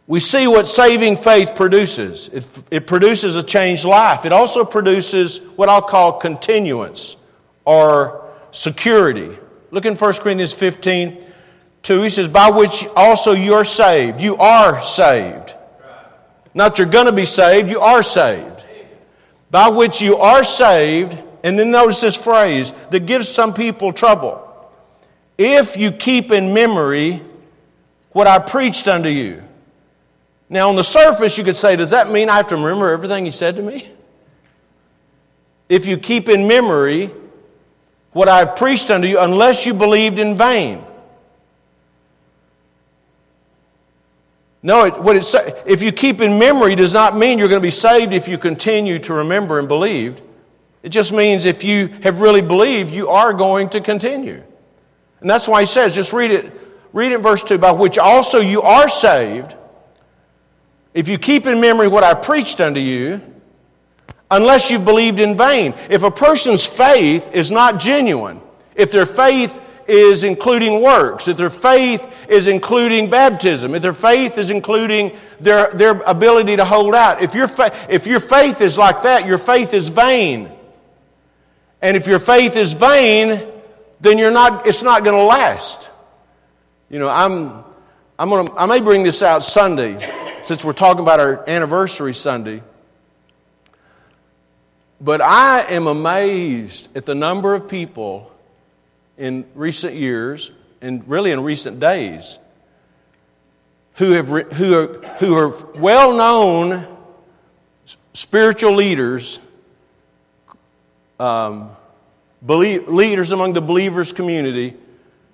we 0.06 0.20
see 0.20 0.46
what 0.46 0.66
saving 0.66 1.16
faith 1.16 1.54
produces. 1.56 2.28
It, 2.28 2.46
it 2.70 2.86
produces 2.86 3.36
a 3.36 3.42
changed 3.42 3.86
life. 3.86 4.26
It 4.26 4.32
also 4.32 4.66
produces 4.66 5.38
what 5.56 5.70
I'll 5.70 5.80
call 5.80 6.18
continuance 6.18 7.16
or 7.64 8.30
security. 8.50 9.38
Look 9.70 9.86
in 9.86 9.96
1 9.96 10.12
Corinthians 10.16 10.52
15, 10.52 11.24
2. 11.84 12.02
He 12.02 12.10
says, 12.10 12.28
By 12.28 12.50
which 12.50 12.86
also 12.94 13.32
you're 13.32 13.64
saved. 13.64 14.20
You 14.20 14.36
are 14.36 14.82
saved. 14.84 15.54
Not 16.52 16.76
you're 16.76 16.86
going 16.86 17.06
to 17.06 17.12
be 17.12 17.24
saved, 17.24 17.70
you 17.70 17.80
are 17.80 18.02
saved. 18.02 18.62
By 19.50 19.70
which 19.70 20.02
you 20.02 20.18
are 20.18 20.44
saved, 20.44 21.16
and 21.42 21.58
then 21.58 21.70
notice 21.70 22.02
this 22.02 22.14
phrase 22.14 22.74
that 22.90 23.06
gives 23.06 23.26
some 23.26 23.54
people 23.54 23.90
trouble. 23.90 24.43
If 25.36 25.76
you 25.76 25.92
keep 25.92 26.30
in 26.30 26.54
memory 26.54 27.22
what 28.12 28.26
I 28.26 28.38
preached 28.38 28.88
unto 28.88 29.08
you. 29.08 29.42
Now, 30.48 30.68
on 30.68 30.76
the 30.76 30.84
surface, 30.84 31.36
you 31.36 31.44
could 31.44 31.56
say, 31.56 31.76
Does 31.76 31.90
that 31.90 32.10
mean 32.10 32.30
I 32.30 32.36
have 32.36 32.48
to 32.48 32.56
remember 32.56 32.90
everything 32.90 33.24
he 33.24 33.30
said 33.30 33.56
to 33.56 33.62
me? 33.62 33.88
If 35.68 35.86
you 35.86 35.96
keep 35.96 36.28
in 36.28 36.46
memory 36.46 37.10
what 38.12 38.28
I 38.28 38.38
have 38.40 38.56
preached 38.56 38.90
unto 38.90 39.08
you 39.08 39.18
unless 39.18 39.66
you 39.66 39.74
believed 39.74 40.18
in 40.18 40.36
vain. 40.36 40.84
No, 44.62 44.84
it, 44.84 45.02
what 45.02 45.16
it 45.16 45.24
say, 45.24 45.62
if 45.66 45.82
you 45.82 45.92
keep 45.92 46.20
in 46.20 46.38
memory 46.38 46.74
does 46.74 46.94
not 46.94 47.16
mean 47.16 47.38
you're 47.38 47.48
going 47.48 47.60
to 47.60 47.66
be 47.66 47.72
saved 47.72 48.12
if 48.12 48.28
you 48.28 48.38
continue 48.38 48.98
to 49.00 49.14
remember 49.14 49.58
and 49.58 49.66
believed. 49.66 50.22
It 50.82 50.90
just 50.90 51.12
means 51.12 51.44
if 51.44 51.64
you 51.64 51.88
have 52.02 52.20
really 52.20 52.40
believed, 52.40 52.92
you 52.92 53.08
are 53.08 53.32
going 53.32 53.70
to 53.70 53.80
continue. 53.80 54.42
And 55.24 55.30
that's 55.30 55.48
why 55.48 55.60
he 55.60 55.66
says, 55.66 55.94
just 55.94 56.12
read 56.12 56.30
it, 56.30 56.52
read 56.92 57.10
it 57.10 57.14
in 57.14 57.22
verse 57.22 57.42
2, 57.42 57.56
by 57.56 57.72
which 57.72 57.96
also 57.96 58.40
you 58.40 58.60
are 58.60 58.90
saved, 58.90 59.54
if 60.92 61.08
you 61.08 61.16
keep 61.16 61.46
in 61.46 61.62
memory 61.62 61.88
what 61.88 62.04
I 62.04 62.12
preached 62.12 62.60
unto 62.60 62.78
you, 62.78 63.22
unless 64.30 64.70
you 64.70 64.78
believed 64.78 65.20
in 65.20 65.34
vain. 65.34 65.72
If 65.88 66.02
a 66.02 66.10
person's 66.10 66.66
faith 66.66 67.30
is 67.32 67.50
not 67.50 67.80
genuine, 67.80 68.42
if 68.74 68.92
their 68.92 69.06
faith 69.06 69.62
is 69.88 70.24
including 70.24 70.82
works, 70.82 71.26
if 71.26 71.38
their 71.38 71.48
faith 71.48 72.06
is 72.28 72.46
including 72.46 73.08
baptism, 73.08 73.74
if 73.74 73.80
their 73.80 73.94
faith 73.94 74.36
is 74.36 74.50
including 74.50 75.16
their, 75.40 75.70
their 75.70 75.92
ability 76.02 76.56
to 76.56 76.66
hold 76.66 76.94
out, 76.94 77.22
if 77.22 77.34
your, 77.34 77.48
fa- 77.48 77.72
if 77.88 78.06
your 78.06 78.20
faith 78.20 78.60
is 78.60 78.76
like 78.76 79.04
that, 79.04 79.26
your 79.26 79.38
faith 79.38 79.72
is 79.72 79.88
vain. 79.88 80.52
And 81.80 81.96
if 81.96 82.06
your 82.06 82.18
faith 82.18 82.56
is 82.56 82.74
vain, 82.74 83.53
then 84.04 84.18
you're 84.18 84.30
not, 84.30 84.66
it's 84.66 84.82
not 84.82 85.02
going 85.02 85.16
to 85.16 85.24
last. 85.24 85.88
You 86.90 86.98
know, 86.98 87.08
I'm, 87.08 87.64
I'm 88.18 88.28
gonna, 88.28 88.54
I 88.54 88.66
may 88.66 88.80
bring 88.80 89.02
this 89.02 89.22
out 89.22 89.42
Sunday, 89.42 89.98
since 90.42 90.62
we're 90.62 90.74
talking 90.74 91.00
about 91.00 91.20
our 91.20 91.48
anniversary 91.48 92.12
Sunday. 92.12 92.62
But 95.00 95.22
I 95.22 95.62
am 95.70 95.86
amazed 95.86 96.94
at 96.94 97.06
the 97.06 97.14
number 97.14 97.54
of 97.54 97.66
people 97.66 98.30
in 99.16 99.46
recent 99.54 99.94
years, 99.94 100.52
and 100.82 101.08
really 101.08 101.30
in 101.30 101.40
recent 101.40 101.80
days, 101.80 102.38
who, 103.94 104.12
have, 104.12 104.28
who, 104.28 104.74
are, 104.76 104.86
who 105.18 105.34
are 105.34 105.48
well 105.76 106.14
known 106.14 106.86
spiritual 108.12 108.74
leaders, 108.74 109.40
um, 111.18 111.70
believe, 112.44 112.88
leaders 112.88 113.32
among 113.32 113.52
the 113.52 113.60
believers' 113.60 114.12
community, 114.12 114.76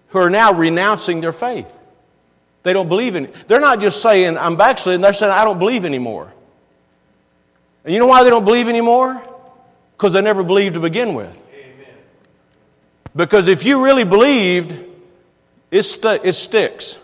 who 0.09 0.19
are 0.19 0.31
now 0.31 0.53
renouncing 0.53 1.21
their 1.21 1.33
faith. 1.33 1.71
They 2.63 2.73
don't 2.73 2.89
believe 2.89 3.17
in 3.17 3.27
it. 3.27 3.49
They're 3.49 3.61
not 3.61 3.81
just 3.81 4.03
saying, 4.03 4.37
I'm 4.37 4.57
backsliding, 4.57 5.01
they're 5.01 5.13
saying, 5.13 5.33
I 5.33 5.45
don't 5.45 5.59
believe 5.59 5.85
anymore. 5.85 6.33
And 7.85 7.95
you 7.95 8.01
know 8.01 8.07
why 8.07 8.25
they 8.25 8.31
don't 8.31 8.45
believe 8.45 8.69
anymore? 8.69 9.23
Because 9.97 10.13
they 10.13 10.21
never 10.21 10.43
believed 10.43 10.75
to 10.75 10.81
begin 10.81 11.15
with. 11.15 11.43
Amen. 11.55 11.95
Because 13.17 13.49
if 13.49 13.65
you 13.65 13.83
really 13.83 14.05
believed, 14.05 14.75
it, 15.71 15.83
st- 15.85 16.25
it 16.25 16.35
sticks. 16.35 16.99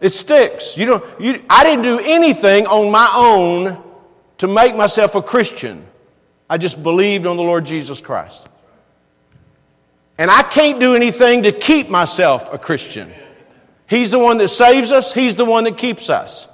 It 0.00 0.10
sticks. 0.10 0.76
You 0.76 0.86
don't, 0.86 1.20
you, 1.20 1.44
I 1.50 1.64
didn't 1.64 1.82
do 1.82 1.98
anything 1.98 2.66
on 2.66 2.90
my 2.90 3.10
own 3.14 3.82
to 4.38 4.46
make 4.46 4.76
myself 4.76 5.16
a 5.16 5.22
Christian. 5.22 5.87
I 6.48 6.58
just 6.58 6.82
believed 6.82 7.26
on 7.26 7.36
the 7.36 7.42
Lord 7.42 7.66
Jesus 7.66 8.00
Christ. 8.00 8.48
And 10.16 10.30
I 10.30 10.42
can't 10.42 10.80
do 10.80 10.94
anything 10.94 11.44
to 11.44 11.52
keep 11.52 11.88
myself 11.88 12.52
a 12.52 12.58
Christian. 12.58 13.12
He's 13.86 14.10
the 14.10 14.18
one 14.18 14.38
that 14.38 14.48
saves 14.48 14.92
us, 14.92 15.12
He's 15.12 15.36
the 15.36 15.44
one 15.44 15.64
that 15.64 15.78
keeps 15.78 16.10
us. 16.10 16.48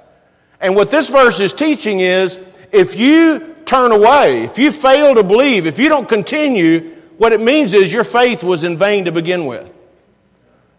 And 0.59 0.75
what 0.75 0.91
this 0.91 1.09
verse 1.09 1.39
is 1.39 1.53
teaching 1.53 1.99
is 1.99 2.39
if 2.71 2.95
you 2.97 3.55
turn 3.65 3.91
away, 3.91 4.43
if 4.43 4.57
you 4.57 4.71
fail 4.71 5.15
to 5.15 5.23
believe, 5.23 5.65
if 5.65 5.79
you 5.79 5.89
don't 5.89 6.07
continue, 6.07 6.91
what 7.17 7.33
it 7.33 7.41
means 7.41 7.73
is 7.73 7.91
your 7.91 8.03
faith 8.03 8.43
was 8.43 8.63
in 8.63 8.77
vain 8.77 9.05
to 9.05 9.11
begin 9.11 9.45
with. 9.45 9.69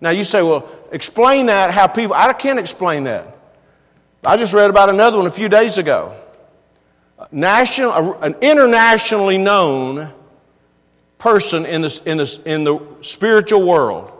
Now 0.00 0.10
you 0.10 0.24
say, 0.24 0.42
well, 0.42 0.68
explain 0.92 1.46
that, 1.46 1.72
how 1.72 1.86
people, 1.86 2.14
I 2.14 2.32
can't 2.32 2.58
explain 2.58 3.04
that. 3.04 3.36
I 4.24 4.36
just 4.36 4.52
read 4.52 4.70
about 4.70 4.88
another 4.88 5.18
one 5.18 5.26
a 5.26 5.30
few 5.30 5.48
days 5.48 5.78
ago. 5.78 6.16
National, 7.32 8.14
an 8.22 8.36
internationally 8.40 9.38
known 9.38 10.12
person 11.18 11.66
in, 11.66 11.82
this, 11.82 11.98
in, 12.00 12.18
this, 12.18 12.38
in 12.38 12.64
the 12.64 12.80
spiritual 13.00 13.66
world 13.66 14.12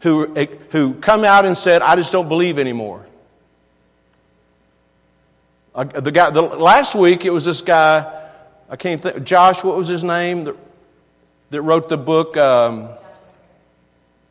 who, 0.00 0.34
who 0.70 0.94
come 0.94 1.24
out 1.24 1.44
and 1.44 1.56
said, 1.56 1.82
I 1.82 1.96
just 1.96 2.12
don't 2.12 2.28
believe 2.28 2.58
anymore. 2.58 3.06
Uh, 5.74 5.84
the 5.84 6.12
guy, 6.12 6.30
the, 6.30 6.42
last 6.42 6.94
week 6.94 7.24
it 7.24 7.30
was 7.30 7.44
this 7.44 7.62
guy, 7.62 8.28
I 8.70 8.76
can't 8.76 9.00
think, 9.00 9.24
Josh, 9.24 9.64
what 9.64 9.76
was 9.76 9.88
his 9.88 10.04
name? 10.04 10.42
The, 10.42 10.56
that 11.50 11.62
wrote 11.62 11.88
the 11.88 11.96
book. 11.96 12.36
Um, 12.36 12.88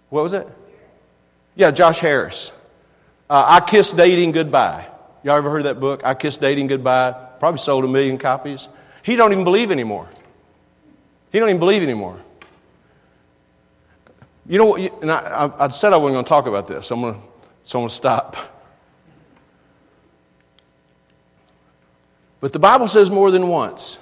what 0.10 0.24
was 0.24 0.34
it? 0.34 0.48
Yeah, 1.56 1.72
Josh 1.72 2.00
Harris. 2.00 2.52
Uh, 3.30 3.44
I 3.48 3.60
Kissed 3.62 3.98
Dating 3.98 4.32
Goodbye. 4.32 4.88
Y'all 5.24 5.36
ever 5.36 5.50
heard 5.50 5.66
that 5.66 5.80
book? 5.80 6.02
I 6.04 6.14
Kissed 6.14 6.42
Dating 6.42 6.68
Goodbye. 6.68 7.16
Probably 7.44 7.58
sold 7.58 7.84
a 7.84 7.90
million 7.90 8.18
copies. 8.18 8.70
He 9.02 9.18
don't 9.18 9.34
even 9.34 9.44
believe 9.44 9.70
anymore. 9.70 10.08
He 11.30 11.40
don't 11.40 11.50
even 11.50 11.60
believe 11.60 11.84
anymore. 11.84 12.18
You 14.48 14.60
know 14.60 14.66
what? 14.68 15.02
And 15.02 15.12
I, 15.12 15.18
I, 15.18 15.66
I 15.66 15.68
said 15.68 15.92
I 15.92 15.98
wasn't 15.98 16.16
going 16.16 16.24
to 16.24 16.30
talk 16.30 16.48
about 16.48 16.68
this. 16.68 16.88
So 16.88 16.96
I'm 16.96 17.02
going 17.02 17.16
to, 17.16 17.20
so 17.66 17.80
I'm 17.80 17.82
going 17.82 17.90
to 17.90 17.96
stop. 17.96 18.38
But 22.40 22.54
the 22.54 22.60
Bible 22.60 22.88
says 22.88 23.12
more 23.12 23.30
than 23.30 23.50
once 23.50 24.00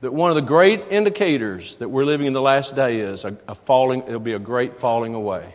that 0.00 0.14
one 0.14 0.30
of 0.30 0.36
the 0.36 0.40
great 0.40 0.82
indicators 0.88 1.76
that 1.76 1.90
we're 1.90 2.06
living 2.06 2.26
in 2.26 2.32
the 2.32 2.40
last 2.40 2.74
day 2.74 3.00
is 3.00 3.26
a, 3.26 3.36
a, 3.46 3.54
falling, 3.54 4.00
it'll 4.04 4.18
be 4.18 4.32
a 4.32 4.38
great 4.38 4.78
falling 4.78 5.12
away, 5.12 5.54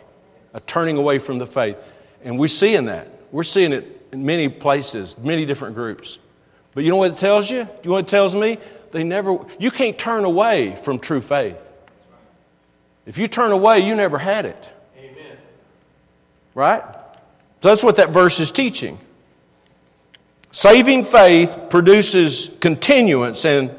a 0.54 0.60
turning 0.60 0.98
away 0.98 1.18
from 1.18 1.38
the 1.38 1.48
faith. 1.48 1.78
And 2.22 2.38
we're 2.38 2.46
seeing 2.46 2.84
that. 2.84 3.10
We're 3.32 3.42
seeing 3.42 3.72
it 3.72 4.06
in 4.12 4.24
many 4.24 4.48
places, 4.48 5.18
many 5.18 5.44
different 5.46 5.74
groups. 5.74 6.20
But 6.74 6.84
you 6.84 6.90
know 6.90 6.96
what 6.96 7.12
it 7.12 7.18
tells 7.18 7.50
you? 7.50 7.64
Do 7.64 7.70
you 7.82 7.88
know 7.90 7.92
what 7.92 8.04
it 8.04 8.08
tells 8.08 8.34
me? 8.34 8.58
They 8.92 9.04
never, 9.04 9.38
you 9.58 9.70
can't 9.70 9.98
turn 9.98 10.24
away 10.24 10.76
from 10.76 10.98
true 10.98 11.20
faith. 11.20 11.60
If 13.06 13.18
you 13.18 13.28
turn 13.28 13.52
away, 13.52 13.80
you 13.80 13.94
never 13.94 14.18
had 14.18 14.46
it. 14.46 14.68
Amen. 14.98 15.36
Right? 16.54 16.82
So 17.62 17.68
that's 17.68 17.82
what 17.82 17.96
that 17.96 18.10
verse 18.10 18.40
is 18.40 18.50
teaching. 18.50 18.98
Saving 20.52 21.04
faith 21.04 21.56
produces 21.70 22.50
continuance 22.60 23.44
and 23.44 23.70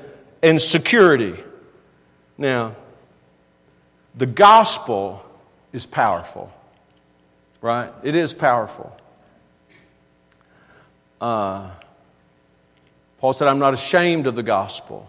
and 0.41 0.61
security. 0.61 1.35
Now, 2.37 2.75
the 4.15 4.25
gospel 4.25 5.23
is 5.71 5.85
powerful, 5.85 6.51
right? 7.61 7.91
It 8.03 8.15
is 8.15 8.33
powerful. 8.33 8.95
Uh, 11.19 11.69
Paul 13.21 13.33
said, 13.33 13.47
I'm 13.47 13.59
not 13.59 13.75
ashamed 13.75 14.25
of 14.25 14.33
the 14.33 14.43
gospel 14.43 15.07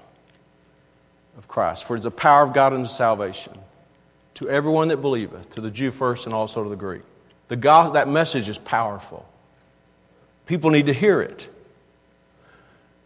of 1.38 1.48
Christ, 1.48 1.84
for 1.84 1.94
it 1.94 2.00
is 2.00 2.04
the 2.04 2.10
power 2.10 2.44
of 2.44 2.52
God 2.52 2.74
unto 2.74 2.86
salvation 2.86 3.58
to 4.34 4.50
everyone 4.50 4.88
that 4.88 4.98
believeth, 4.98 5.48
to 5.52 5.62
the 5.62 5.70
Jew 5.70 5.90
first 5.90 6.26
and 6.26 6.34
also 6.34 6.62
to 6.62 6.68
the 6.68 6.76
Greek. 6.76 7.00
The 7.48 7.56
gospel, 7.56 7.94
that 7.94 8.08
message 8.08 8.50
is 8.50 8.58
powerful. 8.58 9.26
People 10.44 10.68
need 10.68 10.86
to 10.86 10.92
hear 10.92 11.22
it. 11.22 11.48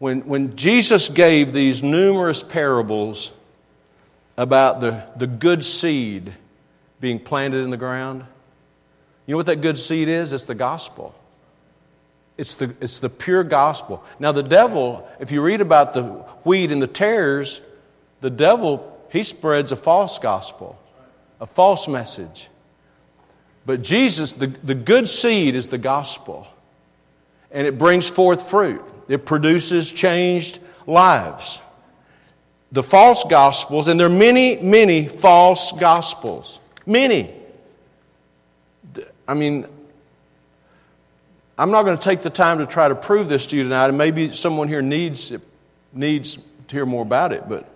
When, 0.01 0.23
when 0.27 0.57
Jesus 0.57 1.09
gave 1.09 1.53
these 1.53 1.85
numerous 1.85 2.43
parables 2.43 3.31
about 4.37 4.81
the, 4.81 5.05
the 5.17 5.29
good 5.29 5.65
seed 5.65 6.33
being 7.01 7.21
planted 7.21 7.63
in 7.63 7.71
the 7.71 7.77
ground, 7.77 8.25
you 9.25 9.33
know 9.33 9.37
what 9.37 9.47
that 9.47 9.61
good 9.61 9.79
seed 9.79 10.09
is? 10.09 10.33
It's 10.33 10.45
the 10.45 10.55
gospel. 10.57 11.15
It's 12.39 12.55
the, 12.55 12.75
it's 12.81 12.99
the 12.99 13.09
pure 13.09 13.45
gospel. 13.45 14.05
Now, 14.19 14.33
the 14.33 14.43
devil, 14.43 15.09
if 15.21 15.33
you 15.33 15.43
read 15.43 15.61
about 15.61 15.95
the 15.95 16.03
wheat 16.45 16.71
and 16.71 16.83
the 16.83 16.87
tares, 16.87 17.61
the 18.21 18.31
devil, 18.31 19.01
he 19.11 19.23
spreads 19.23 19.73
a 19.73 19.77
false 19.77 20.19
gospel, 20.19 20.79
a 21.41 21.47
false 21.47 21.89
message. 21.89 22.49
But 23.65 23.83
Jesus, 23.83 24.35
the, 24.35 24.49
the 24.49 24.75
good 24.75 25.09
seed 25.09 25.57
is 25.57 25.69
the 25.69 25.79
gospel, 25.79 26.47
and 27.51 27.67
it 27.67 27.79
brings 27.79 28.09
forth 28.09 28.51
fruit. 28.51 28.83
It 29.09 29.25
produces 29.25 29.91
changed 29.91 30.59
lives. 30.87 31.61
The 32.73 32.83
false 32.83 33.25
gospels, 33.25 33.89
and 33.89 33.99
there 33.99 34.09
are 34.09 34.11
many, 34.11 34.57
many 34.57 35.09
false 35.09 35.73
gospels. 35.73 36.61
Many. 36.85 37.33
I 39.27 39.35
mean, 39.35 39.67
I'm 41.59 41.71
not 41.71 41.85
going 41.85 41.97
to 41.97 42.03
take 42.03 42.21
the 42.21 42.31
time 42.31 42.59
to 42.59 42.67
try 42.67 42.89
to 42.89 42.95
prove 42.95 43.29
this 43.29 43.47
to 43.47 43.57
you 43.57 43.63
tonight, 43.63 43.89
and 43.89 43.97
maybe 43.99 44.35
someone 44.35 44.69
here 44.69 44.83
needs, 44.83 45.33
needs 45.93 46.37
to 46.69 46.77
hear 46.77 46.87
more 46.87 47.03
about 47.03 47.33
it, 47.33 47.49
but 47.49 47.69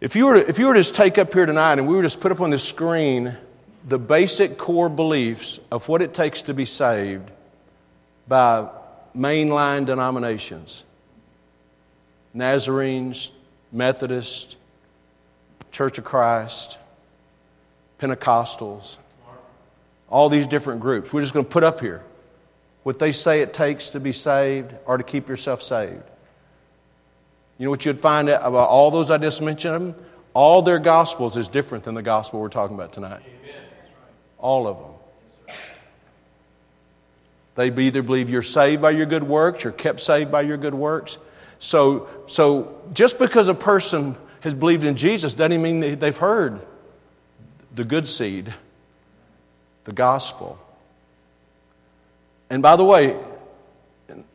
if 0.00 0.16
you, 0.16 0.26
were 0.26 0.40
to, 0.40 0.48
if 0.48 0.58
you 0.58 0.66
were 0.66 0.74
to 0.74 0.80
just 0.80 0.94
take 0.94 1.18
up 1.18 1.32
here 1.32 1.44
tonight 1.44 1.74
and 1.74 1.86
we 1.86 1.94
were 1.94 2.02
just 2.02 2.20
put 2.20 2.32
up 2.32 2.40
on 2.40 2.50
the 2.50 2.58
screen 2.58 3.36
the 3.86 3.98
basic 3.98 4.58
core 4.58 4.88
beliefs 4.88 5.60
of 5.70 5.88
what 5.88 6.02
it 6.02 6.14
takes 6.14 6.42
to 6.42 6.54
be 6.54 6.64
saved 6.64 7.30
by 8.28 8.68
mainline 9.16 9.86
denominations. 9.86 10.84
Nazarenes, 12.34 13.30
Methodists, 13.72 14.56
Church 15.72 15.98
of 15.98 16.04
Christ, 16.04 16.78
Pentecostals, 17.98 18.96
all 20.10 20.28
these 20.28 20.46
different 20.46 20.80
groups. 20.80 21.12
We're 21.12 21.22
just 21.22 21.32
going 21.32 21.46
to 21.46 21.50
put 21.50 21.64
up 21.64 21.80
here 21.80 22.02
what 22.82 22.98
they 22.98 23.12
say 23.12 23.40
it 23.40 23.54
takes 23.54 23.90
to 23.90 24.00
be 24.00 24.12
saved 24.12 24.74
or 24.86 24.98
to 24.98 25.04
keep 25.04 25.28
yourself 25.28 25.62
saved. 25.62 26.02
You 27.58 27.64
know 27.64 27.70
what 27.70 27.84
you'd 27.84 28.00
find 28.00 28.28
out 28.28 28.40
about 28.42 28.68
all 28.68 28.90
those 28.90 29.10
I 29.10 29.18
just 29.18 29.42
mentioned? 29.42 29.94
All 30.32 30.62
their 30.62 30.78
gospels 30.78 31.36
is 31.36 31.48
different 31.48 31.84
than 31.84 31.94
the 31.94 32.02
gospel 32.02 32.40
we're 32.40 32.48
talking 32.48 32.74
about 32.74 32.92
tonight. 32.92 33.22
All 34.38 34.66
of 34.66 34.78
them. 34.78 35.56
They 37.56 37.84
either 37.84 38.02
believe 38.02 38.30
you're 38.30 38.42
saved 38.42 38.80
by 38.80 38.90
your 38.90 39.06
good 39.06 39.24
works, 39.24 39.64
you're 39.64 39.72
kept 39.72 40.00
saved 40.00 40.32
by 40.32 40.42
your 40.42 40.56
good 40.56 40.74
works. 40.74 41.18
So, 41.58 42.08
so 42.26 42.80
just 42.94 43.18
because 43.18 43.48
a 43.48 43.54
person 43.54 44.16
has 44.40 44.54
believed 44.54 44.84
in 44.84 44.96
Jesus 44.96 45.34
doesn't 45.34 45.60
mean 45.60 45.98
they've 45.98 46.16
heard 46.16 46.60
the 47.74 47.84
good 47.84 48.08
seed, 48.08 48.54
the 49.90 49.94
gospel. 49.96 50.56
And 52.48 52.62
by 52.62 52.76
the 52.76 52.84
way, 52.84 53.18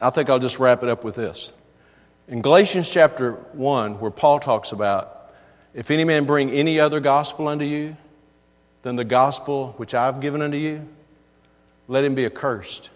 I 0.02 0.10
think 0.10 0.30
I'll 0.30 0.40
just 0.40 0.60
wrap 0.60 0.84
it 0.84 0.90
up 0.90 1.06
with 1.06 1.16
this. 1.16 1.54
In 2.28 2.42
Galatians 2.42 2.90
chapter 2.90 3.34
1, 3.54 4.00
where 4.02 4.12
Paul 4.12 4.40
talks 4.40 4.74
about, 4.74 5.32
if 5.74 5.92
any 5.92 6.04
man 6.04 6.26
bring 6.26 6.52
any 6.52 6.80
other 6.80 7.00
gospel 7.00 7.48
unto 7.48 7.64
you 7.64 7.96
than 8.82 8.98
the 8.98 9.06
gospel 9.06 9.74
which 9.78 9.94
I've 9.94 10.20
given 10.20 10.42
unto 10.42 10.58
you, 10.58 10.86
let 11.88 12.04
him 12.04 12.16
be 12.16 12.26
accursed. 12.26 12.90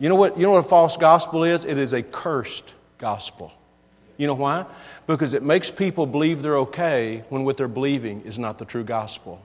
You 0.00 0.08
know 0.08 0.16
what, 0.16 0.36
you 0.36 0.42
know 0.42 0.52
what 0.52 0.64
a 0.64 0.68
false 0.68 0.96
gospel 0.96 1.44
is? 1.44 1.64
It 1.64 1.78
is 1.78 1.92
a 1.92 2.02
cursed 2.02 2.74
gospel. 2.98 3.52
You 4.16 4.26
know 4.26 4.34
why? 4.34 4.66
Because 5.06 5.34
it 5.34 5.44
makes 5.44 5.70
people 5.70 6.06
believe 6.06 6.42
they're 6.42 6.58
okay 6.58 7.22
when 7.28 7.44
what 7.44 7.56
they're 7.56 7.68
believing 7.68 8.22
is 8.22 8.40
not 8.40 8.58
the 8.58 8.64
true 8.64 8.84
gospel. 8.84 9.40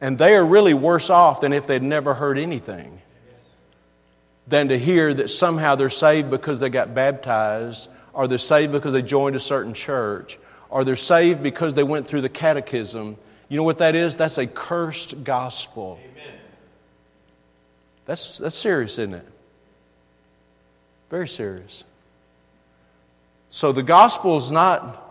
And 0.00 0.18
they 0.18 0.34
are 0.34 0.44
really 0.44 0.74
worse 0.74 1.10
off 1.10 1.40
than 1.40 1.52
if 1.52 1.66
they'd 1.66 1.82
never 1.82 2.14
heard 2.14 2.38
anything 2.38 3.00
than 4.46 4.68
to 4.68 4.78
hear 4.78 5.12
that 5.12 5.28
somehow 5.28 5.74
they're 5.74 5.90
saved 5.90 6.30
because 6.30 6.60
they 6.60 6.68
got 6.68 6.94
baptized, 6.94 7.88
or 8.12 8.28
they're 8.28 8.38
saved 8.38 8.72
because 8.72 8.92
they 8.92 9.02
joined 9.02 9.34
a 9.36 9.40
certain 9.40 9.74
church, 9.74 10.38
or 10.70 10.84
they're 10.84 10.96
saved 10.96 11.42
because 11.42 11.74
they 11.74 11.82
went 11.82 12.06
through 12.06 12.20
the 12.20 12.28
catechism. 12.28 13.16
You 13.48 13.56
know 13.56 13.64
what 13.64 13.78
that 13.78 13.94
is? 13.94 14.14
That's 14.14 14.38
a 14.38 14.46
cursed 14.46 15.24
gospel. 15.24 15.98
Amen. 16.02 16.34
That's, 18.04 18.38
that's 18.38 18.56
serious, 18.56 18.92
isn't 18.98 19.14
it? 19.14 19.26
Very 21.10 21.28
serious. 21.28 21.84
So 23.50 23.72
the 23.72 23.82
gospel 23.82 24.36
is 24.36 24.52
not. 24.52 25.02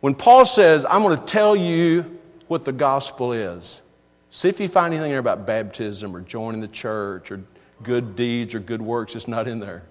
When 0.00 0.14
Paul 0.14 0.46
says, 0.46 0.84
I'm 0.88 1.02
going 1.02 1.18
to 1.18 1.24
tell 1.24 1.54
you 1.56 2.13
what 2.48 2.64
the 2.64 2.72
gospel 2.72 3.32
is, 3.32 3.80
see 4.30 4.48
if 4.48 4.60
you 4.60 4.68
find 4.68 4.92
anything 4.92 5.10
there 5.10 5.18
about 5.18 5.46
baptism 5.46 6.14
or 6.14 6.20
joining 6.20 6.60
the 6.60 6.68
church 6.68 7.30
or 7.30 7.42
good 7.82 8.16
deeds 8.16 8.54
or 8.54 8.60
good 8.60 8.82
works. 8.82 9.14
It's 9.14 9.28
not 9.28 9.48
in 9.48 9.60
there. 9.60 9.82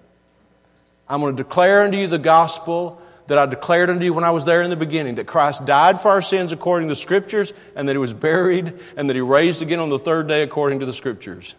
I'm 1.08 1.20
going 1.20 1.36
to 1.36 1.42
declare 1.42 1.82
unto 1.82 1.98
you 1.98 2.06
the 2.06 2.18
gospel 2.18 3.00
that 3.26 3.38
I 3.38 3.46
declared 3.46 3.90
unto 3.90 4.04
you 4.04 4.12
when 4.12 4.24
I 4.24 4.30
was 4.30 4.44
there 4.44 4.62
in 4.62 4.70
the 4.70 4.76
beginning 4.76 5.14
that 5.14 5.26
Christ 5.26 5.64
died 5.64 6.00
for 6.00 6.10
our 6.10 6.22
sins 6.22 6.52
according 6.52 6.88
to 6.88 6.92
the 6.92 7.00
Scriptures, 7.00 7.52
and 7.74 7.88
that 7.88 7.92
He 7.92 7.98
was 7.98 8.12
buried, 8.12 8.78
and 8.96 9.08
that 9.08 9.16
He 9.16 9.22
raised 9.22 9.62
again 9.62 9.80
on 9.80 9.88
the 9.88 9.98
third 9.98 10.28
day 10.28 10.42
according 10.42 10.80
to 10.80 10.86
the 10.86 10.92
Scriptures. 10.92 11.54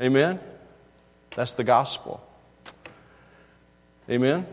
Amen? 0.00 0.32
Amen? 0.32 0.40
That's 1.30 1.52
the 1.52 1.64
gospel. 1.64 2.26
Amen? 4.10 4.46